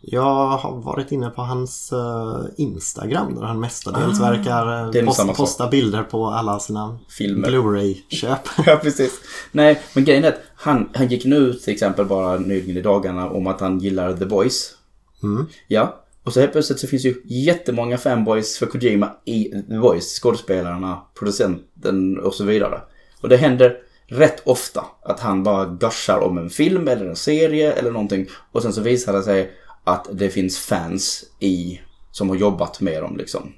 Jag 0.00 0.46
har 0.46 0.80
varit 0.80 1.12
inne 1.12 1.30
på 1.30 1.42
hans 1.42 1.92
eh, 1.92 2.44
Instagram 2.56 3.34
där 3.34 3.42
han 3.42 3.60
mestadels 3.60 4.20
verkar 4.20 4.96
uh, 4.96 5.04
nog 5.04 5.14
samma 5.14 5.32
posta, 5.32 5.42
posta 5.42 5.68
bilder 5.68 6.02
på 6.02 6.26
alla 6.26 6.58
sina 6.60 6.98
Filmer. 7.08 7.48
Blu-ray-köp. 7.48 8.38
Ja, 8.66 8.76
precis. 8.82 9.12
Nej, 9.52 9.80
men 9.92 10.04
grejen 10.04 10.24
är 10.24 10.28
att 10.28 10.40
han, 10.54 10.88
han 10.94 11.08
gick 11.08 11.24
nu 11.24 11.36
ut 11.36 11.62
till 11.62 11.72
exempel 11.72 12.06
bara 12.06 12.38
nyligen 12.38 12.76
i 12.76 12.80
dagarna 12.80 13.30
om 13.30 13.46
att 13.46 13.60
han 13.60 13.78
gillar 13.78 14.16
The 14.16 14.24
Boys. 14.26 14.74
Ja. 15.68 16.03
Och 16.24 16.32
så 16.32 16.40
helt 16.40 16.52
plötsligt 16.52 16.80
så 16.80 16.86
finns 16.86 17.04
ju 17.04 17.22
jättemånga 17.24 17.98
fanboys 17.98 18.58
för 18.58 18.66
Kojima 18.66 19.16
i 19.24 19.44
The 19.44 19.76
Voice. 19.76 20.20
Skådespelarna, 20.22 21.02
producenten 21.18 22.18
och 22.18 22.34
så 22.34 22.44
vidare. 22.44 22.80
Och 23.20 23.28
det 23.28 23.36
händer 23.36 23.76
rätt 24.06 24.42
ofta 24.46 24.84
att 25.02 25.20
han 25.20 25.42
bara 25.42 25.64
gushar 25.66 26.18
om 26.18 26.38
en 26.38 26.50
film 26.50 26.88
eller 26.88 27.06
en 27.06 27.16
serie 27.16 27.72
eller 27.72 27.90
någonting. 27.90 28.26
Och 28.52 28.62
sen 28.62 28.72
så 28.72 28.80
visar 28.80 29.12
det 29.12 29.22
sig 29.22 29.50
att 29.84 30.08
det 30.12 30.30
finns 30.30 30.58
fans 30.58 31.24
i 31.40 31.80
som 32.10 32.28
har 32.28 32.36
jobbat 32.36 32.80
med 32.80 33.02
dem 33.02 33.16
liksom. 33.16 33.52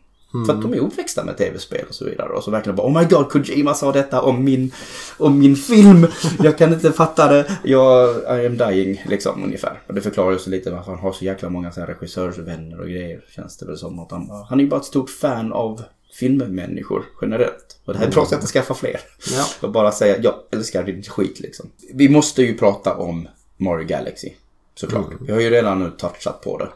För 0.47 0.53
att 0.53 0.63
de 0.63 0.75
är 0.75 0.79
uppväxta 0.79 1.25
med 1.25 1.37
tv-spel 1.37 1.85
och 1.89 1.95
så 1.95 2.05
vidare. 2.05 2.29
Och 2.29 2.45
så 2.45 2.51
verkligen 2.51 2.77
bara 2.77 2.87
Oh 2.87 3.01
my 3.01 3.05
god, 3.05 3.29
Kojima 3.29 3.75
sa 3.75 3.93
detta 3.93 4.23
om 4.23 4.45
min, 4.45 4.73
om 5.19 5.39
min 5.39 5.57
film. 5.57 6.07
Jag 6.43 6.59
kan 6.59 6.73
inte 6.73 6.93
fatta 6.93 7.29
det. 7.29 7.59
Jag, 7.65 8.17
I 8.17 8.47
am 8.47 8.57
dying 8.57 9.05
liksom 9.09 9.45
ungefär. 9.45 9.81
Och 9.87 9.95
det 9.95 10.01
förklarar 10.01 10.33
ju 10.33 10.39
så 10.39 10.51
lite 10.51 10.71
varför 10.71 10.91
han 10.91 11.01
har 11.01 11.13
så 11.13 11.25
jäkla 11.25 11.49
många 11.49 11.73
så 11.73 11.81
här 11.81 11.87
regissörsvänner 11.87 12.81
och 12.81 12.89
grejer. 12.89 13.25
Känns 13.31 13.57
det 13.57 13.67
väl 13.67 13.79
som 13.79 13.99
att 13.99 14.11
han, 14.11 14.31
han 14.49 14.61
är 14.61 14.65
ju 14.65 14.71
bara 14.71 14.81
ett 14.81 14.87
stort 14.87 15.11
fan 15.11 15.53
av 15.53 15.83
filmmänniskor 16.13 17.05
generellt. 17.23 17.81
Och 17.85 17.93
det 17.93 17.99
här 17.99 18.07
är 18.07 18.09
ett 18.09 18.15
bra 18.15 18.27
sätt 18.27 18.43
att 18.43 18.49
skaffa 18.49 18.75
fler. 18.75 19.01
Ja. 19.33 19.47
Och 19.67 19.73
bara 19.73 19.93
säga 19.93 20.17
jag 20.23 20.35
älskar 20.51 20.85
din 20.85 21.03
skit 21.03 21.41
liksom. 21.41 21.71
Vi 21.95 22.09
måste 22.09 22.43
ju 22.43 22.59
prata 22.59 22.97
om 22.97 23.29
Mario 23.57 23.87
Galaxy. 23.87 24.33
Såklart. 24.75 25.07
Vi 25.21 25.33
har 25.33 25.41
ju 25.41 25.51
redan 25.51 25.79
nu 25.79 25.91
touchat 25.91 26.41
på 26.41 26.59
det. 26.59 26.69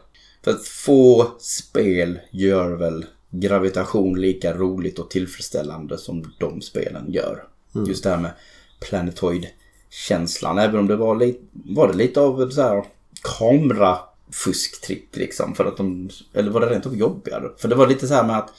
För 0.43 0.51
att 0.51 0.65
få 0.65 1.27
spel 1.39 2.19
gör 2.31 2.71
väl 2.71 3.05
gravitation 3.31 4.21
lika 4.21 4.53
roligt 4.53 4.99
och 4.99 5.09
tillfredsställande 5.09 5.97
som 5.97 6.33
de 6.39 6.61
spelen 6.61 7.11
gör. 7.11 7.43
Just 7.87 8.03
det 8.03 8.09
här 8.09 8.17
med 8.19 8.31
Planetoid-känslan. 8.79 10.57
Även 10.57 10.79
om 10.79 10.87
det 10.87 10.95
var, 10.95 11.15
li- 11.15 11.39
var 11.51 11.87
det 11.87 11.93
lite 11.93 12.21
av 12.21 12.49
så 12.49 12.61
här 12.61 12.83
kamerafusktrick 13.21 15.07
liksom. 15.11 15.55
För 15.55 15.65
att 15.65 15.77
de, 15.77 16.09
eller 16.33 16.51
var 16.51 16.61
det 16.61 16.69
rent 16.69 16.85
av 16.85 16.95
jobbigare? 16.95 17.49
För 17.57 17.67
det 17.67 17.75
var 17.75 17.87
lite 17.87 18.07
så 18.07 18.13
här 18.13 18.27
med 18.27 18.37
att 18.37 18.49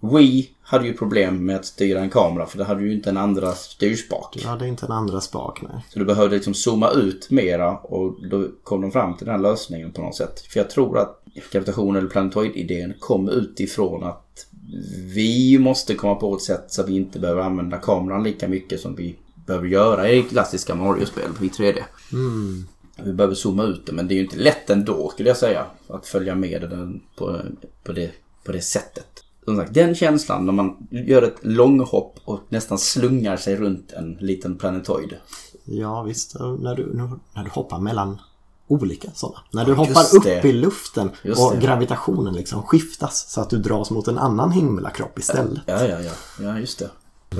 Wii 0.00 0.50
hade 0.62 0.86
ju 0.86 0.92
problem 0.92 1.46
med 1.46 1.56
att 1.56 1.64
styra 1.64 2.00
en 2.00 2.10
kamera 2.10 2.46
för 2.46 2.58
det 2.58 2.64
hade 2.64 2.82
ju 2.82 2.92
inte 2.92 3.10
en 3.10 3.16
andra 3.16 3.52
styrspak. 3.52 4.38
Det 4.58 4.64
är 4.64 4.68
inte 4.68 4.86
en 4.86 4.92
andra 4.92 5.20
spak 5.20 5.62
nej. 5.62 5.84
Så 5.88 5.98
du 5.98 6.04
behövde 6.04 6.34
liksom 6.34 6.54
zooma 6.54 6.90
ut 6.90 7.30
mera 7.30 7.76
och 7.76 8.28
då 8.30 8.48
kom 8.62 8.80
de 8.80 8.92
fram 8.92 9.16
till 9.16 9.26
den 9.26 9.34
här 9.34 9.42
lösningen 9.42 9.92
på 9.92 10.02
något 10.02 10.16
sätt. 10.16 10.40
För 10.40 10.60
jag 10.60 10.70
tror 10.70 10.98
att 10.98 11.22
gravitation 11.52 11.96
eller 11.96 12.08
planetoid-idén 12.08 12.94
kom 12.98 13.28
utifrån 13.28 14.04
att 14.04 14.46
vi 15.14 15.58
måste 15.58 15.94
komma 15.94 16.14
på 16.14 16.34
ett 16.34 16.42
sätt 16.42 16.64
så 16.68 16.82
att 16.82 16.88
vi 16.88 16.96
inte 16.96 17.18
behöver 17.18 17.42
använda 17.42 17.76
kameran 17.76 18.22
lika 18.22 18.48
mycket 18.48 18.80
som 18.80 18.94
vi 18.94 19.16
behöver 19.46 19.68
göra 19.68 20.10
i 20.10 20.22
klassiska 20.22 20.74
Mario-spel 20.74 21.30
i 21.40 21.48
3D. 21.48 21.82
Vi 23.04 23.12
behöver 23.12 23.34
zooma 23.34 23.64
ut 23.64 23.86
det 23.86 23.92
men 23.92 24.08
det 24.08 24.14
är 24.14 24.16
ju 24.16 24.22
inte 24.22 24.36
lätt 24.36 24.70
ändå 24.70 25.10
skulle 25.10 25.28
jag 25.28 25.36
säga. 25.36 25.66
Att 25.88 26.06
följa 26.06 26.34
med 26.34 26.60
den 26.60 27.00
på, 27.16 27.40
på, 27.82 27.92
det, 27.92 28.10
på 28.44 28.52
det 28.52 28.60
sättet. 28.60 29.24
Som 29.50 29.56
sagt, 29.56 29.74
den 29.74 29.94
känslan 29.94 30.46
när 30.46 30.52
man 30.52 30.76
gör 30.90 31.22
ett 31.22 31.36
långhopp 31.40 32.18
och 32.24 32.40
nästan 32.48 32.78
slungar 32.78 33.36
sig 33.36 33.56
runt 33.56 33.92
en 33.92 34.12
liten 34.20 34.58
planetoid. 34.58 35.14
Ja 35.64 36.02
visst, 36.02 36.34
när 36.58 36.74
du, 36.74 36.92
när 37.34 37.44
du 37.44 37.50
hoppar 37.50 37.78
mellan 37.80 38.18
olika 38.68 39.08
sådana. 39.14 39.38
När 39.52 39.64
du 39.64 39.70
Ja, 39.72 39.76
hoppar 39.76 40.16
upp 40.16 40.22
det. 40.24 40.44
i 40.48 40.52
luften 40.52 41.10
Just 41.22 41.40
och 41.42 41.52
det. 41.54 41.60
gravitationen 41.66 42.34
liksom 42.34 42.62
skiftas 42.62 43.30
så 43.32 43.40
att 43.40 43.50
du 43.50 43.58
dras 43.58 43.90
mot 43.90 44.08
en 44.08 44.18
annan 44.18 44.52
himlakropp 44.52 45.18
istället. 45.18 45.60
Ja, 45.66 45.84
ja, 45.86 46.00
ja. 46.00 46.12
Ja, 46.40 46.58
just 46.58 46.78
det. 46.78 46.90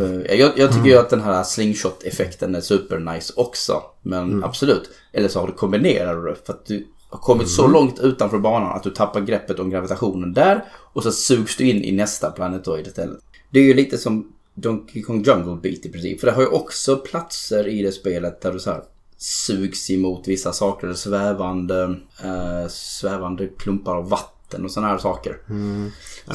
Eh, 0.03 0.39
Jag, 0.41 0.59
jag 0.59 0.73
tycker 0.73 0.87
ju 0.89 0.97
att 0.99 1.11
den 1.11 1.21
här 1.21 1.43
slingshot-effekten 1.43 2.55
är 2.55 2.61
supernice 2.61 3.33
också. 3.37 3.83
Men 4.03 4.45
absolut. 4.45 4.91
Eller 5.13 5.29
så 5.29 5.41
har 5.41 5.47
du 5.47 5.53
kombinerat 5.53 6.25
det 6.25 6.47
för 6.47 6.53
att 6.53 6.67
du 6.67 6.87
har 7.11 7.19
kommit 7.19 7.49
så 7.51 7.67
långt 7.67 7.99
utanför 7.99 8.39
banan 8.39 8.77
att 8.77 8.83
du 8.83 8.91
tappar 8.91 9.21
greppet 9.21 9.59
om 9.59 9.71
gravitationen 9.71 10.33
där. 10.33 10.65
Och 10.93 11.03
så 11.03 11.13
sugs 11.13 11.57
du 11.57 11.71
in 11.71 11.85
i 11.85 11.93
nästa 11.93 12.31
planetoid 12.31 12.87
istället. 12.87 13.19
Det 13.51 13.59
är 13.61 13.65
ju 13.65 13.75
lite 13.75 13.99
som 13.99 14.33
Donkey 14.55 15.03
Kong 15.03 15.23
Jungle 15.23 15.57
Beat 15.63 15.87
i 15.87 15.89
princip. 15.93 16.21
För 16.21 16.27
det 16.27 16.33
har 16.33 16.43
ju 16.43 16.49
också 16.49 16.97
platser 16.97 17.69
i 17.69 17.83
det 17.83 17.93
spelet 17.93 18.41
där 18.41 18.53
du 18.53 18.59
så 18.61 18.71
här 18.71 18.83
sugs 19.19 19.91
emot 19.91 20.29
vissa 20.29 20.53
saker. 20.53 20.93
Svävande, 20.93 21.83
eh, 22.25 22.69
svävande 22.69 23.47
klumpar 23.59 23.97
av 23.97 24.09
vatten 24.09 24.65
och 24.65 24.71
sådana 24.71 24.89
här 24.93 24.99
saker. 24.99 25.37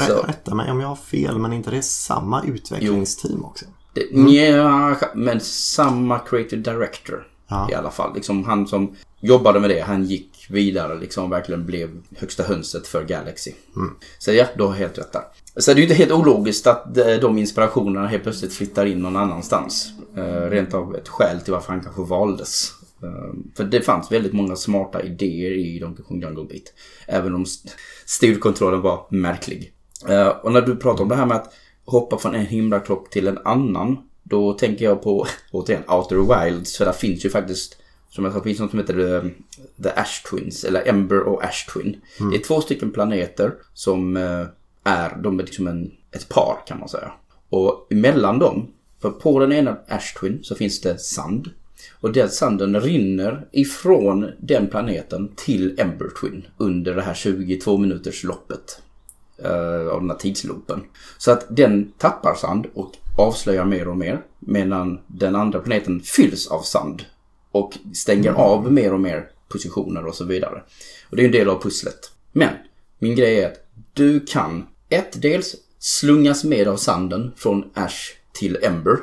Så- 0.08 0.22
Rätta 0.28 0.56
mig 0.56 0.72
om 0.72 0.80
jag 0.80 0.88
har 0.88 0.96
fel 0.96 1.38
men 1.38 1.54
inte 1.54 1.72
det 1.72 1.78
är 1.78 1.82
samma 1.82 2.44
utvecklingsteam 2.46 3.46
också? 3.46 3.66
Det, 3.94 4.08
nja, 4.14 4.98
men 5.16 5.40
samma 5.42 6.20
creative 6.20 6.62
director 6.62 7.28
Ja. 7.48 7.68
i 7.72 7.74
alla 7.74 7.92
fall. 7.92 8.16
Liksom 8.16 8.44
han 8.44 8.68
som 8.68 8.96
jobbade 9.26 9.60
med 9.60 9.70
det, 9.70 9.80
han 9.80 10.04
gick 10.04 10.46
vidare 10.50 11.00
liksom 11.00 11.24
och 11.26 11.32
verkligen 11.32 11.66
blev 11.66 11.90
högsta 12.18 12.44
hönset 12.44 12.88
för 12.88 13.04
Galaxy. 13.04 13.52
Så 14.20 14.34
ja, 14.34 14.46
du 14.58 14.64
har 14.64 14.72
helt 14.74 14.98
rätt 14.98 15.14
där. 15.14 15.22
Så 15.58 15.72
det 15.74 15.76
är 15.76 15.78
ju 15.78 15.84
inte 15.84 15.96
helt 15.96 16.12
ologiskt 16.12 16.68
att 16.68 16.98
eh, 16.98 17.16
de 17.22 17.38
inspirationerna 17.38 18.08
helt 18.08 18.24
plötsligt 18.24 18.54
flyttar 18.54 18.86
in 18.86 19.00
någon 19.00 19.16
annans. 19.16 19.88
Eh, 20.18 20.50
rent 20.50 20.74
av 20.74 20.96
ett 20.96 21.08
skäl 21.08 21.40
till 21.42 21.54
varför 21.54 21.72
han 21.74 21.82
kanske 21.84 22.02
valdes. 22.02 22.72
Ehm, 23.04 23.52
För 23.58 23.64
det 23.64 23.82
fanns 23.82 24.12
väldigt 24.12 24.34
många 24.34 24.56
smarta 24.56 25.02
idéer 25.02 25.52
i 25.52 25.80
Donkey 25.80 26.06
Kong 26.06 26.22
Jungle 26.22 26.44
Beat. 26.44 26.64
Även 27.08 27.36
om 27.36 27.44
st- 27.44 27.70
styrkontrollen 28.06 28.82
var 28.82 29.06
märklig. 29.10 29.72
Eh, 30.08 30.28
Och 30.28 30.52
när 30.52 30.62
du 30.62 30.76
pratar 30.76 31.04
om 31.04 31.10
det 31.10 31.16
här 31.16 31.26
med 31.26 31.38
att 31.38 31.54
hoppa 31.86 32.18
från 32.18 32.36
en 32.36 32.46
himlakropp 32.46 33.10
till 33.12 33.28
en 33.28 33.38
annan. 33.46 33.98
Då 34.24 34.54
tänker 34.54 34.86
jag 34.86 35.02
på, 35.02 35.28
återigen, 35.52 35.84
Outer 35.90 36.46
Wilds. 36.46 36.78
För 36.78 36.86
där 36.86 36.92
finns 36.92 37.26
ju 37.26 37.30
faktiskt, 37.30 37.78
som 38.16 38.44
finns 38.44 38.60
något 38.60 38.70
som 38.70 38.80
heter 38.80 39.16
eh, 39.16 39.24
The 39.84 39.90
Ash 39.90 40.24
Twins. 40.30 40.64
Eller 40.64 40.88
Ember 40.88 41.20
och 41.20 41.44
Ash 41.44 41.74
Twin. 41.74 41.96
Det 42.32 42.38
är 42.38 42.44
två 42.44 42.62
stycken 42.62 42.92
planeter 42.92 43.54
som 43.74 44.18
eh, 44.18 44.46
är, 44.84 45.18
de 45.24 45.40
är 45.40 45.44
liksom 45.44 45.68
en, 45.68 45.92
ett 46.12 46.30
par 46.30 46.58
kan 46.68 46.80
man 46.80 46.90
säga. 46.90 47.12
Och 47.50 47.88
emellan 47.90 48.40
dem, 48.40 48.68
för 49.02 49.12
på 49.12 49.40
den 49.40 49.52
ena 49.52 49.78
Ash 49.88 50.20
Twin 50.20 50.40
så 50.44 50.56
finns 50.56 50.82
det 50.82 50.98
sand. 50.98 51.50
Och 51.94 52.12
den 52.12 52.30
sanden 52.30 52.82
rinner 52.82 53.48
ifrån 53.52 54.32
den 54.40 54.68
planeten 54.68 55.32
till 55.36 55.80
Ember 55.80 56.10
Twin 56.22 56.46
under 56.58 56.96
det 56.96 57.02
här 57.02 57.14
22 57.14 57.78
minuters 57.78 58.24
loppet 58.24 58.82
eh, 59.44 59.88
av 59.88 60.02
den 60.02 60.10
här 60.10 60.18
tidsloopen. 60.18 60.84
Så 61.18 61.32
att 61.32 61.46
den 61.50 61.92
tappar 61.98 62.36
sand 62.36 62.68
och 62.74 62.92
avslöjar 63.18 63.66
mer 63.66 63.88
och 63.88 63.98
mer. 63.98 64.22
Medan 64.40 65.00
den 65.08 65.36
andra 65.36 65.60
planeten 65.60 66.02
fylls 66.02 66.48
av 66.48 66.62
sand. 66.62 67.04
Och 67.56 67.78
stänger 67.94 68.32
av 68.32 68.72
mer 68.72 68.94
och 68.94 69.00
mer 69.00 69.30
positioner 69.48 70.06
och 70.06 70.16
så 70.16 70.26
vidare. 70.26 70.64
Och 71.10 71.16
det 71.16 71.24
är 71.24 71.26
en 71.26 71.32
del 71.32 71.50
av 71.50 71.62
pusslet. 71.62 72.12
Men 72.32 72.50
min 73.00 73.16
grej 73.16 73.40
är 73.40 73.48
att 73.48 73.68
du 73.94 74.20
kan 74.20 74.68
ett 74.90 75.22
dels 75.22 75.56
slungas 75.80 76.44
med 76.44 76.68
av 76.68 76.78
sanden 76.78 77.32
från 77.36 77.72
Ash 77.74 78.14
till 78.34 78.58
Ember. 78.62 78.98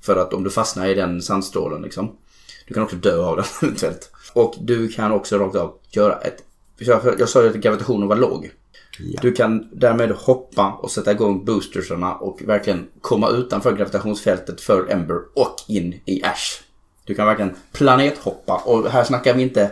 För 0.00 0.16
att 0.16 0.34
om 0.34 0.44
du 0.44 0.50
fastnar 0.50 0.86
i 0.86 0.94
den 0.94 1.22
sandstrålen 1.22 1.82
liksom. 1.82 2.16
Du 2.66 2.74
kan 2.74 2.82
också 2.82 2.96
dö 2.96 3.24
av 3.24 3.36
den 3.36 3.44
eventuellt. 3.62 4.10
Och 4.32 4.54
du 4.60 4.88
kan 4.88 5.12
också 5.12 5.38
rakt 5.38 5.56
av 5.56 5.78
göra 5.90 6.18
ett... 6.18 6.42
Jag, 6.78 7.14
jag 7.18 7.28
sa 7.28 7.42
ju 7.42 7.48
att 7.48 7.56
gravitationen 7.56 8.08
var 8.08 8.16
låg. 8.16 8.50
Ja. 8.98 9.20
Du 9.22 9.32
kan 9.32 9.68
därmed 9.72 10.10
hoppa 10.10 10.72
och 10.72 10.90
sätta 10.90 11.12
igång 11.12 11.44
boostersarna 11.44 12.14
och 12.14 12.42
verkligen 12.42 12.86
komma 13.00 13.30
utanför 13.30 13.76
gravitationsfältet 13.76 14.60
för 14.60 14.92
Ember 14.92 15.20
och 15.34 15.56
in 15.68 16.00
i 16.04 16.24
Ash. 16.24 16.63
Du 17.06 17.14
kan 17.14 17.26
verkligen 17.26 17.56
planethoppa 17.72 18.62
och 18.64 18.90
här 18.90 19.04
snackar 19.04 19.34
vi 19.34 19.42
inte 19.42 19.70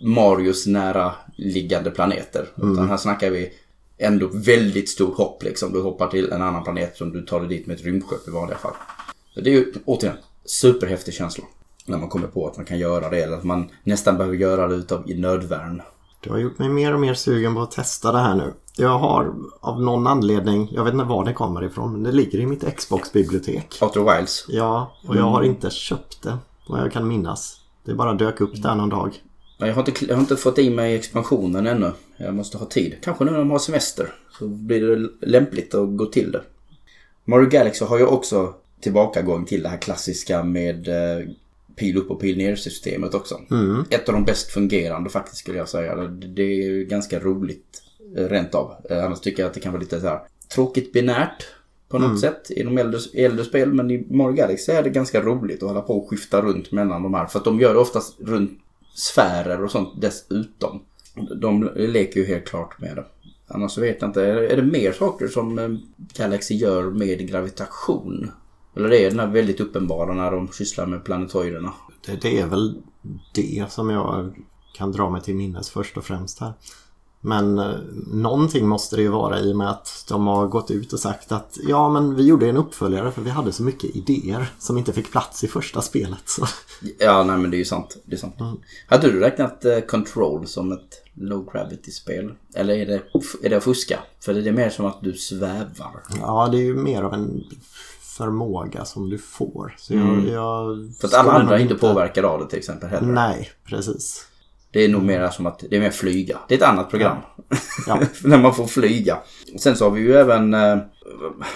Marios 0.00 0.66
nära 0.66 1.12
liggande 1.36 1.90
planeter. 1.90 2.48
Utan 2.56 2.88
här 2.88 2.96
snackar 2.96 3.30
vi 3.30 3.52
ändå 3.98 4.30
väldigt 4.32 4.88
stor 4.88 5.14
hopp 5.14 5.42
liksom. 5.42 5.72
Du 5.72 5.82
hoppar 5.82 6.08
till 6.08 6.32
en 6.32 6.42
annan 6.42 6.64
planet 6.64 6.96
som 6.96 7.12
du 7.12 7.22
tar 7.22 7.40
dig 7.40 7.48
dit 7.48 7.66
med 7.66 7.76
ett 7.76 7.84
rymdskepp 7.84 8.28
i 8.28 8.30
vanliga 8.30 8.58
fall. 8.58 8.74
Så 9.34 9.40
det 9.40 9.50
är 9.50 9.54
ju 9.54 9.72
återigen 9.84 10.16
superhäftig 10.44 11.14
känsla. 11.14 11.44
När 11.86 11.98
man 11.98 12.08
kommer 12.08 12.26
på 12.26 12.46
att 12.46 12.56
man 12.56 12.66
kan 12.66 12.78
göra 12.78 13.10
det 13.10 13.22
eller 13.22 13.36
att 13.36 13.44
man 13.44 13.70
nästan 13.84 14.16
behöver 14.16 14.36
göra 14.36 14.68
det 14.68 14.74
utav 14.74 15.10
i 15.10 15.14
nödvärn. 15.14 15.82
Du 16.20 16.30
har 16.30 16.38
gjort 16.38 16.58
mig 16.58 16.68
mer 16.68 16.94
och 16.94 17.00
mer 17.00 17.14
sugen 17.14 17.54
på 17.54 17.62
att 17.62 17.70
testa 17.70 18.12
det 18.12 18.18
här 18.18 18.34
nu. 18.34 18.52
Jag 18.76 18.98
har 18.98 19.34
av 19.60 19.82
någon 19.82 20.06
anledning, 20.06 20.68
jag 20.72 20.84
vet 20.84 20.94
inte 20.94 21.06
var 21.06 21.24
det 21.24 21.32
kommer 21.32 21.64
ifrån, 21.64 21.92
men 21.92 22.02
det 22.02 22.12
ligger 22.12 22.38
i 22.38 22.46
mitt 22.46 22.76
Xbox-bibliotek. 22.76 23.78
Outer 23.82 24.16
Wilds. 24.16 24.44
Ja, 24.48 24.92
och 25.08 25.16
jag 25.16 25.22
har 25.22 25.42
inte 25.42 25.70
köpt 25.70 26.22
det 26.22 26.38
vad 26.66 26.80
jag 26.80 26.92
kan 26.92 27.08
minnas. 27.08 27.60
Det 27.84 27.94
bara 27.94 28.14
dök 28.14 28.40
upp 28.40 28.62
där 28.62 28.74
någon 28.74 28.88
dag. 28.88 29.22
Jag 29.58 29.74
har, 29.74 29.88
inte, 29.88 30.04
jag 30.04 30.14
har 30.14 30.20
inte 30.20 30.36
fått 30.36 30.58
i 30.58 30.70
mig 30.70 30.94
expansionen 30.94 31.66
ännu. 31.66 31.92
Jag 32.16 32.34
måste 32.34 32.58
ha 32.58 32.66
tid. 32.66 32.96
Kanske 33.02 33.24
nu 33.24 33.30
när 33.30 33.38
de 33.38 33.50
har 33.50 33.58
semester. 33.58 34.14
Så 34.38 34.48
blir 34.48 34.80
det 34.80 35.26
lämpligt 35.26 35.74
att 35.74 35.96
gå 35.96 36.06
till 36.06 36.32
det. 36.32 36.42
Mario 37.24 37.48
Galaxy 37.48 37.84
har 37.84 37.98
ju 37.98 38.06
också 38.06 38.54
tillbakagång 38.80 39.44
till 39.44 39.62
det 39.62 39.68
här 39.68 39.78
klassiska 39.78 40.42
med 40.42 40.88
eh, 40.88 41.26
pil 41.76 41.96
upp 41.96 42.10
och 42.10 42.20
pil 42.20 42.36
ner 42.36 42.56
systemet 42.56 43.14
också. 43.14 43.40
Ett 43.90 44.08
av 44.08 44.14
de 44.14 44.24
bäst 44.24 44.50
fungerande 44.50 45.10
faktiskt 45.10 45.36
skulle 45.36 45.58
jag 45.58 45.68
säga. 45.68 45.94
Det, 45.96 46.26
det 46.26 46.42
är 46.42 46.64
ju 46.64 46.84
ganska 46.84 47.20
roligt 47.20 47.82
eh, 48.16 48.24
rent 48.24 48.54
av. 48.54 48.74
Eh, 48.90 49.04
annars 49.04 49.20
tycker 49.20 49.42
jag 49.42 49.48
att 49.48 49.54
det 49.54 49.60
kan 49.60 49.72
vara 49.72 49.80
lite 49.80 50.00
så 50.00 50.06
här 50.06 50.20
tråkigt 50.54 50.92
binärt 50.92 51.46
på 51.94 51.98
något 51.98 52.20
sätt 52.20 52.50
i 52.50 52.62
de 52.62 52.78
äldre, 52.78 53.00
äldre 53.14 53.44
spel. 53.44 53.72
Men 53.72 53.90
i 53.90 54.06
Mario 54.10 54.34
Galaxy 54.34 54.72
är 54.72 54.82
det 54.82 54.90
ganska 54.90 55.20
roligt 55.20 55.62
att 55.62 55.68
hålla 55.68 55.80
på 55.80 55.98
och 55.98 56.10
skifta 56.10 56.40
runt 56.40 56.72
mellan 56.72 57.02
de 57.02 57.14
här. 57.14 57.26
För 57.26 57.38
att 57.38 57.44
de 57.44 57.60
gör 57.60 57.74
det 57.74 57.80
oftast 57.80 58.20
runt 58.20 58.60
sfärer 58.94 59.64
och 59.64 59.70
sånt 59.70 60.00
dessutom. 60.00 60.80
De 61.40 61.70
leker 61.76 62.20
ju 62.20 62.26
helt 62.26 62.44
klart 62.44 62.80
med 62.80 62.96
det. 62.96 63.04
Annars 63.48 63.78
vet 63.78 64.00
jag 64.00 64.08
inte. 64.08 64.22
Är 64.24 64.56
det 64.56 64.62
mer 64.62 64.92
saker 64.92 65.28
som 65.28 65.58
eh, 65.58 65.68
Galaxy 66.16 66.54
gör 66.54 66.82
med 66.82 67.28
gravitation? 67.28 68.30
Eller 68.76 68.88
det 68.88 68.98
är 68.98 69.10
den 69.10 69.20
här 69.20 69.26
väldigt 69.26 69.60
uppenbara 69.60 70.14
när 70.14 70.30
de 70.30 70.48
sysslar 70.48 70.86
med 70.86 71.04
planetoiderna. 71.04 71.72
Det, 72.06 72.22
det 72.22 72.40
är 72.40 72.46
väl 72.46 72.74
det 73.34 73.64
som 73.72 73.90
jag 73.90 74.34
kan 74.76 74.92
dra 74.92 75.10
mig 75.10 75.22
till 75.22 75.34
minnes 75.34 75.70
först 75.70 75.96
och 75.96 76.04
främst 76.04 76.40
här. 76.40 76.52
Men 77.26 77.58
eh, 77.58 77.74
någonting 78.06 78.68
måste 78.68 78.96
det 78.96 79.02
ju 79.02 79.08
vara 79.08 79.40
i 79.40 79.52
och 79.52 79.56
med 79.56 79.70
att 79.70 80.04
de 80.08 80.26
har 80.26 80.46
gått 80.46 80.70
ut 80.70 80.92
och 80.92 81.00
sagt 81.00 81.32
att 81.32 81.58
ja 81.68 81.88
men 81.88 82.14
vi 82.14 82.26
gjorde 82.26 82.48
en 82.48 82.56
uppföljare 82.56 83.10
för 83.12 83.22
vi 83.22 83.30
hade 83.30 83.52
så 83.52 83.62
mycket 83.62 83.96
idéer 83.96 84.52
som 84.58 84.78
inte 84.78 84.92
fick 84.92 85.12
plats 85.12 85.44
i 85.44 85.48
första 85.48 85.82
spelet. 85.82 86.22
Så. 86.26 86.46
Ja, 86.98 87.24
nej 87.24 87.38
men 87.38 87.50
det 87.50 87.56
är 87.56 87.58
ju 87.58 87.64
sant. 87.64 87.96
Det 88.04 88.14
är 88.14 88.18
sant. 88.18 88.34
Hade 88.86 89.12
du 89.12 89.20
räknat 89.20 89.64
eh, 89.64 89.78
Control 89.80 90.46
som 90.46 90.72
ett 90.72 91.02
low 91.14 91.52
gravity-spel? 91.52 92.32
Eller 92.54 92.74
är 92.74 92.86
det, 92.86 93.02
är 93.42 93.50
det 93.50 93.56
att 93.56 93.64
fuska? 93.64 93.98
För 94.20 94.34
det 94.34 94.48
är 94.48 94.52
mer 94.52 94.70
som 94.70 94.86
att 94.86 95.02
du 95.02 95.12
svävar. 95.12 96.02
Ja 96.20 96.48
det 96.52 96.56
är 96.56 96.64
ju 96.64 96.74
mer 96.74 97.02
av 97.02 97.14
en 97.14 97.44
förmåga 98.00 98.84
som 98.84 99.10
du 99.10 99.18
får. 99.18 99.74
Så 99.78 99.94
jag, 99.94 100.28
jag 100.28 100.72
Mm. 100.72 100.92
För 100.92 101.08
att 101.08 101.14
alla 101.14 101.32
andra 101.32 101.58
är 101.58 101.62
inte 101.62 101.74
påverkade 101.74 102.28
av 102.28 102.40
det 102.40 102.48
till 102.48 102.58
exempel 102.58 102.88
heller. 102.88 103.12
Nej, 103.12 103.50
precis. 103.64 104.26
Det 104.74 104.84
är 104.84 104.88
nog 104.88 105.02
mer 105.02 105.30
som 105.30 105.46
att 105.46 105.64
det 105.70 105.76
är 105.76 105.80
mer 105.80 105.90
flyga. 105.90 106.38
Det 106.48 106.54
är 106.54 106.58
ett 106.58 106.64
annat 106.64 106.90
program. 106.90 107.16
Ja. 107.86 108.00
När 108.24 108.38
man 108.38 108.54
får 108.54 108.66
flyga. 108.66 109.18
Sen 109.58 109.76
så 109.76 109.84
har 109.84 109.90
vi 109.90 110.00
ju 110.00 110.14
även, 110.14 110.54
eh, 110.54 110.78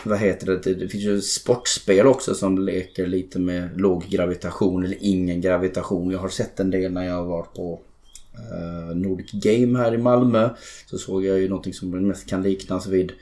vad 0.03 0.19
heter 0.19 0.47
det, 0.47 0.75
det 0.75 0.89
finns 0.89 1.05
ju 1.05 1.21
sportspel 1.21 2.07
också 2.07 2.35
som 2.35 2.59
leker 2.59 3.07
lite 3.07 3.39
med 3.39 3.81
låg 3.81 4.05
gravitation 4.05 4.85
eller 4.85 4.97
ingen 5.01 5.41
gravitation. 5.41 6.11
Jag 6.11 6.19
har 6.19 6.29
sett 6.29 6.61
en 6.61 6.71
del 6.71 6.93
när 6.93 7.05
jag 7.05 7.25
varit 7.25 7.55
på 7.55 7.81
eh, 8.35 8.97
Nordic 8.97 9.31
Game 9.33 9.79
här 9.79 9.95
i 9.95 9.99
Malmö. 9.99 10.51
Så 10.87 10.99
såg 10.99 11.25
jag 11.25 11.39
ju 11.39 11.49
någonting 11.49 11.75
som 11.75 11.91
mest 11.91 12.29
kan 12.29 12.43
liknas 12.43 12.87
vid 12.87 13.13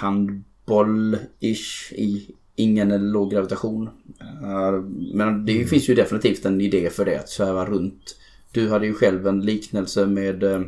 handboll-ish 0.00 1.92
i 1.92 2.34
ingen 2.56 2.90
eller 2.90 3.06
låg 3.06 3.30
gravitation. 3.30 3.88
Eh, 4.20 4.82
men 5.14 5.46
det 5.46 5.64
finns 5.64 5.88
ju 5.88 5.94
definitivt 5.94 6.44
en 6.44 6.60
idé 6.60 6.90
för 6.90 7.04
det, 7.04 7.18
att 7.18 7.28
sväva 7.28 7.64
runt. 7.64 8.14
Du 8.52 8.70
hade 8.70 8.86
ju 8.86 8.94
själv 8.94 9.26
en 9.26 9.40
liknelse 9.40 10.06
med 10.06 10.42
eh, 10.42 10.60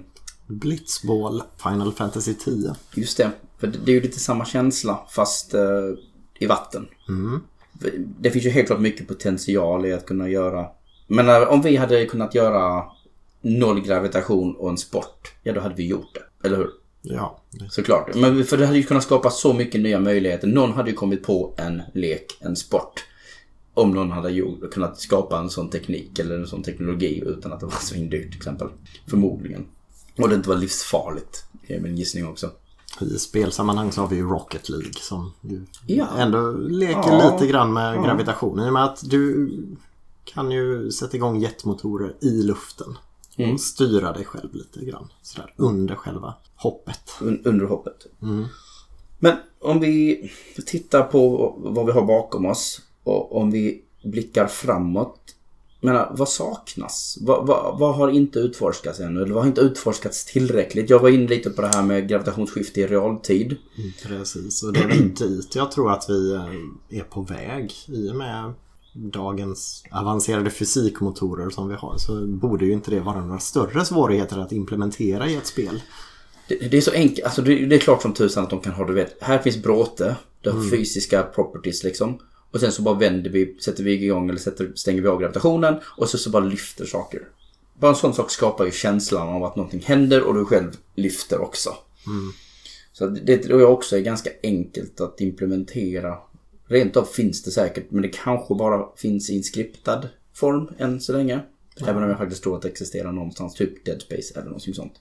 Blitzball 0.46 1.42
Final 1.62 1.92
Fantasy 1.92 2.34
10. 2.34 2.74
Just 2.94 3.16
det. 3.16 3.30
För 3.58 3.66
det 3.66 3.92
är 3.92 3.94
ju 3.94 4.00
lite 4.00 4.20
samma 4.20 4.44
känsla 4.44 5.00
fast 5.10 5.54
eh, 5.54 5.60
i 6.38 6.46
vatten. 6.46 6.88
För 7.80 7.92
Det 7.96 8.30
finns 8.30 8.44
ju 8.44 8.50
helt 8.50 8.66
klart 8.66 8.80
mycket 8.80 9.08
potential 9.08 9.86
i 9.86 9.92
att 9.92 10.06
kunna 10.06 10.28
göra... 10.28 10.66
Men 11.06 11.48
om 11.48 11.62
vi 11.62 11.76
hade 11.76 12.06
kunnat 12.06 12.34
göra 12.34 12.84
noll 13.40 13.80
gravitation 13.80 14.56
och 14.56 14.70
en 14.70 14.78
sport, 14.78 15.32
ja 15.42 15.52
då 15.52 15.60
hade 15.60 15.74
vi 15.74 15.86
gjort 15.86 16.14
det. 16.14 16.46
Eller 16.46 16.56
hur? 16.56 16.70
Ja, 17.02 17.40
Såklart. 17.70 18.14
Men 18.14 18.44
för 18.44 18.56
det 18.56 18.66
hade 18.66 18.78
ju 18.78 18.84
kunnat 18.84 19.02
skapa 19.02 19.30
så 19.30 19.52
mycket 19.52 19.80
nya 19.80 20.00
möjligheter. 20.00 20.48
Någon 20.48 20.72
hade 20.72 20.90
ju 20.90 20.96
kommit 20.96 21.22
på 21.22 21.54
en 21.56 21.82
lek, 21.94 22.38
en 22.40 22.56
sport. 22.56 23.04
Om 23.74 23.90
någon 23.90 24.10
hade 24.10 24.30
gjort, 24.30 24.70
kunnat 24.72 25.00
skapa 25.00 25.38
en 25.38 25.50
sån 25.50 25.70
teknik 25.70 26.18
eller 26.18 26.38
en 26.38 26.46
sån 26.46 26.62
teknologi 26.62 27.22
utan 27.26 27.52
att 27.52 27.60
det 27.60 27.66
var 27.66 27.72
svindyrt 27.72 28.28
till 28.30 28.36
exempel. 28.36 28.68
Förmodligen. 29.06 29.66
Och 30.18 30.28
det 30.28 30.34
inte 30.34 30.48
var 30.48 30.56
livsfarligt. 30.56 31.44
Det 31.68 31.74
är 31.74 31.80
min 31.80 31.96
gissning 31.96 32.26
också. 32.26 32.50
I 33.00 33.18
spelsammanhang 33.18 33.92
så 33.92 34.00
har 34.00 34.08
vi 34.08 34.16
ju 34.16 34.22
Rocket 34.28 34.68
League 34.68 34.92
som 35.00 35.32
Ja. 35.86 36.08
ändå 36.18 36.50
leker 36.52 36.94
Ja. 37.12 37.32
lite 37.32 37.46
grann 37.52 37.72
med 37.72 38.04
gravitationen. 38.04 38.64
I 38.66 38.68
och 38.68 38.72
med 38.72 38.84
att 38.84 39.10
du 39.10 39.50
kan 40.24 40.50
ju 40.50 40.90
sätta 40.90 41.16
igång 41.16 41.40
jetmotorer 41.40 42.16
i 42.20 42.42
luften. 42.42 42.98
Mm. 43.36 43.54
Och 43.54 43.60
styra 43.60 44.12
dig 44.12 44.24
själv 44.24 44.54
lite 44.54 44.84
grann. 44.84 45.08
Sådär 45.22 45.54
under 45.56 45.94
själva 45.94 46.34
hoppet. 46.56 47.10
Un- 47.20 47.42
under 47.44 47.66
hoppet. 47.66 48.06
Men 49.18 49.36
om 49.60 49.80
vi 49.80 50.30
tittar 50.66 51.02
på 51.02 51.54
vad 51.58 51.86
vi 51.86 51.92
har 51.92 52.02
bakom 52.06 52.46
oss 52.46 52.80
och 53.10 53.36
om 53.36 53.50
vi 53.50 53.82
blickar 54.04 54.46
framåt. 54.46 55.16
Menar, 55.82 56.12
vad 56.14 56.28
saknas? 56.28 57.18
Vad, 57.20 57.46
vad, 57.46 57.78
vad 57.78 57.94
har 57.94 58.08
inte 58.08 58.38
utforskats 58.38 59.00
ännu? 59.00 59.22
Eller 59.22 59.34
vad 59.34 59.42
har 59.42 59.48
inte 59.48 59.60
utforskats 59.60 60.24
tillräckligt? 60.24 60.90
Jag 60.90 60.98
var 60.98 61.08
inne 61.08 61.26
lite 61.26 61.50
på 61.50 61.62
det 61.62 61.68
här 61.68 61.82
med 61.82 62.08
gravitationsskifte 62.08 62.80
i 62.80 62.86
realtid. 62.86 63.56
Precis, 64.02 64.62
och 64.62 64.72
det 64.72 64.80
är 64.80 64.88
väl 64.88 65.14
dit 65.18 65.54
jag 65.54 65.72
tror 65.72 65.92
att 65.92 66.06
vi 66.08 66.34
eh, 66.34 66.98
är 66.98 67.02
på 67.02 67.22
väg. 67.22 67.72
I 67.86 68.10
och 68.10 68.16
med 68.16 68.52
dagens 68.92 69.84
avancerade 69.90 70.50
fysikmotorer 70.50 71.50
som 71.50 71.68
vi 71.68 71.74
har 71.74 71.98
så 71.98 72.26
borde 72.26 72.64
ju 72.64 72.72
inte 72.72 72.90
det 72.90 73.00
vara 73.00 73.24
några 73.24 73.40
större 73.40 73.84
svårigheter 73.84 74.38
att 74.38 74.52
implementera 74.52 75.28
i 75.28 75.36
ett 75.36 75.46
spel. 75.46 75.82
Det, 76.48 76.70
det 76.70 76.76
är 76.76 76.80
så 76.80 76.92
enkelt. 76.92 77.24
Alltså 77.24 77.42
det, 77.42 77.66
det 77.66 77.74
är 77.74 77.80
klart 77.80 78.02
som 78.02 78.14
tusan 78.14 78.44
att 78.44 78.50
de 78.50 78.60
kan 78.60 78.72
ha 78.72 78.86
det. 78.86 78.92
Vet. 78.92 79.22
Här 79.22 79.38
finns 79.38 79.62
bråte. 79.62 80.16
Det 80.42 80.50
har 80.50 80.70
fysiska 80.70 81.22
properties 81.22 81.84
liksom. 81.84 82.18
Och 82.50 82.60
sen 82.60 82.72
så 82.72 82.82
bara 82.82 82.94
vänder 82.98 83.30
vi, 83.30 83.56
sätter 83.60 83.84
vi 83.84 84.04
igång 84.04 84.28
eller 84.28 84.38
sätter, 84.38 84.72
stänger 84.74 85.02
vi 85.02 85.08
av 85.08 85.20
gravitationen 85.20 85.74
och 85.84 86.08
så, 86.08 86.18
så 86.18 86.30
bara 86.30 86.44
lyfter 86.44 86.84
saker. 86.84 87.28
Bara 87.78 87.90
en 87.90 87.96
sån 87.96 88.14
sak 88.14 88.30
skapar 88.30 88.64
ju 88.64 88.70
känslan 88.70 89.28
av 89.28 89.44
att 89.44 89.56
någonting 89.56 89.80
händer 89.80 90.22
och 90.22 90.34
du 90.34 90.44
själv 90.44 90.76
lyfter 90.94 91.40
också. 91.40 91.70
Så 92.92 93.06
det 93.06 93.38
tror 93.38 93.60
jag 93.60 93.72
också 93.72 93.96
är 93.96 94.00
ganska 94.00 94.30
enkelt 94.42 95.00
att 95.00 95.20
implementera. 95.20 96.18
Rent 96.66 96.96
av 96.96 97.04
finns 97.04 97.42
det 97.42 97.50
säkert, 97.50 97.90
men 97.90 98.02
det 98.02 98.08
kanske 98.08 98.54
bara 98.54 98.88
finns 98.96 99.30
i 99.30 99.36
en 99.36 99.42
skriptad 99.42 100.08
form 100.34 100.68
än 100.78 101.00
så 101.00 101.12
länge. 101.12 101.40
Även 101.86 102.02
om 102.02 102.08
jag 102.08 102.18
faktiskt 102.18 102.42
tror 102.42 102.56
att 102.56 102.62
det 102.62 102.68
existerar 102.68 103.12
någonstans, 103.12 103.54
typ 103.54 103.84
Dead 103.84 104.02
Space 104.02 104.34
eller 104.34 104.44
någonting 104.44 104.74
sånt. 104.74 104.92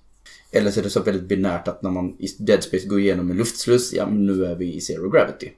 Eller 0.52 0.72
så 0.72 0.80
är 0.80 0.84
det 0.84 0.89
så 0.89 1.02
väldigt 1.02 1.24
binärt 1.28 1.68
att 1.68 1.82
när 1.82 1.89
man 1.91 2.16
i 2.20 2.28
Dead 2.39 2.64
Space 2.64 2.88
går 2.88 3.00
igenom 3.00 3.32
en 3.32 3.38
luftsluss, 3.38 3.93
ja 3.93 4.06
men 4.06 4.26
nu 4.26 4.45
är 4.45 4.56
vi 4.56 4.76
i 4.76 4.82
zero 4.82 5.10
gravity. 5.10 5.52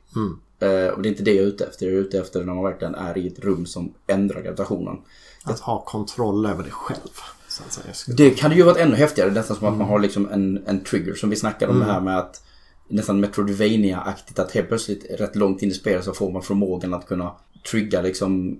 Eh, 0.59 0.87
och 0.93 1.01
det 1.01 1.07
är 1.07 1.11
inte 1.11 1.23
det 1.23 1.33
jag 1.33 1.43
är 1.43 1.47
ute 1.47 1.65
efter. 1.65 1.85
Jag 1.85 1.95
är 1.95 1.99
ute 1.99 2.19
efter 2.19 2.43
när 2.43 2.53
man 2.53 2.63
verkligen 2.63 2.95
är 2.95 3.17
i 3.17 3.27
ett 3.27 3.39
rum 3.39 3.65
som 3.65 3.93
ändrar 4.07 4.41
gravitationen. 4.41 4.97
Att 5.43 5.59
ha 5.59 5.81
kontroll 5.85 6.45
över 6.45 6.63
det 6.63 6.69
själv. 6.71 6.99
Så 7.47 7.63
att 7.63 7.73
säga. 7.73 7.93
Skulle- 7.93 8.17
Det 8.17 8.29
kan 8.29 8.55
ju 8.57 8.63
varit 8.63 8.77
ännu 8.77 8.95
häftigare, 8.95 9.31
nästan 9.31 9.57
som 9.57 9.67
att 9.67 9.77
man 9.77 9.87
har 9.87 9.99
liksom 9.99 10.29
en, 10.31 10.63
en 10.67 10.83
trigger 10.83 11.13
som 11.13 11.29
vi 11.29 11.35
snackade 11.35 11.71
om 11.71 11.79
det 11.79 11.85
här 11.85 12.01
med 12.01 12.17
att 12.17 12.43
nästan 12.87 13.19
Metroidvania-aktigt 13.19 14.39
att 14.39 14.51
helt 14.51 14.67
plötsligt 14.67 15.05
rätt 15.19 15.35
långt 15.35 15.61
in 15.61 15.69
i 15.69 15.73
spelet 15.73 16.05
så 16.05 16.13
får 16.13 16.31
man 16.31 16.41
förmågan 16.41 16.93
att 16.93 17.07
kunna 17.07 17.31
trigga 17.71 18.01
liksom 18.01 18.57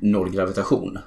noll 0.00 0.30
gravitation. 0.30 0.98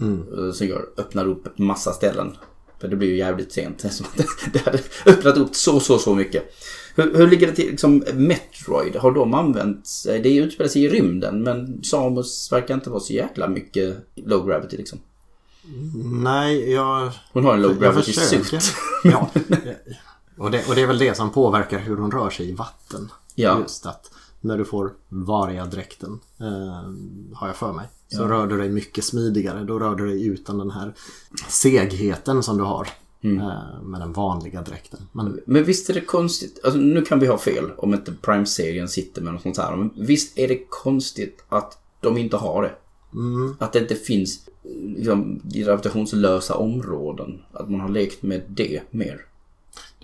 Eh, 0.00 0.52
Som 0.52 0.66
gör, 0.66 0.84
öppnar 0.96 1.26
upp 1.28 1.58
massa 1.58 1.92
ställen. 1.92 2.36
För 2.84 2.88
det 2.88 2.96
blir 2.96 3.08
ju 3.08 3.16
jävligt 3.16 3.52
sent. 3.52 3.84
Det 4.52 4.64
hade 4.64 4.78
öppnat 5.06 5.36
upp 5.36 5.54
så, 5.54 5.80
så, 5.80 5.98
så 5.98 6.14
mycket. 6.14 6.54
Hur, 6.94 7.16
hur 7.16 7.26
ligger 7.26 7.46
det 7.46 7.52
till, 7.52 7.70
liksom 7.70 8.04
Metroid? 8.14 8.96
Har 8.96 9.12
de 9.12 9.34
använts? 9.34 10.02
Det 10.02 10.36
utspelar 10.36 10.68
sig 10.68 10.84
i 10.84 10.88
rymden 10.88 11.42
men 11.42 11.84
Samus 11.84 12.52
verkar 12.52 12.74
inte 12.74 12.90
vara 12.90 13.00
så 13.00 13.12
jäkla 13.12 13.48
mycket 13.48 13.96
low 14.14 14.46
gravity 14.46 14.76
liksom. 14.76 14.98
Nej, 16.22 16.72
jag... 16.72 17.12
Hon 17.32 17.44
har 17.44 17.54
en 17.54 17.62
low 17.62 17.78
gravity 17.80 18.12
suit. 18.12 18.72
ja. 19.04 19.30
Och 20.38 20.50
det, 20.50 20.68
och 20.68 20.74
det 20.74 20.82
är 20.82 20.86
väl 20.86 20.98
det 20.98 21.16
som 21.16 21.30
påverkar 21.30 21.78
hur 21.78 21.96
hon 21.96 22.10
rör 22.10 22.30
sig 22.30 22.48
i 22.48 22.52
vatten. 22.52 23.12
Ja. 23.34 23.60
Just 23.60 23.86
att 23.86 24.10
när 24.44 24.58
du 24.58 24.64
får 24.64 24.92
Varia-dräkten, 25.08 26.20
eh, 26.40 26.92
har 27.34 27.46
jag 27.46 27.56
för 27.56 27.72
mig, 27.72 27.86
så 28.08 28.24
rör 28.24 28.46
du 28.46 28.56
dig 28.58 28.68
mycket 28.68 29.04
smidigare. 29.04 29.64
Då 29.64 29.78
rör 29.78 29.94
du 29.94 30.06
dig 30.06 30.26
utan 30.26 30.58
den 30.58 30.70
här 30.70 30.94
segheten 31.48 32.42
som 32.42 32.56
du 32.56 32.64
har 32.64 32.88
Mm. 33.24 33.38
eh, 33.40 33.82
med 33.82 34.00
den 34.00 34.12
vanliga 34.12 34.62
dräkten. 34.62 35.00
Men 35.12 35.40
Men 35.46 35.64
visst 35.64 35.90
är 35.90 35.94
det 35.94 36.00
konstigt, 36.00 36.60
alltså 36.64 36.80
nu 36.80 37.02
kan 37.02 37.18
vi 37.20 37.26
ha 37.26 37.38
fel 37.38 37.70
om 37.76 37.94
inte 37.94 38.12
Prime-serien 38.22 38.88
sitter 38.88 39.22
med 39.22 39.32
något 39.32 39.42
sånt 39.42 39.58
här. 39.58 39.76
Men 39.76 39.90
visst 39.96 40.38
är 40.38 40.48
det 40.48 40.64
konstigt 40.70 41.44
att 41.48 41.78
de 42.00 42.18
inte 42.18 42.36
har 42.36 42.62
det. 42.62 42.74
Att 43.58 43.72
det 43.72 43.78
inte 43.78 43.94
finns 43.94 44.48
liksom, 44.96 45.40
gravitationslösa 45.44 46.54
områden. 46.54 47.42
Att 47.52 47.70
man 47.70 47.80
har 47.80 47.88
lekt 47.88 48.22
med 48.22 48.42
det 48.48 48.80
mer. 48.90 49.20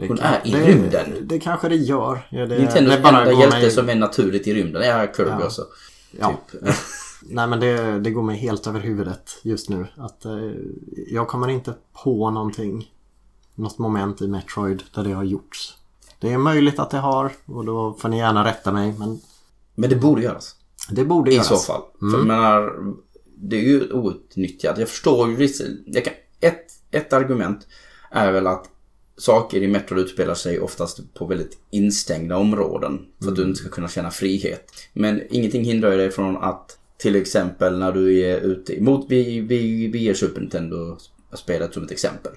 Det 0.00 0.08
Hon 0.08 0.16
kan- 0.16 0.26
är 0.26 0.40
i 0.46 0.50
det, 0.50 0.66
rymden. 0.66 1.06
Det 1.22 1.38
kanske 1.38 1.68
det 1.68 1.76
gör. 1.76 2.26
Ja, 2.30 2.46
det, 2.46 2.58
Nintendos 2.58 2.94
det 2.96 3.08
enda 3.08 3.32
hjälte 3.32 3.58
mig- 3.58 3.70
som 3.70 3.88
är 3.88 3.94
naturligt 3.94 4.46
i 4.46 4.54
rymden 4.54 4.82
är 4.82 5.06
Kirby 5.16 5.30
Ja. 5.30 5.44
också. 5.44 5.62
Ja. 6.18 6.38
Typ. 6.52 6.60
Nej 7.22 7.46
men 7.46 7.60
det, 7.60 7.98
det 7.98 8.10
går 8.10 8.22
mig 8.22 8.36
helt 8.36 8.66
över 8.66 8.80
huvudet 8.80 9.38
just 9.42 9.68
nu. 9.68 9.86
Att 9.96 10.24
eh, 10.24 10.32
Jag 11.08 11.28
kommer 11.28 11.48
inte 11.48 11.74
på 12.04 12.30
någonting. 12.30 12.90
Något 13.54 13.78
moment 13.78 14.20
i 14.22 14.28
Metroid 14.28 14.82
där 14.94 15.04
det 15.04 15.12
har 15.12 15.24
gjorts. 15.24 15.74
Det 16.20 16.32
är 16.32 16.38
möjligt 16.38 16.78
att 16.78 16.90
det 16.90 16.98
har 16.98 17.32
och 17.46 17.64
då 17.64 17.92
får 18.00 18.08
ni 18.08 18.18
gärna 18.18 18.44
rätta 18.44 18.72
mig 18.72 18.94
men 18.98 19.20
Men 19.74 19.90
det 19.90 19.96
borde 19.96 20.22
göras. 20.22 20.56
det 20.90 21.04
borde 21.04 21.30
I 21.30 21.34
göras. 21.34 21.48
så 21.48 21.56
fall. 21.56 21.82
För 22.10 22.18
jag 22.18 22.26
menar, 22.26 22.72
det 23.36 23.56
är 23.56 23.60
ju 23.62 23.92
outnyttjat. 23.92 24.78
Jag 24.78 24.88
förstår 24.88 25.28
ju 25.30 25.36
vissa... 25.36 25.64
Ett, 26.40 26.66
ett 26.90 27.12
argument 27.12 27.66
är 28.10 28.32
väl 28.32 28.46
att 28.46 28.64
saker 29.20 29.62
i 29.62 29.68
Metroid 29.68 30.04
utspelar 30.04 30.34
sig 30.34 30.60
oftast 30.60 31.14
på 31.14 31.26
väldigt 31.26 31.58
instängda 31.70 32.36
områden. 32.36 33.06
För 33.22 33.30
att 33.30 33.36
du 33.36 33.42
inte 33.42 33.60
ska 33.60 33.68
kunna 33.68 33.88
känna 33.88 34.10
frihet. 34.10 34.72
Men 34.92 35.22
ingenting 35.30 35.64
hindrar 35.64 35.96
dig 35.96 36.10
från 36.10 36.36
att 36.36 36.78
till 36.98 37.16
exempel 37.16 37.78
när 37.78 37.92
du 37.92 38.20
är 38.20 38.40
ute 38.40 38.78
emot, 38.78 39.06
vi, 39.08 39.40
vi, 39.40 39.86
vi 39.86 39.98
ger 39.98 40.14
Super 40.14 40.40
Nintendo-spelet 40.40 41.74
som 41.74 41.84
ett 41.84 41.90
exempel. 41.90 42.32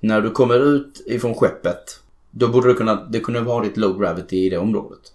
När 0.00 0.20
du 0.20 0.30
kommer 0.30 0.74
ut 0.74 1.02
ifrån 1.06 1.34
skeppet, 1.34 2.00
då 2.30 2.48
borde 2.48 2.68
det 2.68 2.74
kunna, 2.74 3.04
det 3.04 3.20
kunde 3.20 3.40
varit 3.40 3.76
low 3.76 4.00
gravity 4.00 4.36
i 4.36 4.50
det 4.50 4.58
området. 4.58 5.12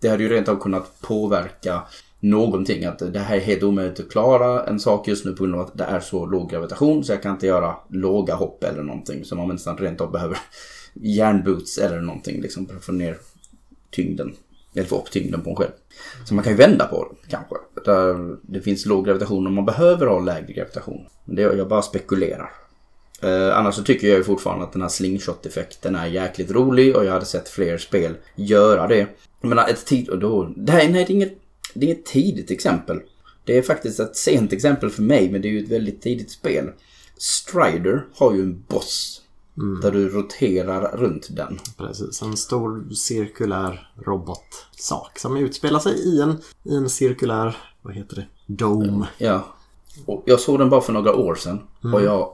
Det 0.00 0.08
hade 0.08 0.22
ju 0.22 0.28
rent 0.28 0.48
av 0.48 0.56
kunnat 0.56 1.00
påverka 1.00 1.82
någonting. 2.24 2.84
Att 2.84 2.98
det 3.12 3.18
här 3.18 3.36
är 3.36 3.40
helt 3.40 3.62
omöjligt 3.62 4.00
att 4.00 4.10
klara 4.10 4.64
en 4.64 4.80
sak 4.80 5.08
just 5.08 5.24
nu 5.24 5.32
på 5.32 5.44
grund 5.44 5.54
av 5.54 5.60
att 5.60 5.78
det 5.78 5.84
är 5.84 6.00
så 6.00 6.26
låg 6.26 6.50
gravitation 6.50 7.04
så 7.04 7.12
jag 7.12 7.22
kan 7.22 7.32
inte 7.32 7.46
göra 7.46 7.76
låga 7.88 8.34
hopp 8.34 8.64
eller 8.64 8.82
någonting. 8.82 9.24
Så 9.24 9.36
man 9.36 9.48
nästan 9.48 9.76
rent 9.76 10.00
av 10.00 10.12
behöver 10.12 10.38
järnboots 10.94 11.78
eller 11.78 12.00
någonting 12.00 12.42
liksom 12.42 12.66
för 12.66 12.76
att 12.76 12.84
få 12.84 12.92
ner 12.92 13.16
tyngden. 13.90 14.34
Eller 14.74 14.86
få 14.86 14.98
upp 14.98 15.10
tyngden 15.10 15.40
på 15.40 15.50
en 15.50 15.56
själv. 15.56 15.70
Så 16.24 16.34
man 16.34 16.44
kan 16.44 16.52
ju 16.52 16.56
vända 16.58 16.86
på 16.86 17.08
det 17.22 17.30
kanske. 17.30 17.54
Där 17.84 18.10
eh, 18.10 18.36
det 18.42 18.60
finns 18.60 18.86
låg 18.86 19.06
gravitation 19.06 19.46
och 19.46 19.52
man 19.52 19.64
behöver 19.64 20.06
ha 20.06 20.20
lägre 20.20 20.52
gravitation. 20.52 21.06
Det, 21.24 21.42
jag 21.42 21.68
bara 21.68 21.82
spekulerar. 21.82 22.50
Eh, 23.22 23.58
annars 23.58 23.74
så 23.74 23.82
tycker 23.82 24.08
jag 24.08 24.16
ju 24.16 24.24
fortfarande 24.24 24.64
att 24.64 24.72
den 24.72 24.82
här 24.82 24.88
slingshot-effekten 24.88 25.94
är 25.94 26.06
jäkligt 26.06 26.50
rolig 26.50 26.96
och 26.96 27.04
jag 27.04 27.12
hade 27.12 27.24
sett 27.24 27.48
fler 27.48 27.78
spel 27.78 28.14
göra 28.34 28.86
det. 28.86 29.06
Jag 29.40 29.48
menar, 29.48 29.68
ett 29.68 29.86
tid... 29.86 30.08
Och 30.08 30.18
då, 30.18 30.52
det 30.56 30.72
här 30.72 30.88
nej, 30.88 31.04
det 31.04 31.12
är, 31.12 31.14
inget, 31.14 31.38
det 31.74 31.86
är 31.86 31.90
inget 31.90 32.04
tidigt 32.04 32.50
exempel. 32.50 33.00
Det 33.44 33.58
är 33.58 33.62
faktiskt 33.62 34.00
ett 34.00 34.16
sent 34.16 34.52
exempel 34.52 34.90
för 34.90 35.02
mig, 35.02 35.30
men 35.30 35.42
det 35.42 35.48
är 35.48 35.52
ju 35.52 35.64
ett 35.64 35.70
väldigt 35.70 36.02
tidigt 36.02 36.30
spel. 36.30 36.70
Strider 37.16 38.06
har 38.14 38.34
ju 38.34 38.42
en 38.42 38.64
boss. 38.68 39.20
Där 39.82 39.90
du 39.90 40.08
roterar 40.08 40.96
runt 40.96 41.28
den. 41.36 41.58
Precis, 41.76 42.22
en 42.22 42.36
stor 42.36 42.94
cirkulär 42.94 43.92
robotsak 44.06 45.18
som 45.18 45.36
utspelar 45.36 45.78
sig 45.78 45.92
i 45.92 46.20
en, 46.20 46.36
i 46.62 46.74
en 46.74 46.90
cirkulär, 46.90 47.56
vad 47.82 47.94
heter 47.94 48.16
det, 48.16 48.26
dome. 48.46 49.06
Ja. 49.18 49.54
Och 50.06 50.22
jag 50.26 50.40
såg 50.40 50.58
den 50.58 50.70
bara 50.70 50.80
för 50.80 50.92
några 50.92 51.14
år 51.14 51.34
sedan. 51.34 51.60
Och 51.92 52.02
jag, 52.02 52.32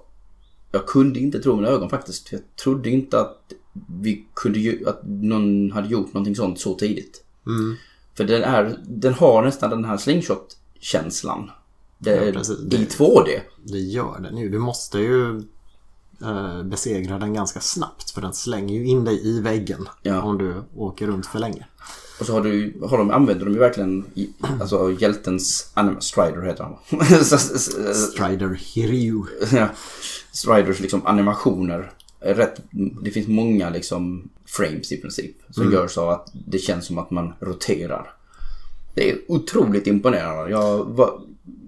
jag 0.73 0.87
kunde 0.87 1.21
inte 1.21 1.41
tro 1.41 1.57
mina 1.57 1.69
ögon 1.69 1.91
faktiskt. 1.91 2.33
Jag 2.33 2.41
trodde 2.63 2.91
inte 2.91 3.21
att 3.21 3.53
vi 4.01 4.27
kunde 4.35 4.79
att 4.87 5.01
någon 5.05 5.73
hade 5.73 5.89
gjort 5.89 6.13
någonting 6.13 6.37
sånt 6.37 6.61
så 6.61 6.75
tidigt. 6.75 7.25
För 8.17 8.25
den, 8.25 8.43
är, 8.43 8.79
den 8.87 9.15
har 9.15 9.43
nästan 9.43 9.71
den 9.71 9.85
här 9.85 9.97
slingshot-känslan. 9.97 11.51
Det, 11.99 12.11
Ja. 12.11 12.23
I 12.23 12.33
Det- 12.33 12.77
2D. 12.99 13.41
Det 13.65 13.79
gör 13.79 14.21
den 14.21 14.37
ju. 14.37 14.49
Du 14.49 14.59
måste 14.59 14.99
ju 14.99 15.37
eh, 16.23 16.63
besegra 16.63 17.19
den 17.19 17.35
ganska 17.35 17.61
snabbt 17.61 18.11
för 18.11 18.21
den 18.21 18.33
slänger 18.33 18.75
ju 18.75 18.87
in 18.87 19.05
dig 19.05 19.27
i 19.29 19.41
väggen 19.41 19.89
Ja. 20.03 20.23
om 20.23 20.39
du 20.39 20.55
åker 20.77 21.07
runt 21.07 21.27
för 21.27 21.39
länge. 21.39 21.67
Och 22.21 22.27
så 22.27 22.33
har 22.33 22.41
du, 22.41 22.81
har 22.91 22.99
de, 22.99 23.11
använder 23.11 23.45
de 23.45 23.53
ju 23.55 23.59
verkligen 23.61 24.05
i, 24.15 24.31
alltså 24.61 24.93
hjältens 24.93 25.71
anima, 25.75 26.01
Strider 26.01 26.43
heter 26.43 26.65
han 26.65 26.77
Strider 27.95 28.55
Hiryu. 28.75 29.23
ja, 29.53 29.69
Striders 30.33 30.81
liksom 30.81 31.07
animationer. 31.07 31.93
Rätt, 32.21 32.61
det 33.03 33.11
finns 33.11 33.29
många 33.29 33.71
liksom 33.71 34.31
frames 34.47 34.93
i 34.93 34.97
princip. 34.97 35.37
Som 35.51 35.73
gör 35.73 35.89
så 35.89 36.11
att 36.11 36.31
det 36.33 36.59
känns 36.59 36.87
som 36.87 36.99
att 36.99 37.11
man 37.11 37.33
roterar. 37.41 38.13
Det 38.95 39.11
är 39.11 39.19
otroligt 39.29 39.87
imponerande. 39.87 40.51
Jag, 40.51 40.85
var, 40.85 41.21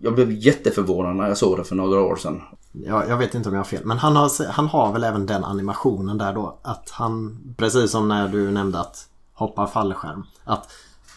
jag 0.02 0.14
blev 0.14 0.32
jätteförvånad 0.32 1.16
när 1.16 1.28
jag 1.28 1.38
såg 1.38 1.58
det 1.58 1.64
för 1.64 1.74
några 1.74 2.00
år 2.00 2.16
sedan. 2.16 2.42
Jag, 2.72 3.08
jag 3.08 3.16
vet 3.16 3.34
inte 3.34 3.48
om 3.48 3.54
jag 3.54 3.60
har 3.60 3.64
fel, 3.64 3.84
men 3.84 3.98
han 3.98 4.16
har, 4.16 4.50
han 4.50 4.66
har 4.66 4.92
väl 4.92 5.04
även 5.04 5.26
den 5.26 5.44
animationen 5.44 6.18
där 6.18 6.32
då 6.32 6.58
att 6.62 6.90
han, 6.90 7.38
precis 7.56 7.90
som 7.90 8.08
när 8.08 8.28
du 8.28 8.50
nämnde 8.50 8.80
att 8.80 9.08
hoppa 9.32 9.66
fallskärm, 9.66 10.24
att 10.44 10.70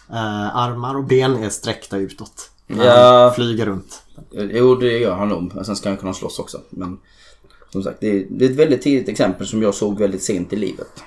eh, 0.10 0.56
armar 0.56 0.98
och 0.98 1.04
ben 1.04 1.44
är 1.44 1.50
sträckta 1.50 1.98
utåt. 1.98 2.52
Ja. 2.68 3.24
han 3.24 3.34
flyger 3.34 3.66
runt. 3.66 4.04
Jo, 4.32 4.76
det 4.76 4.98
gör 5.00 5.16
han 5.16 5.30
nog. 5.30 5.66
Sen 5.66 5.76
ska 5.76 5.90
han 5.90 5.98
kunna 5.98 6.14
slåss 6.14 6.40
också. 6.40 6.62
Men 6.70 6.98
som 7.76 7.84
sagt, 7.84 7.98
det 8.02 8.08
är, 8.20 8.26
det 8.30 8.46
är 8.46 8.50
ett 8.50 8.56
väldigt 8.56 8.82
tidigt 8.82 9.10
exempel 9.10 9.48
som 9.48 9.62
jag 9.62 9.76
såg 9.76 10.00
väldigt 10.00 10.24
sent 10.24 10.54
i 10.54 10.56
livet. 10.56 11.04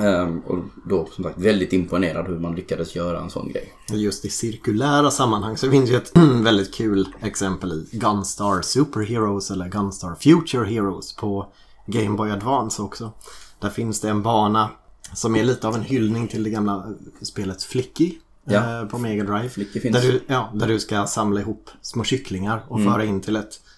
Ehm, 0.00 0.38
och 0.40 0.58
då 0.88 1.06
som 1.12 1.24
sagt 1.24 1.38
väldigt 1.38 1.72
imponerad 1.72 2.26
hur 2.26 2.38
man 2.38 2.54
lyckades 2.54 2.96
göra 2.96 3.20
en 3.20 3.30
sån 3.30 3.48
grej. 3.48 3.72
Just 3.92 4.24
i 4.24 4.28
cirkulära 4.30 5.10
sammanhang 5.10 5.56
så 5.56 5.70
finns 5.70 5.90
ju 5.90 5.96
ett 5.96 6.12
väldigt 6.42 6.74
kul 6.74 7.08
exempel 7.20 7.86
i 7.90 7.96
Gunstar 7.98 8.62
Super 8.62 9.00
Heroes 9.00 9.50
eller 9.50 9.68
Gunstar 9.68 10.14
Future 10.14 10.64
Heroes 10.66 11.16
på 11.16 11.46
Game 11.86 12.16
Boy 12.16 12.30
Advance 12.30 12.82
också. 12.82 13.12
Där 13.60 13.70
finns 13.70 14.00
det 14.00 14.08
en 14.08 14.22
bana 14.22 14.70
som 15.14 15.36
är 15.36 15.44
lite 15.44 15.68
av 15.68 15.74
en 15.74 15.82
hyllning 15.82 16.28
till 16.28 16.42
det 16.42 16.50
gamla 16.50 16.86
spelet 17.22 17.62
Flicky 17.62 18.14
Ja. 18.44 18.80
eh, 18.80 18.86
på 18.88 18.98
Mega 18.98 19.24
Drive. 19.24 19.50
Där 19.90 20.00
du, 20.02 20.20
ja, 20.26 20.50
där 20.54 20.68
du 20.68 20.80
ska 20.80 21.06
samla 21.06 21.40
ihop 21.40 21.70
små 21.82 22.04
kycklingar 22.04 22.64
och 22.68 22.80
föra 22.84 23.04
in 23.04 23.20
till 23.20 23.36
ett 23.36 23.42
eh, 23.44 23.71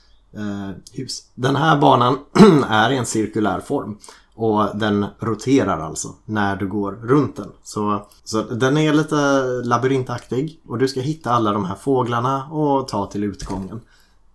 hus. 0.93 1.23
Den 1.35 1.57
här 1.57 1.79
banan 1.79 2.19
är 2.69 2.91
i 2.91 2.97
en 2.97 3.07
cirkulär 3.07 3.61
form. 3.61 3.99
Och 4.35 4.79
den 4.79 5.07
roterar 5.21 5.81
alltså 5.81 6.15
när 6.25 6.57
du 6.57 6.69
går 6.69 6.93
runt 6.93 7.37
den. 7.37 7.51
Så, 7.63 8.07
så 8.25 8.43
den 8.43 8.77
är 8.77 8.93
lite 8.93 9.17
labyrintaktig 9.65 10.61
och 10.67 10.79
du 10.79 10.89
ska 10.89 11.01
hitta 11.01 11.31
alla 11.31 11.53
de 11.53 11.65
här 11.65 11.75
fåglarna 11.75 12.47
och 12.47 12.89
ta 12.89 13.07
till 13.07 13.25
utgången. 13.25 13.81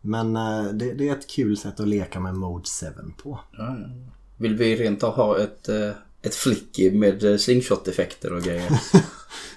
Men 0.01 0.35
eh, 0.35 0.63
det, 0.63 0.93
det 0.93 1.09
är 1.09 1.13
ett 1.13 1.29
kul 1.29 1.57
sätt 1.57 1.79
att 1.79 1.87
leka 1.87 2.19
med 2.19 2.35
Mode 2.35 2.63
7 2.81 2.85
på. 3.23 3.39
Vill 4.37 4.55
vi 4.55 4.75
rent 4.75 5.03
av 5.03 5.13
ha 5.13 5.39
ett, 5.39 5.69
eh, 5.69 5.89
ett 6.21 6.35
flicky 6.35 6.91
med 6.91 7.23
eh, 7.23 7.37
slingshot-effekter 7.37 8.33
och 8.33 8.41
grejer? 8.41 8.69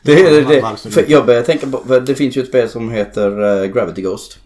Det, 0.04 0.20
Ja, 0.20 0.30
det, 0.30 0.60
varför 0.60 0.90
för 0.90 1.04
jag 1.08 1.26
börjar 1.26 1.42
tänka 1.42 1.66
på, 1.66 1.98
det 1.98 2.14
finns 2.14 2.36
ju 2.36 2.42
ett 2.42 2.48
spel 2.48 2.68
som 2.68 2.90
heter 2.90 3.62
eh, 3.62 3.66
Gravity 3.66 4.02
Ghost. 4.02 4.38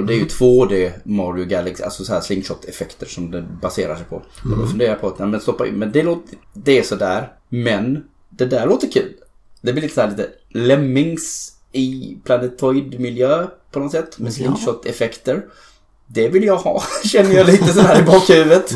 Och 0.00 0.06
det 0.06 0.14
är 0.14 0.18
ju 0.18 0.24
2D 0.24 0.90
Mario 1.04 1.44
Galaxy, 1.44 1.82
alltså 1.82 2.04
så 2.04 2.12
här 2.12 2.20
slingshot-effekter 2.20 3.06
som 3.06 3.30
det 3.30 3.42
baserar 3.62 3.96
sig 3.96 4.04
på. 4.04 4.16
Och 4.16 4.58
då 4.58 4.66
funderar 4.66 4.90
jag 4.90 5.00
på 5.00 5.06
att, 5.06 5.18
nej, 5.18 5.28
men 5.28 5.40
stoppa 5.40 5.66
in, 5.66 5.74
men 5.74 5.92
det 5.92 6.02
låter, 6.02 6.38
det 6.52 6.78
är 6.78 6.82
sådär. 6.82 7.32
Men 7.48 8.04
det 8.30 8.46
där 8.46 8.66
låter 8.66 8.90
kul. 8.90 9.12
Det 9.60 9.72
blir 9.72 9.82
lite 9.82 9.94
så 9.94 10.00
här 10.00 10.10
lite 10.10 10.28
lemmings 10.48 11.52
i 11.72 12.18
planetoid-miljö 12.24 13.46
på 13.72 13.80
något 13.80 13.92
sätt. 13.92 14.18
Med 14.18 14.32
slingshot-effekter. 14.32 15.44
Det 16.06 16.28
vill 16.28 16.44
jag 16.44 16.56
ha, 16.56 16.82
känner 17.04 17.34
jag 17.34 17.46
lite 17.46 17.72
sådär 17.72 18.00
i 18.00 18.02
bakhuvudet. 18.02 18.72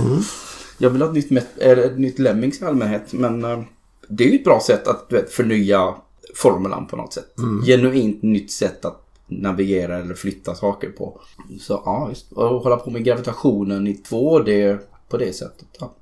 Jag 0.78 0.90
vill 0.90 1.02
ha 1.02 1.08
ett 1.18 1.30
nytt, 1.30 1.58
eller 1.58 1.82
ett 1.82 1.98
nytt 1.98 2.18
Lemmings 2.18 2.62
i 2.62 2.64
allmänhet. 2.64 3.12
Men 3.12 3.44
eh, 3.44 3.62
det 4.08 4.24
är 4.24 4.28
ju 4.28 4.38
ett 4.38 4.44
bra 4.44 4.60
sätt 4.66 4.88
att 4.88 5.08
du 5.08 5.16
vet, 5.16 5.32
förnya 5.32 5.94
formulan 6.34 6.86
på 6.86 6.96
något 6.96 7.12
sätt. 7.12 7.34
Genuint 7.66 8.22
nytt 8.22 8.50
sätt 8.50 8.84
att 8.84 9.03
navigera 9.42 9.98
eller 9.98 10.14
flytta 10.14 10.54
saker 10.54 10.90
på. 10.90 11.20
Så 11.60 11.82
ja, 11.84 12.08
just. 12.08 12.32
Och 12.32 12.62
hålla 12.62 12.76
på 12.76 12.90
med 12.90 13.04
gravitationen 13.04 13.86
i 13.86 14.02
2D 14.10 14.78
på 15.08 15.16
det 15.16 15.32
sättet. 15.32 15.66
Ja. 15.80 15.94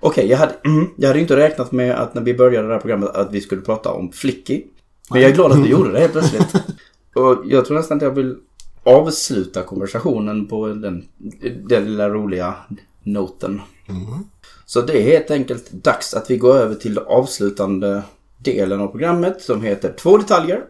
Okej, 0.00 0.26
jag, 0.26 0.38
hade, 0.38 0.54
mm, 0.64 0.86
jag 0.96 1.08
hade 1.08 1.20
inte 1.20 1.36
räknat 1.36 1.72
med 1.72 1.94
att 1.94 2.14
när 2.14 2.22
vi 2.22 2.34
började 2.34 2.68
det 2.68 2.74
här 2.74 2.80
programmet 2.80 3.10
att 3.10 3.32
vi 3.32 3.40
skulle 3.40 3.62
prata 3.62 3.92
om 3.92 4.12
Flicky. 4.12 4.64
Men 5.10 5.20
jag 5.20 5.30
är 5.30 5.34
glad 5.34 5.52
att 5.52 5.64
vi 5.64 5.68
gjorde 5.68 5.92
det 5.92 6.00
helt 6.00 6.12
plötsligt. 6.12 6.54
Och 7.14 7.42
jag 7.44 7.64
tror 7.64 7.76
nästan 7.76 7.96
att 7.96 8.02
jag 8.02 8.10
vill 8.10 8.36
avsluta 8.82 9.62
konversationen 9.62 10.46
på 10.46 10.68
den, 10.68 11.04
den 11.68 11.84
lilla 11.84 12.08
roliga 12.08 12.54
noten. 13.02 13.60
Så 14.66 14.80
det 14.80 14.98
är 14.98 15.02
helt 15.02 15.30
enkelt 15.30 15.70
dags 15.70 16.14
att 16.14 16.30
vi 16.30 16.36
går 16.36 16.56
över 16.56 16.74
till 16.74 16.98
avslutande 16.98 18.02
delen 18.38 18.80
av 18.80 18.88
programmet 18.88 19.42
som 19.42 19.62
heter 19.62 19.94
Två 19.98 20.18
detaljer. 20.18 20.64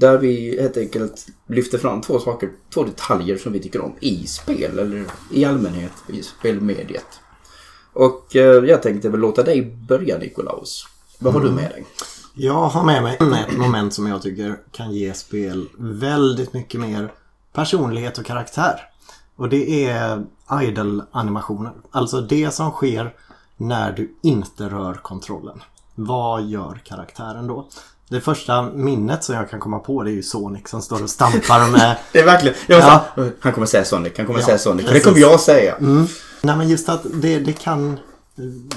Där 0.00 0.18
vi 0.18 0.60
helt 0.60 0.76
enkelt 0.76 1.26
lyfter 1.46 1.78
fram 1.78 2.00
två 2.00 2.18
saker, 2.18 2.50
två 2.74 2.84
detaljer 2.84 3.38
som 3.38 3.52
vi 3.52 3.60
tycker 3.60 3.80
om 3.80 3.94
i 4.00 4.26
spel 4.26 4.78
eller 4.78 5.04
i 5.30 5.44
allmänhet 5.44 5.92
i 6.08 6.22
spelmediet. 6.22 7.20
Och 7.92 8.36
eh, 8.36 8.64
jag 8.64 8.82
tänkte 8.82 9.08
väl 9.08 9.20
låta 9.20 9.42
dig 9.42 9.62
börja 9.88 10.18
Nikolaus. 10.18 10.86
Vad 11.18 11.32
har 11.32 11.40
du 11.40 11.50
med 11.50 11.70
dig? 11.70 11.86
Jag 12.34 12.68
har 12.68 12.84
med 12.84 13.02
mig 13.02 13.16
ett 13.20 13.58
moment 13.58 13.94
som 13.94 14.06
jag 14.06 14.22
tycker 14.22 14.60
kan 14.70 14.92
ge 14.92 15.14
spel 15.14 15.68
väldigt 15.78 16.52
mycket 16.52 16.80
mer 16.80 17.12
personlighet 17.52 18.18
och 18.18 18.26
karaktär. 18.26 18.80
Och 19.36 19.48
det 19.48 19.84
är 19.84 20.24
idle-animationer. 20.62 21.72
Alltså 21.90 22.20
det 22.20 22.50
som 22.50 22.70
sker 22.70 23.14
när 23.56 23.92
du 23.92 24.14
inte 24.22 24.68
rör 24.68 24.94
kontrollen. 24.94 25.62
Vad 25.94 26.42
gör 26.42 26.80
karaktären 26.84 27.46
då? 27.46 27.68
Det 28.10 28.20
första 28.20 28.62
minnet 28.62 29.24
som 29.24 29.34
jag 29.34 29.50
kan 29.50 29.60
komma 29.60 29.78
på 29.78 30.02
det 30.02 30.10
är 30.10 30.12
ju 30.12 30.22
Sonic 30.22 30.68
som 30.68 30.82
står 30.82 31.02
och 31.02 31.10
stampar 31.10 31.70
med 31.70 31.96
Det 32.12 32.18
är 32.18 32.24
verkligen... 32.24 32.56
Ja. 32.66 33.04
så 33.14 33.30
han 33.40 33.52
kommer 33.52 33.66
säga 33.66 33.84
Sonic, 33.84 34.12
han 34.16 34.26
kommer 34.26 34.40
Ja, 34.40 34.46
säga 34.46 34.58
Sonic. 34.58 34.86
Det 34.86 34.92
precis. 34.92 35.04
kommer 35.04 35.18
jag 35.18 35.40
säga. 35.40 35.76
Mm. 35.76 36.06
Nej 36.42 36.56
men 36.56 36.68
just 36.68 36.88
att 36.88 37.06
det, 37.14 37.38
det 37.38 37.52
kan 37.52 37.98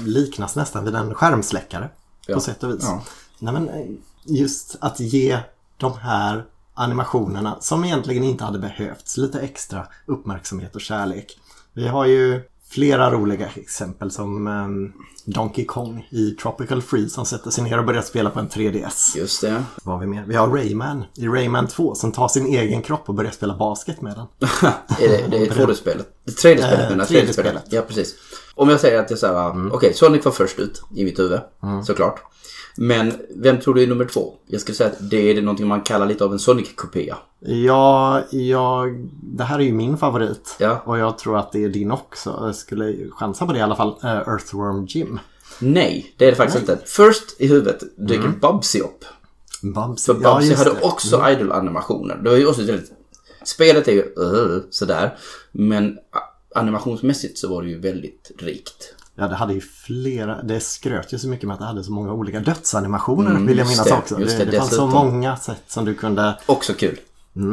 liknas 0.00 0.56
nästan 0.56 0.84
vid 0.84 0.94
en 0.94 1.14
skärmsläckare. 1.14 1.88
Ja. 2.26 2.34
På 2.34 2.40
sätt 2.40 2.62
och 2.62 2.70
vis. 2.70 2.82
Ja. 2.82 3.02
Nej 3.38 3.52
men 3.54 3.68
eh, 3.68 3.86
just 4.24 4.76
att 4.80 5.00
ge 5.00 5.38
de 5.76 5.98
här 5.98 6.44
animationerna 6.74 7.56
som 7.60 7.84
egentligen 7.84 8.24
inte 8.24 8.44
hade 8.44 8.58
behövts 8.58 9.16
lite 9.16 9.40
extra 9.40 9.86
uppmärksamhet 10.06 10.74
och 10.74 10.80
kärlek. 10.80 11.38
Vi 11.72 11.88
har 11.88 12.04
ju 12.04 12.42
flera 12.74 13.10
roliga 13.10 13.48
exempel 13.54 14.10
som 14.10 14.46
ehm, 14.46 14.92
Donkey 15.24 15.64
Kong 15.64 16.08
i 16.10 16.30
Tropical 16.30 16.82
Freeze 16.82 17.08
som 17.08 17.26
sätter 17.26 17.50
sig 17.50 17.64
ner 17.64 17.78
och 17.78 17.84
börjar 17.84 18.02
spela 18.02 18.30
på 18.30 18.40
en 18.40 18.48
3DS. 18.48 19.16
Just 19.18 19.40
det. 19.40 19.64
Vad 19.82 19.94
har 19.94 20.00
vi 20.00 20.06
mer? 20.06 20.24
Vi 20.26 20.34
har 20.34 20.48
Rayman 20.48 21.04
i 21.16 21.26
Rayman 21.28 21.68
2 21.68 21.94
som 21.94 22.12
tar 22.12 22.28
sin 22.28 22.46
egen 22.46 22.82
kropp 22.82 23.08
och 23.08 23.14
börjar 23.14 23.30
spela 23.30 23.56
basket 23.56 24.00
med 24.00 24.16
den. 24.16 24.48
är 25.00 25.08
det, 25.08 25.26
det 25.30 25.46
är 25.46 25.50
2D-spelet. 25.50 26.06
Det 26.24 26.44
är 26.44 26.54
3D-spelet 26.54 26.80
Eh, 26.80 26.90
menar 26.90 27.04
3D-spelet. 27.04 27.36
3D-spelet. 27.36 27.64
Ja, 27.70 27.82
precis. 27.82 28.14
Om 28.54 28.68
jag 28.68 28.80
säger 28.80 29.00
att 29.00 29.10
är 29.10 29.16
så 29.16 29.26
här, 29.26 29.74
okej, 29.74 29.94
Sonic 29.94 30.24
var 30.24 30.32
först 30.32 30.58
ut 30.58 30.82
i 30.96 31.04
mitt 31.04 31.18
huvud, 31.18 31.40
såklart. 31.86 32.22
Men 32.76 33.12
vem 33.36 33.60
tror 33.60 33.74
du 33.74 33.82
är 33.82 33.86
nummer 33.86 34.04
två? 34.04 34.34
Jag 34.46 34.60
skulle 34.60 34.74
säga 34.74 34.90
att 34.90 35.10
det 35.10 35.30
är 35.30 35.42
någonting 35.42 35.66
man 35.66 35.80
kallar 35.80 36.06
lite 36.06 36.24
av 36.24 36.32
en 36.32 36.38
Sonic-kopia. 36.38 37.16
Ja, 37.40 38.22
jag, 38.30 39.08
det 39.22 39.44
här 39.44 39.58
är 39.58 39.62
ju 39.62 39.72
min 39.72 39.96
favorit. 39.96 40.56
Ja. 40.58 40.82
Och 40.84 40.98
jag 40.98 41.18
tror 41.18 41.38
att 41.38 41.52
det 41.52 41.64
är 41.64 41.68
din 41.68 41.90
också. 41.90 42.38
Jag 42.40 42.54
skulle 42.54 43.10
chansa 43.10 43.46
på 43.46 43.52
det 43.52 43.58
i 43.58 43.62
alla 43.62 43.76
fall. 43.76 43.96
Eh, 44.02 44.10
Earthworm 44.10 44.86
Jim. 44.88 45.18
Nej, 45.58 46.14
det 46.16 46.26
är 46.26 46.30
det 46.30 46.36
faktiskt 46.36 46.60
inte. 46.60 46.78
Först 46.86 47.40
i 47.40 47.46
huvudet 47.46 47.82
dyker 47.96 48.28
Bubsy 48.40 48.80
upp. 48.80 49.04
Bubsy. 49.62 50.12
För 50.12 50.14
Bubsy 50.14 50.48
just 50.48 50.64
hade 50.64 50.78
det. 50.78 50.86
också 50.86 51.30
idol-animationer. 51.30 52.16
Det 52.16 52.30
var 52.30 52.36
ju 52.36 52.46
också 52.46 52.62
väldigt... 52.62 52.92
Spelet 53.44 53.88
är 53.88 53.92
ju 53.92 54.02
uh, 54.02 54.62
sådär. 54.70 55.18
Men 55.52 55.98
animationsmässigt 56.54 57.38
så 57.38 57.48
var 57.48 57.62
det 57.62 57.68
ju 57.68 57.78
väldigt 57.78 58.30
rikt. 58.38 58.94
Ja, 59.16 59.28
det 59.28 59.34
hade 59.34 59.54
ju 59.54 59.60
flera. 59.60 60.42
Det 60.42 60.60
skröt 60.60 61.12
ju 61.12 61.18
så 61.18 61.28
mycket 61.28 61.46
med 61.46 61.54
att 61.54 61.60
det 61.60 61.66
hade 61.66 61.84
så 61.84 61.92
många 61.92 62.12
olika 62.12 62.40
dödsanimationer 62.40 63.30
Mm, 63.30 63.46
vill 63.46 63.58
jag 63.58 63.66
minnas 63.68 63.84
det, 63.88 63.94
också. 63.94 64.16
det, 64.16 64.38
det, 64.38 64.44
det 64.44 64.58
fanns 64.58 64.74
så 64.74 64.86
många 64.86 65.36
sätt 65.36 65.62
som 65.66 65.84
du 65.84 65.94
kunde... 65.94 66.38
Också 66.46 66.72
kul. 66.74 66.98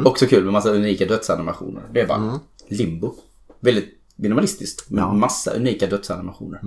Också 0.04 0.26
kul 0.26 0.44
med 0.44 0.52
massa 0.52 0.70
unika 0.70 1.06
dödsanimationer. 1.06 1.82
Det 1.92 2.00
är 2.00 2.06
bara 2.06 2.40
limbo. 2.68 3.14
Väldigt 3.60 3.88
minimalistiskt. 4.16 4.90
Men 4.90 5.04
Ja. 5.04 5.12
massa 5.12 5.50
unika 5.50 5.86
dödsanimationer. 5.86 6.60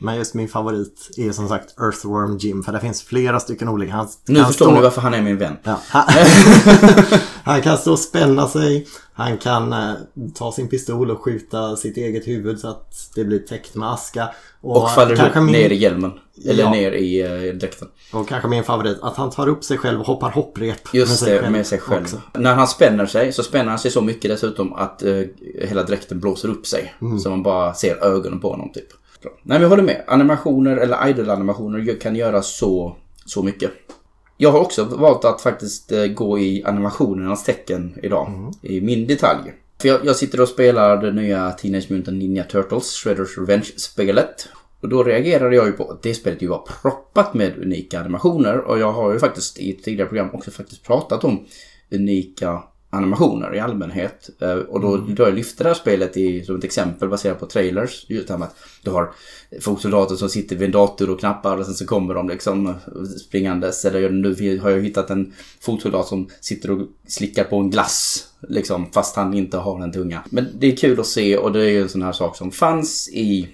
Men 0.00 0.16
just 0.16 0.34
min 0.34 0.48
favorit 0.48 1.10
är 1.16 1.32
som 1.32 1.48
sagt 1.48 1.74
Earthworm 1.80 2.38
Jim. 2.38 2.62
För 2.62 2.72
det 2.72 2.80
finns 2.80 3.02
flera 3.02 3.40
stycken 3.40 3.68
olika. 3.68 3.92
Han, 3.92 4.08
Nu 4.28 4.44
förstår 4.44 4.64
står- 4.66 4.74
ni 4.74 4.80
varför 4.80 5.00
han 5.00 5.14
är 5.14 5.22
min 5.22 5.38
vän. 5.38 5.56
Ja. 5.62 5.80
Han, 5.88 6.04
han 7.44 7.62
kan 7.62 7.78
stå 7.78 7.92
och 7.92 7.98
spänna 7.98 8.48
sig. 8.48 8.86
Han 9.12 9.38
kan 9.38 9.72
eh, 9.72 9.92
ta 10.34 10.52
sin 10.52 10.68
pistol 10.68 11.10
och 11.10 11.22
skjuta 11.24 11.76
sitt 11.76 11.96
eget 11.96 12.28
huvud 12.28 12.58
så 12.60 12.68
att 12.68 13.10
det 13.14 13.24
blir 13.24 13.38
täckt 13.38 13.74
med 13.74 13.90
aska. 13.92 14.28
Och 14.60 14.90
faller 14.90 15.16
kanske 15.16 15.38
upp 15.38 15.44
min, 15.44 15.52
ner 15.54 15.70
i 15.70 15.74
hjälmen. 15.76 16.12
Eller 16.46 16.62
Ja. 16.64 16.70
ner 16.70 16.92
i 16.92 17.22
uh, 17.50 17.54
dräkten. 17.54 17.88
Och 18.12 18.28
kanske 18.28 18.48
min 18.48 18.64
favorit, 18.64 18.98
att 19.02 19.16
han 19.16 19.30
tar 19.30 19.48
upp 19.48 19.64
sig 19.64 19.78
själv 19.78 20.00
och 20.00 20.06
hoppar 20.06 20.30
hopprep 20.30 20.94
Just 20.94 21.24
det, 21.24 21.50
med 21.50 21.66
sig 21.66 21.78
själv. 21.78 22.02
också. 22.02 22.20
När 22.34 22.54
han 22.54 22.68
spänner 22.68 23.06
sig 23.06 23.32
så 23.32 23.42
spänner 23.42 23.70
han 23.70 23.78
sig 23.78 23.90
så 23.90 24.00
mycket 24.00 24.30
dessutom 24.30 24.72
att 24.72 25.02
eh, 25.02 25.20
hela 25.60 25.82
dräkten 25.82 26.20
blåser 26.20 26.48
upp 26.48 26.66
sig. 26.66 26.94
Så 27.22 27.30
man 27.30 27.42
bara 27.42 27.74
ser 27.74 28.04
ögonen 28.04 28.40
på 28.40 28.50
honom 28.50 28.72
typ. 28.72 28.88
Bra. 29.22 29.32
Nej 29.42 29.58
men 29.58 29.62
jag 29.62 29.68
håller 29.68 29.82
med. 29.82 30.04
Animationer 30.06 30.76
eller 30.76 31.08
idol-animationer 31.08 32.00
kan 32.00 32.16
göra 32.16 32.42
så, 32.42 32.96
så 33.24 33.42
mycket. 33.42 33.70
Jag 34.36 34.52
har 34.52 34.60
också 34.60 34.84
valt 34.84 35.24
att 35.24 35.40
faktiskt 35.40 35.92
eh, 35.92 36.06
gå 36.06 36.38
i 36.38 36.64
animationernas 36.64 37.44
tecken 37.44 37.98
idag. 38.02 38.52
I 38.62 38.80
min 38.80 39.06
detalj. 39.06 39.52
För 39.80 39.88
jag, 39.88 40.04
jag 40.04 40.16
sitter 40.16 40.40
och 40.40 40.48
spelar 40.48 41.02
det 41.02 41.12
nya 41.12 41.50
Teenage 41.50 41.90
Mutant 41.90 42.18
Ninja 42.18 42.44
Turtles 42.44 42.92
Shredders 42.92 43.38
Revenge-spelet. 43.38 44.48
Och 44.80 44.88
då 44.88 45.02
reagerade 45.04 45.56
jag 45.56 45.66
ju 45.66 45.72
på 45.72 45.90
att 45.90 46.02
det 46.02 46.14
spelet 46.14 46.42
ju 46.42 46.46
var 46.46 46.66
proppat 46.82 47.34
med 47.34 47.58
unika 47.58 48.00
animationer. 48.00 48.58
Och 48.58 48.78
jag 48.78 48.92
har 48.92 49.12
ju 49.12 49.18
faktiskt 49.18 49.58
i 49.58 49.70
ett 49.70 49.82
tidigare 49.82 50.08
program 50.08 50.30
också 50.32 50.50
faktiskt 50.50 50.84
pratat 50.84 51.24
om 51.24 51.46
unika 51.90 52.62
animationer 52.90 53.54
i 53.54 53.60
allmänhet. 53.60 54.30
Eh, 54.40 54.52
Och 54.52 54.80
då, 54.80 54.96
då 54.96 55.22
jag 55.22 55.34
lyfte 55.34 55.62
det 55.64 55.68
här 55.68 55.74
spelet 55.74 56.16
i, 56.16 56.44
som 56.44 56.56
ett 56.56 56.64
exempel 56.64 57.08
baserat 57.08 57.40
på 57.40 57.46
trailers. 57.46 58.06
Just 58.08 58.26
det 58.26 58.32
här 58.34 58.38
med 58.38 58.48
att 58.48 58.56
du 58.82 58.90
har 58.90 59.10
fotsoldater 59.60 60.16
som 60.16 60.28
sitter 60.28 60.56
vid 60.56 60.66
en 60.66 60.72
dator 60.72 61.10
och 61.10 61.20
knappar 61.20 61.56
och 61.56 61.64
sen 61.64 61.74
så 61.74 61.86
kommer 61.86 62.14
de 62.14 62.28
liksom 62.28 62.74
springandes. 63.26 63.84
Eller 63.84 64.10
nu 64.10 64.58
har 64.58 64.70
jag 64.70 64.80
hittat 64.82 65.10
en 65.10 65.32
fotsoldat 65.60 66.06
som 66.06 66.28
sitter 66.40 66.70
och 66.70 66.88
slickar 67.06 67.44
på 67.44 67.56
en 67.56 67.70
glass. 67.70 68.28
Liksom, 68.48 68.90
fast 68.92 69.16
han 69.16 69.34
inte 69.34 69.56
har 69.56 69.82
en 69.82 69.92
tunga. 69.92 70.24
Men 70.30 70.48
det 70.58 70.72
är 70.72 70.76
kul 70.76 71.00
att 71.00 71.06
se 71.06 71.36
och 71.36 71.52
det 71.52 71.60
är 71.64 71.70
ju 71.70 71.82
en 71.82 71.88
sån 71.88 72.02
här 72.02 72.12
sak 72.12 72.36
som 72.36 72.50
fanns 72.50 73.08
i 73.08 73.48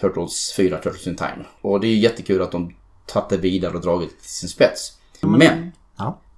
Turtles 0.00 0.52
4, 0.56 0.76
Turtles 0.78 1.06
in 1.06 1.16
Time. 1.16 1.44
Och 1.60 1.80
det 1.80 1.86
är 1.86 1.90
ju 1.90 1.98
jättekul 1.98 2.42
att 2.42 2.52
de 2.52 2.74
tagit 3.06 3.28
det 3.28 3.36
vidare 3.36 3.74
och 3.74 3.80
dragit 3.80 4.20
till 4.20 4.30
sin 4.30 4.48
spets. 4.48 4.92
Men 5.20 5.40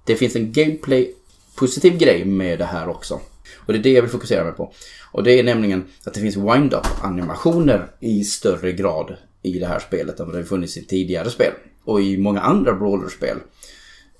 det 0.05 0.15
finns 0.15 0.35
en 0.35 0.51
gameplay 0.51 1.13
positiv 1.55 1.97
grej 1.97 2.25
med 2.25 2.59
det 2.59 2.65
här 2.65 2.89
också. 2.89 3.19
Och 3.55 3.73
det 3.73 3.79
är 3.79 3.83
det 3.83 3.91
jag 3.91 4.01
vill 4.01 4.11
fokusera 4.11 4.43
mig 4.43 4.53
på. 4.53 4.73
Och 5.11 5.23
det 5.23 5.39
är 5.39 5.43
nämligen 5.43 5.83
att 6.05 6.13
det 6.13 6.19
finns 6.19 6.37
wind-up 6.37 6.87
animationer 7.01 7.91
i 7.99 8.23
större 8.23 8.71
grad 8.71 9.15
i 9.41 9.59
det 9.59 9.67
här 9.67 9.79
spelet 9.79 10.19
än 10.19 10.25
vad 10.25 10.35
det 10.35 10.39
har 10.39 10.45
funnits 10.45 10.77
i 10.77 10.85
tidigare 10.85 11.29
spel. 11.29 11.53
Och 11.83 12.01
i 12.01 12.17
många 12.17 12.41
andra 12.41 12.73
brawlerspel. 12.73 13.37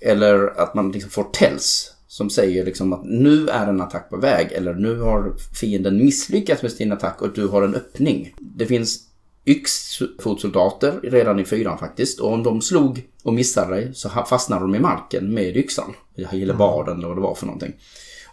Eller 0.01 0.61
att 0.61 0.75
man 0.75 0.91
liksom 0.91 1.11
får 1.11 1.23
tells 1.23 1.93
som 2.13 2.29
säger 2.29 2.65
liksom 2.65 2.93
att 2.93 3.05
nu 3.05 3.47
är 3.47 3.67
en 3.67 3.81
attack 3.81 4.09
på 4.09 4.17
väg 4.17 4.51
eller 4.51 4.73
nu 4.73 4.99
har 4.99 5.34
fienden 5.59 5.97
misslyckats 5.97 6.61
med 6.61 6.71
sin 6.71 6.91
attack 6.91 7.21
och 7.21 7.34
du 7.34 7.47
har 7.47 7.61
en 7.61 7.75
öppning. 7.75 8.34
Det 8.39 8.65
finns 8.65 8.99
yxfotsoldater 9.45 10.99
redan 11.03 11.39
i 11.39 11.45
fyran 11.45 11.77
faktiskt. 11.77 12.19
Och 12.19 12.33
om 12.33 12.43
de 12.43 12.61
slog 12.61 13.03
och 13.23 13.33
missade 13.33 13.75
dig 13.75 13.91
så 13.93 14.09
fastnade 14.09 14.61
de 14.61 14.75
i 14.75 14.79
marken 14.79 15.33
med 15.33 15.57
yxan. 15.57 15.93
Eller 16.31 16.53
baden 16.53 16.97
eller 16.97 17.07
vad 17.07 17.17
det 17.17 17.21
var 17.21 17.35
för 17.35 17.45
någonting. 17.45 17.73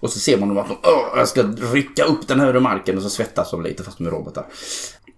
Och 0.00 0.10
så 0.10 0.18
ser 0.18 0.38
man 0.38 0.48
dem 0.48 0.58
att 0.58 0.68
de 0.68 0.76
jag 1.16 1.28
ska 1.28 1.42
rycka 1.72 2.04
upp 2.04 2.28
den 2.28 2.40
här 2.40 2.56
ur 2.56 2.60
marken 2.60 2.96
och 2.96 3.02
så 3.02 3.10
svettas 3.10 3.50
de 3.50 3.62
lite 3.62 3.82
fast 3.82 3.98
de 3.98 4.06
är 4.06 4.10
robotar. 4.10 4.46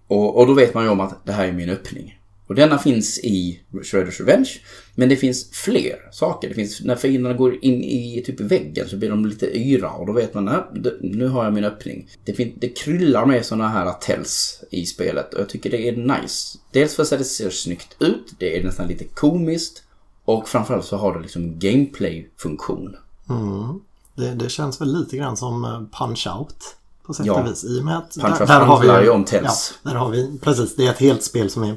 Och, 0.07 0.37
och 0.39 0.47
då 0.47 0.53
vet 0.53 0.73
man 0.73 0.83
ju 0.83 0.89
om 0.89 0.99
att 0.99 1.25
det 1.25 1.31
här 1.31 1.47
är 1.47 1.51
min 1.51 1.69
öppning. 1.69 2.19
Och 2.53 2.57
denna 2.59 2.77
finns 2.77 3.19
i 3.19 3.59
Shredders 3.83 4.19
Revenge. 4.19 4.49
Men 4.95 5.09
det 5.09 5.15
finns 5.15 5.51
fler 5.51 5.95
saker. 6.11 6.49
Det 6.49 6.55
finns, 6.55 6.81
när 6.81 6.95
fienderna 6.95 7.35
går 7.35 7.55
in 7.65 7.83
i 7.83 8.23
typ 8.25 8.39
väggen 8.39 8.89
så 8.89 8.97
blir 8.97 9.09
de 9.09 9.25
lite 9.25 9.57
yra 9.57 9.89
och 9.89 10.05
då 10.07 10.13
vet 10.13 10.33
man 10.33 10.47
att 10.47 10.69
nu 11.01 11.27
har 11.27 11.43
jag 11.43 11.53
min 11.53 11.63
öppning. 11.63 12.09
Det, 12.25 12.33
fin- 12.33 12.57
det 12.61 12.69
kryllar 12.69 13.25
med 13.25 13.45
sådana 13.45 13.67
här 13.69 13.93
tells 14.01 14.63
i 14.71 14.85
spelet 14.85 15.33
och 15.33 15.39
jag 15.41 15.49
tycker 15.49 15.69
det 15.69 15.89
är 15.89 15.95
nice. 15.95 16.57
Dels 16.71 16.95
för 16.95 17.03
att 17.03 17.09
det 17.09 17.23
ser 17.23 17.49
snyggt 17.49 17.95
ut, 17.99 18.33
det 18.39 18.59
är 18.59 18.63
nästan 18.63 18.87
lite 18.87 19.03
komiskt 19.03 19.83
och 20.25 20.49
framförallt 20.49 20.85
så 20.85 20.97
har 20.97 21.13
det 21.15 21.21
liksom 21.21 21.59
gameplay-funktion. 21.59 22.95
Mm. 23.29 23.79
Det, 24.15 24.35
det 24.45 24.49
känns 24.49 24.81
väl 24.81 24.99
lite 24.99 25.17
grann 25.17 25.37
som 25.37 25.65
eh, 25.65 25.81
Punch-Out 25.99 26.55
på 27.05 27.13
sätt 27.13 27.25
Ja. 27.25 27.41
och 27.41 27.47
vis. 27.51 27.63
I 27.63 27.79
och 27.79 27.85
med 27.85 27.97
att 27.97 28.11
där, 28.13 28.45
där 28.47 28.59
har 28.59 28.99
vi 28.99 29.03
ju 29.05 29.09
om 29.09 29.25
tells. 29.25 29.73
Ja, 29.83 29.89
där 29.89 29.97
har 29.97 30.09
vi 30.09 30.39
precis. 30.41 30.75
Det 30.75 30.85
är 30.87 30.91
ett 30.91 30.99
helt 30.99 31.23
spel 31.23 31.49
som 31.49 31.63
är 31.63 31.75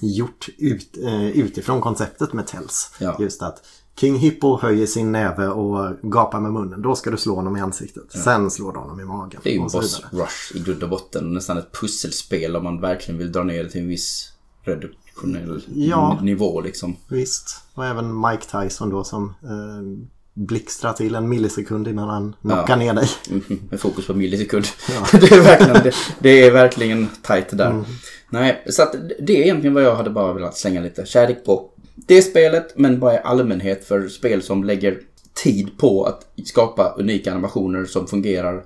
gjort 0.00 0.48
ut, 0.58 0.96
eh, 1.04 1.26
utifrån 1.28 1.80
konceptet 1.80 2.32
med 2.32 2.46
tells. 2.46 2.90
Ja. 2.98 3.16
Just 3.20 3.42
att 3.42 3.66
King 4.00 4.16
Hippo 4.18 4.58
höjer 4.60 4.86
sin 4.86 5.12
näve 5.12 5.48
och 5.48 5.96
gapar 6.02 6.40
med 6.40 6.52
munnen. 6.52 6.82
Då 6.82 6.94
ska 6.94 7.10
du 7.10 7.16
slå 7.16 7.34
honom 7.34 7.56
i 7.56 7.60
ansiktet. 7.60 8.12
Sen 8.12 8.50
slår 8.50 8.72
du 8.72 8.78
honom 8.78 9.00
i 9.00 9.04
magen. 9.04 9.40
Det 9.44 9.50
är 9.50 9.54
ju 9.54 9.58
en 9.60 9.68
boss 9.68 10.02
rush 10.10 10.56
i 10.56 10.58
grund 10.60 10.82
och 10.82 10.88
botten. 10.88 11.34
Nästan 11.34 11.58
ett 11.58 11.72
pusselspel 11.80 12.56
om 12.56 12.64
man 12.64 12.80
verkligen 12.80 13.18
vill 13.18 13.32
dra 13.32 13.42
ner 13.42 13.64
det 13.64 13.70
till 13.70 13.80
en 13.80 13.88
viss 13.88 14.32
reduktionell 14.62 15.64
Ja. 15.74 16.18
nivå 16.22 16.60
liksom. 16.60 16.96
Visst. 17.08 17.60
Och 17.74 17.84
även 17.86 18.20
Mike 18.20 18.62
Tyson 18.62 18.90
då 18.90 19.04
som 19.04 19.34
eh, 19.42 20.06
blixtrar 20.36 20.92
till 20.92 21.14
en 21.14 21.28
millisekund 21.28 21.88
innan 21.88 22.08
han 22.08 22.36
knockar 22.42 22.76
ner 22.76 22.94
dig. 22.94 23.08
Med 23.70 23.80
fokus 23.80 24.06
på 24.06 24.14
millisekund. 24.14 24.64
det, 25.12 25.32
är 25.32 25.40
verkligen, 25.40 25.82
det, 25.82 25.94
det 26.18 26.42
är 26.42 26.50
verkligen 26.50 27.08
tajt 27.22 27.58
där. 27.58 27.70
Mm. 27.70 27.84
Nej, 28.30 28.62
så 28.66 28.82
att 28.82 28.94
det 29.20 29.36
är 29.36 29.42
egentligen 29.42 29.74
vad 29.74 29.82
jag 29.82 29.96
hade 29.96 30.10
bara 30.10 30.32
velat 30.32 30.56
slänga 30.56 30.80
lite 30.80 31.06
kärlek 31.06 31.44
på. 31.44 31.70
Det 31.94 32.22
spelet, 32.22 32.72
men 32.76 33.00
bara 33.00 33.14
i 33.14 33.18
allmänhet 33.24 33.84
för 33.84 34.08
spel 34.08 34.42
som 34.42 34.64
lägger 34.64 35.00
tid 35.34 35.78
på 35.78 36.04
att 36.04 36.26
skapa 36.44 36.94
unika 36.98 37.32
animationer 37.32 37.84
som 37.84 38.06
fungerar 38.06 38.64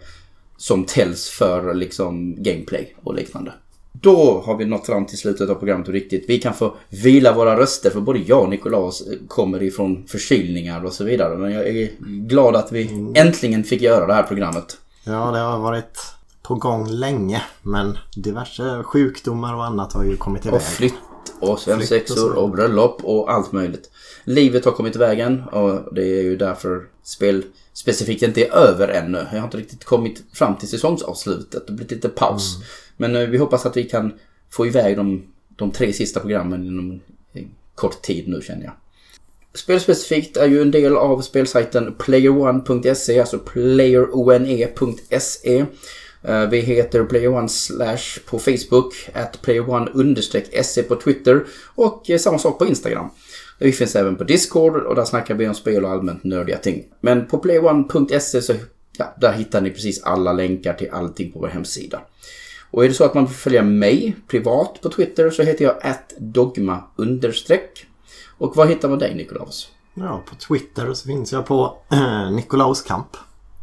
som 0.57 0.85
tells 0.85 1.29
för 1.29 1.75
liksom 1.75 2.43
gameplay 2.43 2.95
och 3.03 3.15
liknande. 3.15 3.53
Då 4.01 4.43
har 4.47 4.57
vi 4.57 4.65
nått 4.65 4.87
fram 4.87 5.07
till 5.07 5.19
slutet 5.19 5.51
av 5.51 5.55
programmet 5.55 5.89
och 5.89 5.95
riktigt. 5.95 6.25
Vi 6.29 6.39
kan 6.39 6.55
få 6.55 6.77
vila 6.89 7.33
våra 7.35 7.61
röster 7.61 7.91
för 7.91 8.01
både 8.01 8.19
jag 8.19 8.43
och 8.43 8.49
Nikolaus 8.49 9.03
kommer 9.29 9.63
ifrån 9.63 10.07
förkylningar 10.07 10.85
och 10.85 10.93
så 10.93 11.05
vidare. 11.05 11.39
Men 11.39 11.53
jag 11.53 11.69
är 11.69 11.91
glad 12.01 12.57
att 12.57 12.73
vi 12.73 13.13
äntligen 13.15 13.65
fick 13.65 13.83
göra 13.83 14.07
det 14.07 14.15
här 14.15 14.23
programmet. 14.23 14.79
Ja, 15.05 15.31
det 15.31 15.39
har 15.39 15.59
varit 15.59 15.99
på 16.43 16.55
gång 16.55 16.89
länge. 16.89 17.43
Men 17.63 17.99
diverse 18.17 18.83
sjukdomar 18.83 19.55
och 19.55 19.65
annat 19.65 19.93
har 19.93 20.05
ju 20.05 20.17
kommit 20.17 20.47
iväg. 20.47 20.57
Och 20.57 20.63
flytt 20.63 20.95
och 21.41 21.59
svensexor 21.59 22.33
och 22.39 22.51
bröllop 22.51 23.05
och 23.05 23.33
allt 23.33 23.53
möjligt. 23.53 23.91
Livet 24.25 24.65
har 24.65 24.73
kommit 24.73 24.97
i 24.97 24.99
vägen 24.99 25.43
och 25.53 25.95
det 25.95 26.19
är 26.19 26.23
ju 26.23 26.37
därför 26.37 26.83
spel 27.03 27.45
specifikt 27.73 28.23
inte 28.23 28.47
är 28.47 28.53
över 28.53 28.89
ännu. 28.89 29.27
Jag 29.33 29.39
har 29.39 29.45
inte 29.45 29.57
riktigt 29.57 29.85
kommit 29.85 30.23
fram 30.33 30.57
till 30.57 30.69
säsongsavslutet. 30.69 31.67
Det 31.67 31.73
blir 31.73 31.89
lite 31.89 32.09
paus. 32.09 32.57
Men 33.01 33.17
eh, 33.17 33.29
vi 33.29 33.39
hoppas 33.39 33.67
att 33.67 33.77
vi 33.77 33.85
kan 33.85 34.13
få 34.51 34.67
iväg 34.67 34.97
de, 34.97 35.23
de 35.49 35.71
tre 35.71 35.93
sista 35.93 36.21
programmen 36.21 36.67
inom 36.67 37.01
eh, 37.33 37.45
kort 37.75 38.03
tid 38.03 38.29
nu 38.29 38.41
känner 38.43 38.65
jag. 38.65 38.73
Spelspecifikt 39.55 40.37
är 40.37 40.47
ju 40.47 40.63
en 40.63 40.71
del 40.71 40.97
av 40.97 41.21
spelsajten 41.21 41.95
playerone.se, 41.99 43.21
alltså 43.21 43.39
playerone.se. 43.39 44.85
Eh, 46.23 46.49
vi 46.49 46.61
heter 46.61 47.05
playerone 47.05 47.49
slash 47.49 48.21
på 48.27 48.39
Facebook, 48.39 48.95
at 49.13 49.43
playerone 49.43 49.91
understreck 49.95 50.65
se 50.65 50.83
på 50.83 50.97
Twitter 50.97 51.45
och 51.75 52.11
samma 52.21 52.39
sak 52.39 52.59
på 52.59 52.67
Instagram. 52.67 53.11
Vi 53.59 53.73
finns 53.73 53.97
även 53.97 54.17
på 54.17 54.25
Discord 54.25 54.77
och 54.77 54.95
där 54.95 55.05
snackar 55.05 55.35
vi 55.35 55.49
om 55.49 55.55
spel 55.55 55.85
och 55.85 55.91
allmänt 55.91 56.25
nördiga 56.25 56.59
ting. 56.59 56.85
Men 57.01 57.27
på 57.27 57.39
playerone.se 57.39 58.43
så 58.43 58.55
ja, 58.99 59.15
där 59.21 59.33
hittar 59.33 59.61
ni 59.61 59.71
precis 59.71 60.03
alla 60.03 60.33
länkar 60.33 60.75
till 60.75 60.91
allting 60.91 61.33
på 61.33 61.39
vår 61.39 61.49
hemsida. 61.49 62.01
Och 62.71 62.85
är 62.85 62.89
det 62.89 62.95
så 62.95 63.05
att 63.05 63.15
man 63.15 63.27
vill 63.27 63.35
följa 63.35 63.63
mig 63.63 64.17
privat 64.29 64.79
på 64.83 64.89
Twitter 64.91 65.31
så 65.31 65.43
heter 65.43 65.65
jag 65.65 65.77
atdogma 65.87 66.83
understreck. 66.97 67.87
Och 68.39 68.57
var 68.57 68.67
hittar 68.67 68.89
man 68.89 68.99
dig 68.99 69.15
Nikolaus? 69.15 69.69
Ja, 69.95 70.23
på 70.31 70.35
Twitter 70.35 70.95
så 70.95 71.07
finns 71.07 71.33
jag 71.33 71.47
på 71.47 71.77
eh, 71.93 72.31
Nikolaus 72.31 72.83
Kamp. 72.83 73.07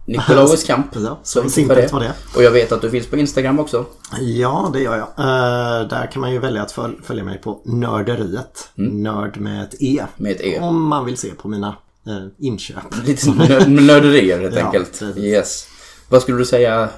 Nikolaus 0.05 0.63
Kamp. 0.67 0.85
Ja, 0.95 1.19
Så 1.23 1.49
simpelt 1.49 1.91
var 1.91 1.99
det. 1.99 2.13
Och 2.35 2.43
jag 2.43 2.51
vet 2.51 2.71
att 2.71 2.81
du 2.81 2.89
finns 2.89 3.07
på 3.07 3.17
Instagram 3.17 3.59
också. 3.59 3.85
Ja, 4.21 4.69
det 4.73 4.79
gör 4.81 4.97
jag. 4.97 5.07
Eh, 5.07 5.87
där 5.87 6.11
kan 6.11 6.21
man 6.21 6.31
ju 6.31 6.39
välja 6.39 6.61
att 6.61 6.71
föl- 6.71 7.01
följa 7.03 7.23
mig 7.23 7.37
på 7.41 7.61
Nörderiet. 7.65 8.69
Nörd 8.75 9.37
med 9.37 9.63
ett 9.63 9.81
E. 9.81 10.05
Med 10.17 10.31
ett 10.31 10.41
E. 10.41 10.59
Om 10.61 10.83
man 10.87 11.05
vill 11.05 11.17
se 11.17 11.29
på 11.29 11.47
mina 11.47 11.75
eh, 12.07 12.45
inköp. 12.45 12.77
Lite 13.05 13.29
nö- 13.29 13.67
nörderier 13.67 14.39
helt 14.39 14.55
Ja, 14.59 14.65
enkelt. 14.65 14.99
precis. 14.99 15.17
Yes. 15.23 15.67
Vad 16.09 16.21
skulle 16.21 16.37
du 16.37 16.45
säga 16.45 16.89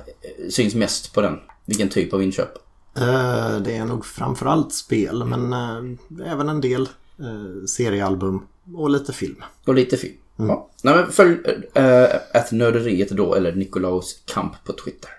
syns 0.49 0.75
mest 0.75 1.13
på 1.13 1.21
den? 1.21 1.39
Vilken 1.69 1.89
typ 1.89 2.13
av 2.13 2.23
inköp? 2.23 2.57
Eh, 2.97 3.59
det 3.59 3.75
är 3.75 3.85
nog 3.85 4.05
framförallt 4.05 4.73
spel 4.73 5.25
men 5.25 5.53
eh, 5.53 6.31
även 6.31 6.49
en 6.49 6.61
del 6.61 6.81
eh, 7.19 7.65
seriealbum 7.67 8.47
och 8.75 8.89
lite 8.89 9.13
film. 9.13 9.43
Och 9.65 9.73
lite 9.73 9.97
film. 9.97 10.13
Ja. 10.35 10.69
Nej, 10.83 10.95
men 10.95 11.11
följ 11.11 11.37
äh, 11.73 12.43
nörderiet 12.51 13.09
då, 13.09 13.35
eller 13.35 13.55
Nikolaus 13.55 14.21
Kamp 14.25 14.53
på 14.63 14.73
Twitter. 14.73 15.09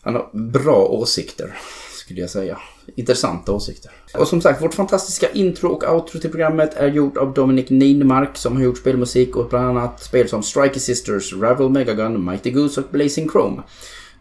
Han 0.00 0.14
har 0.14 0.30
bra 0.32 0.86
åsikter, 0.86 1.58
skulle 1.92 2.20
jag 2.20 2.30
säga. 2.30 2.58
Intressanta 2.94 3.52
åsikter. 3.52 3.90
Och 4.14 4.28
som 4.28 4.40
sagt, 4.40 4.62
vårt 4.62 4.74
fantastiska 4.74 5.30
intro 5.30 5.68
och 5.68 5.94
outro 5.94 6.20
till 6.20 6.30
programmet 6.30 6.74
är 6.74 6.88
gjort 6.88 7.16
av 7.16 7.34
Dominic 7.34 7.70
Ninmark 7.70 8.36
som 8.36 8.56
har 8.56 8.62
gjort 8.62 8.78
spelmusik 8.78 9.36
och 9.36 9.48
bland 9.48 9.78
annat 9.78 10.02
spel 10.02 10.28
som 10.28 10.42
Striker 10.42 10.80
Sisters, 10.80 11.32
Ravel 11.32 11.68
Megagun, 11.68 12.24
Mighty 12.24 12.50
Goose 12.50 12.80
och 12.80 12.86
Blazing 12.90 13.28
Chrome. 13.28 13.62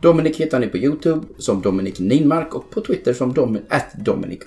Dominic 0.02 0.38
hittar 0.38 0.60
ni 0.60 0.68
på 0.68 0.78
Youtube 0.78 1.26
som 1.38 1.62
Dominic 1.62 2.00
Ninmark 2.00 2.56
och 2.56 2.70
på 2.70 2.82
Twitter 2.82 3.14
som 3.14 3.34
Domin 3.34 3.62
Dominic 3.96 4.40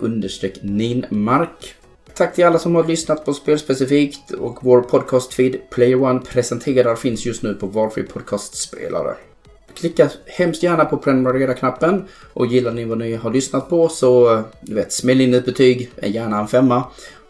Ninmark. 0.62 1.74
Tack 2.14 2.34
till 2.34 2.44
alla 2.44 2.58
som 2.58 2.74
har 2.74 2.84
lyssnat 2.84 3.24
på 3.24 3.34
Spelspecifikt 3.34 4.30
och 4.30 4.58
vår 4.62 4.80
podcastfeed 4.80 5.70
Player 5.70 6.02
One 6.02 6.20
presenterar 6.20 6.96
finns 6.96 7.26
just 7.26 7.42
nu 7.42 7.54
på 7.54 7.66
valfri 7.66 8.02
podcastspelare. 8.02 9.14
Klicka 9.74 10.10
hemskt 10.26 10.62
gärna 10.62 10.84
på 10.84 10.96
prenumerera-knappen 10.96 12.04
och 12.32 12.46
gillar 12.46 12.72
ni 12.72 12.84
vad 12.84 12.98
ni 12.98 13.14
har 13.14 13.32
lyssnat 13.32 13.68
på 13.68 13.88
så 13.88 14.42
du 14.60 14.74
vet, 14.74 14.92
smäll 14.92 15.20
in 15.20 15.34
ett 15.34 15.44
betyg, 15.44 15.90
gärna 16.02 16.40
en 16.40 16.48
femma. 16.48 16.84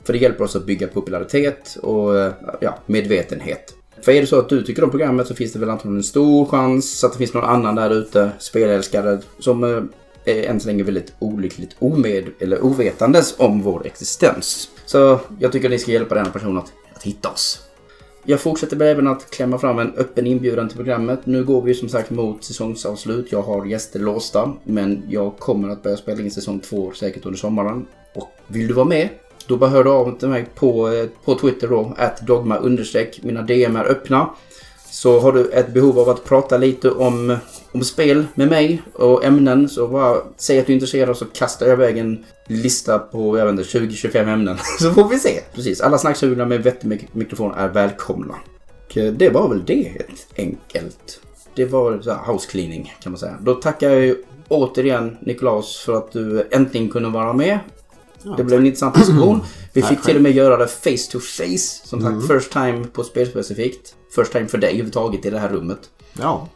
För 0.05 0.13
det 0.13 0.19
hjälper 0.19 0.45
oss 0.45 0.57
att 0.57 0.67
bygga 0.67 0.87
popularitet 0.87 1.79
och 1.83 2.15
ja, 2.61 2.79
medvetenhet. 2.87 3.78
För 4.03 4.13
är 4.13 4.21
det 4.21 4.27
så 4.27 4.39
att 4.39 4.49
du 4.49 4.63
tycker 4.63 4.85
om 4.85 4.91
programmet 4.91 5.27
så 5.27 5.35
finns 5.35 5.53
det 5.53 5.59
väl 5.59 5.71
antagligen 5.71 5.97
en 5.97 6.03
stor 6.03 6.47
chans 6.47 7.05
att 7.05 7.13
det 7.13 7.19
finns 7.19 7.35
någon 7.35 7.45
annan 7.45 7.75
där 7.75 7.91
ute, 7.91 8.31
spelälskare, 8.39 9.19
som 9.39 9.65
är 9.65 9.89
än 10.25 10.61
så 10.61 10.67
länge 10.67 10.83
väldigt 10.83 11.13
olyckligt 11.19 11.77
omed 11.79 12.25
eller 12.41 12.65
ovetandes 12.65 13.35
om 13.39 13.63
vår 13.63 13.87
existens. 13.87 14.69
Så 14.87 15.21
jag 15.39 15.53
tycker 15.53 15.69
ni 15.69 15.79
ska 15.79 15.93
hjälpa 15.93 16.15
den 16.15 16.25
person 16.25 16.33
personen 16.33 16.59
att, 16.59 16.97
att 16.97 17.03
hitta 17.03 17.29
oss. 17.29 17.69
Jag 18.25 18.41
fortsätter 18.41 18.83
även 18.83 19.07
att 19.07 19.31
klämma 19.31 19.59
fram 19.59 19.79
en 19.79 19.95
öppen 19.95 20.27
inbjudan 20.27 20.69
till 20.69 20.77
programmet. 20.77 21.27
Nu 21.27 21.45
går 21.45 21.63
vi 21.63 21.75
som 21.75 21.89
sagt 21.89 22.11
mot 22.11 22.45
säsongsavslut. 22.45 23.33
Jag 23.33 23.43
har 23.43 23.67
gäster 23.67 24.01
låsta, 24.01 24.53
men 24.65 25.03
jag 25.09 25.39
kommer 25.39 25.69
att 25.69 25.83
börja 25.83 25.97
spela 25.97 26.21
in 26.21 26.31
säsong 26.31 26.61
två 26.61 26.93
säkert 26.93 27.27
under 27.27 27.39
sommaren. 27.39 27.87
Och 28.15 28.29
vill 28.47 28.69
du 28.69 28.75
vara 28.75 28.87
med? 28.87 29.09
Då 29.49 29.57
bara 29.57 29.71
hör 29.71 29.85
du 29.85 29.91
av 29.91 30.11
dig 30.11 30.19
till 30.19 30.29
mig 30.29 30.47
på, 30.55 30.89
eh, 30.89 31.07
på 31.25 31.35
Twitter 31.35 31.69
då, 31.69 31.95
att 31.97 32.27
dogma 32.27 32.57
understreck. 32.57 33.21
Mina 33.23 33.43
DM 33.43 33.77
är 33.77 33.85
öppna. 33.85 34.31
Så 34.91 35.21
har 35.21 35.33
du 35.33 35.51
ett 35.51 35.75
behov 35.75 35.99
av 35.99 36.09
att 36.09 36.25
prata 36.25 36.59
lite 36.59 36.91
om, 36.91 37.37
om 37.73 37.85
spel 37.85 38.27
med 38.35 38.49
mig 38.49 38.83
och 38.95 39.25
ämnen 39.25 39.69
så 39.69 39.89
bara 39.89 40.17
säg 40.37 40.59
att 40.61 40.67
du 40.67 40.73
är 40.73 40.75
intresserad 40.75 41.17
så 41.17 41.25
kastar 41.25 41.67
jag 41.67 41.73
iväg 41.73 41.99
en 41.99 42.25
lista 42.47 42.99
på 42.99 43.39
jag 43.39 43.47
vet 43.47 43.53
inte, 43.53 43.79
20-25 43.79 44.33
ämnen. 44.33 44.57
Så 44.81 44.91
får 44.93 45.09
vi 45.09 45.19
se. 45.19 45.41
Precis, 45.55 45.81
alla 45.81 45.99
snacksugna 45.99 46.47
med 46.47 46.63
vettig 46.63 46.89
mik- 46.89 47.09
mikrofon 47.13 47.55
är 47.55 47.69
välkomna. 47.69 48.35
Och 48.87 48.97
eh, 48.97 49.13
det 49.13 49.29
var 49.31 49.49
väl 49.49 49.65
det 49.65 49.83
helt 49.89 50.27
enkelt. 50.37 51.21
Det 51.55 51.65
var 51.65 52.01
så 52.01 52.11
här 52.13 52.33
house 52.33 52.51
cleaning 52.51 52.95
kan 53.03 53.13
man 53.13 53.19
säga. 53.19 53.37
Då 53.41 53.55
tackar 53.55 53.91
jag 53.91 54.17
återigen 54.49 55.17
Nikolaus 55.21 55.77
för 55.77 55.95
att 55.95 56.13
du 56.13 56.49
äntligen 56.51 56.89
kunde 56.89 57.09
vara 57.09 57.33
med. 57.33 57.59
Det 58.37 58.45
blev 58.45 58.61
en 58.61 58.67
intressant 58.67 58.95
diskussion. 58.95 59.41
Vi 59.73 59.83
fick 59.83 60.03
till 60.03 60.17
och 60.17 60.23
med 60.23 60.33
göra 60.33 60.57
det 60.57 60.67
face 60.67 61.13
to 61.13 61.21
face. 61.21 61.59
Som 61.89 62.01
sagt, 62.03 62.27
first 62.27 62.53
time 62.53 62.85
på 62.93 63.05
spelspecifikt. 63.05 63.95
First 64.15 64.33
time 64.33 64.49
för 64.49 64.59
dig 64.59 64.69
överhuvudtaget 64.71 65.27
i 65.27 65.31
det 65.31 65.39
här 65.39 65.49
rummet. 65.49 65.79
Ja, 66.19 66.49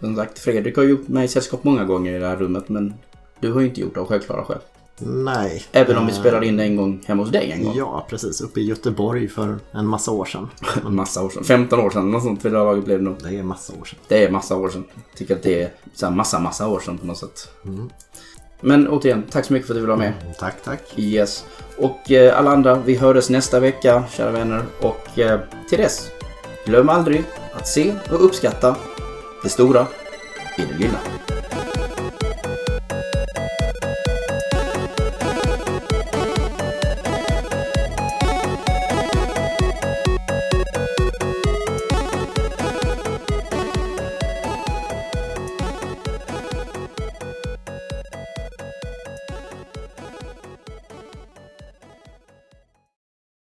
Som 0.00 0.16
sagt, 0.16 0.38
Fredrik 0.38 0.76
har 0.76 0.84
gjort 0.84 1.08
mig 1.08 1.28
sällskap 1.28 1.64
många 1.64 1.84
gånger 1.84 2.16
i 2.16 2.18
det 2.18 2.26
här 2.26 2.36
rummet 2.36 2.68
men 2.68 2.94
du 3.40 3.52
har 3.52 3.60
ju 3.60 3.66
inte 3.66 3.80
gjort 3.80 3.94
det 3.94 4.00
av 4.00 4.06
självklara 4.06 4.44
skäl. 4.44 4.58
Nej. 4.98 5.62
Även 5.72 5.96
om 5.96 6.06
vi 6.06 6.12
Eh, 6.12 6.18
spelade 6.18 6.46
in 6.46 6.56
det 6.56 6.64
en 6.64 6.76
gång 6.76 7.02
hemma 7.06 7.22
hos 7.22 7.32
dig 7.32 7.50
en 7.50 7.64
gång. 7.64 7.74
Ja, 7.76 8.06
precis. 8.10 8.40
Uppe 8.40 8.60
i 8.60 8.64
Göteborg 8.64 9.28
för 9.28 9.58
en 9.72 9.86
massa 9.86 10.10
år 10.10 10.24
sedan. 10.24 10.48
En 10.86 10.94
massa 10.94 11.22
år 11.24 11.30
sedan. 11.30 11.44
15 11.44 11.80
år 11.80 11.90
sedan. 11.90 12.10
Något 12.10 12.22
sånt 12.22 12.44
vid 12.44 12.52
det 12.52 12.58
laget 12.58 12.84
blev 12.84 12.98
det 12.98 13.04
nog. 13.04 13.16
Det 13.22 13.38
är 13.38 13.42
massa 13.42 13.72
år 13.80 13.84
sedan. 13.84 13.98
Det 14.08 14.24
är 14.24 14.30
massa 14.30 14.56
år 14.56 14.68
sedan. 14.68 14.84
Jag 14.94 15.18
tycker 15.18 15.36
att 15.36 15.42
det 15.42 15.62
är 15.62 15.70
så 15.94 16.10
massa, 16.10 16.38
massa 16.40 16.68
år 16.68 16.80
sedan 16.80 16.98
på 16.98 17.06
något 17.06 17.18
sätt. 17.18 17.48
Men 18.60 18.88
återigen, 18.88 19.22
tack 19.30 19.44
så 19.44 19.52
mycket 19.52 19.66
för 19.66 19.74
att 19.74 19.76
du 19.76 19.80
ville 19.80 19.96
vara 19.96 19.98
med. 19.98 20.12
Tack, 20.38 20.62
tack. 20.64 20.82
Yes. 20.96 21.44
Och 21.78 22.10
eh, 22.10 22.38
alla 22.38 22.50
andra, 22.50 22.74
vi 22.74 22.94
hörs 22.94 23.30
nästa 23.30 23.60
vecka, 23.60 24.04
kära 24.10 24.30
vänner. 24.30 24.62
Och 24.80 25.18
eh, 25.18 25.40
till 25.68 25.78
dess, 25.78 26.10
glöm 26.66 26.88
aldrig 26.88 27.24
att 27.52 27.68
se 27.68 27.94
och 28.10 28.24
uppskatta 28.24 28.76
det 29.42 29.48
stora 29.48 29.86
i 30.58 30.62
det 30.62 30.78
lilla. 30.78 30.98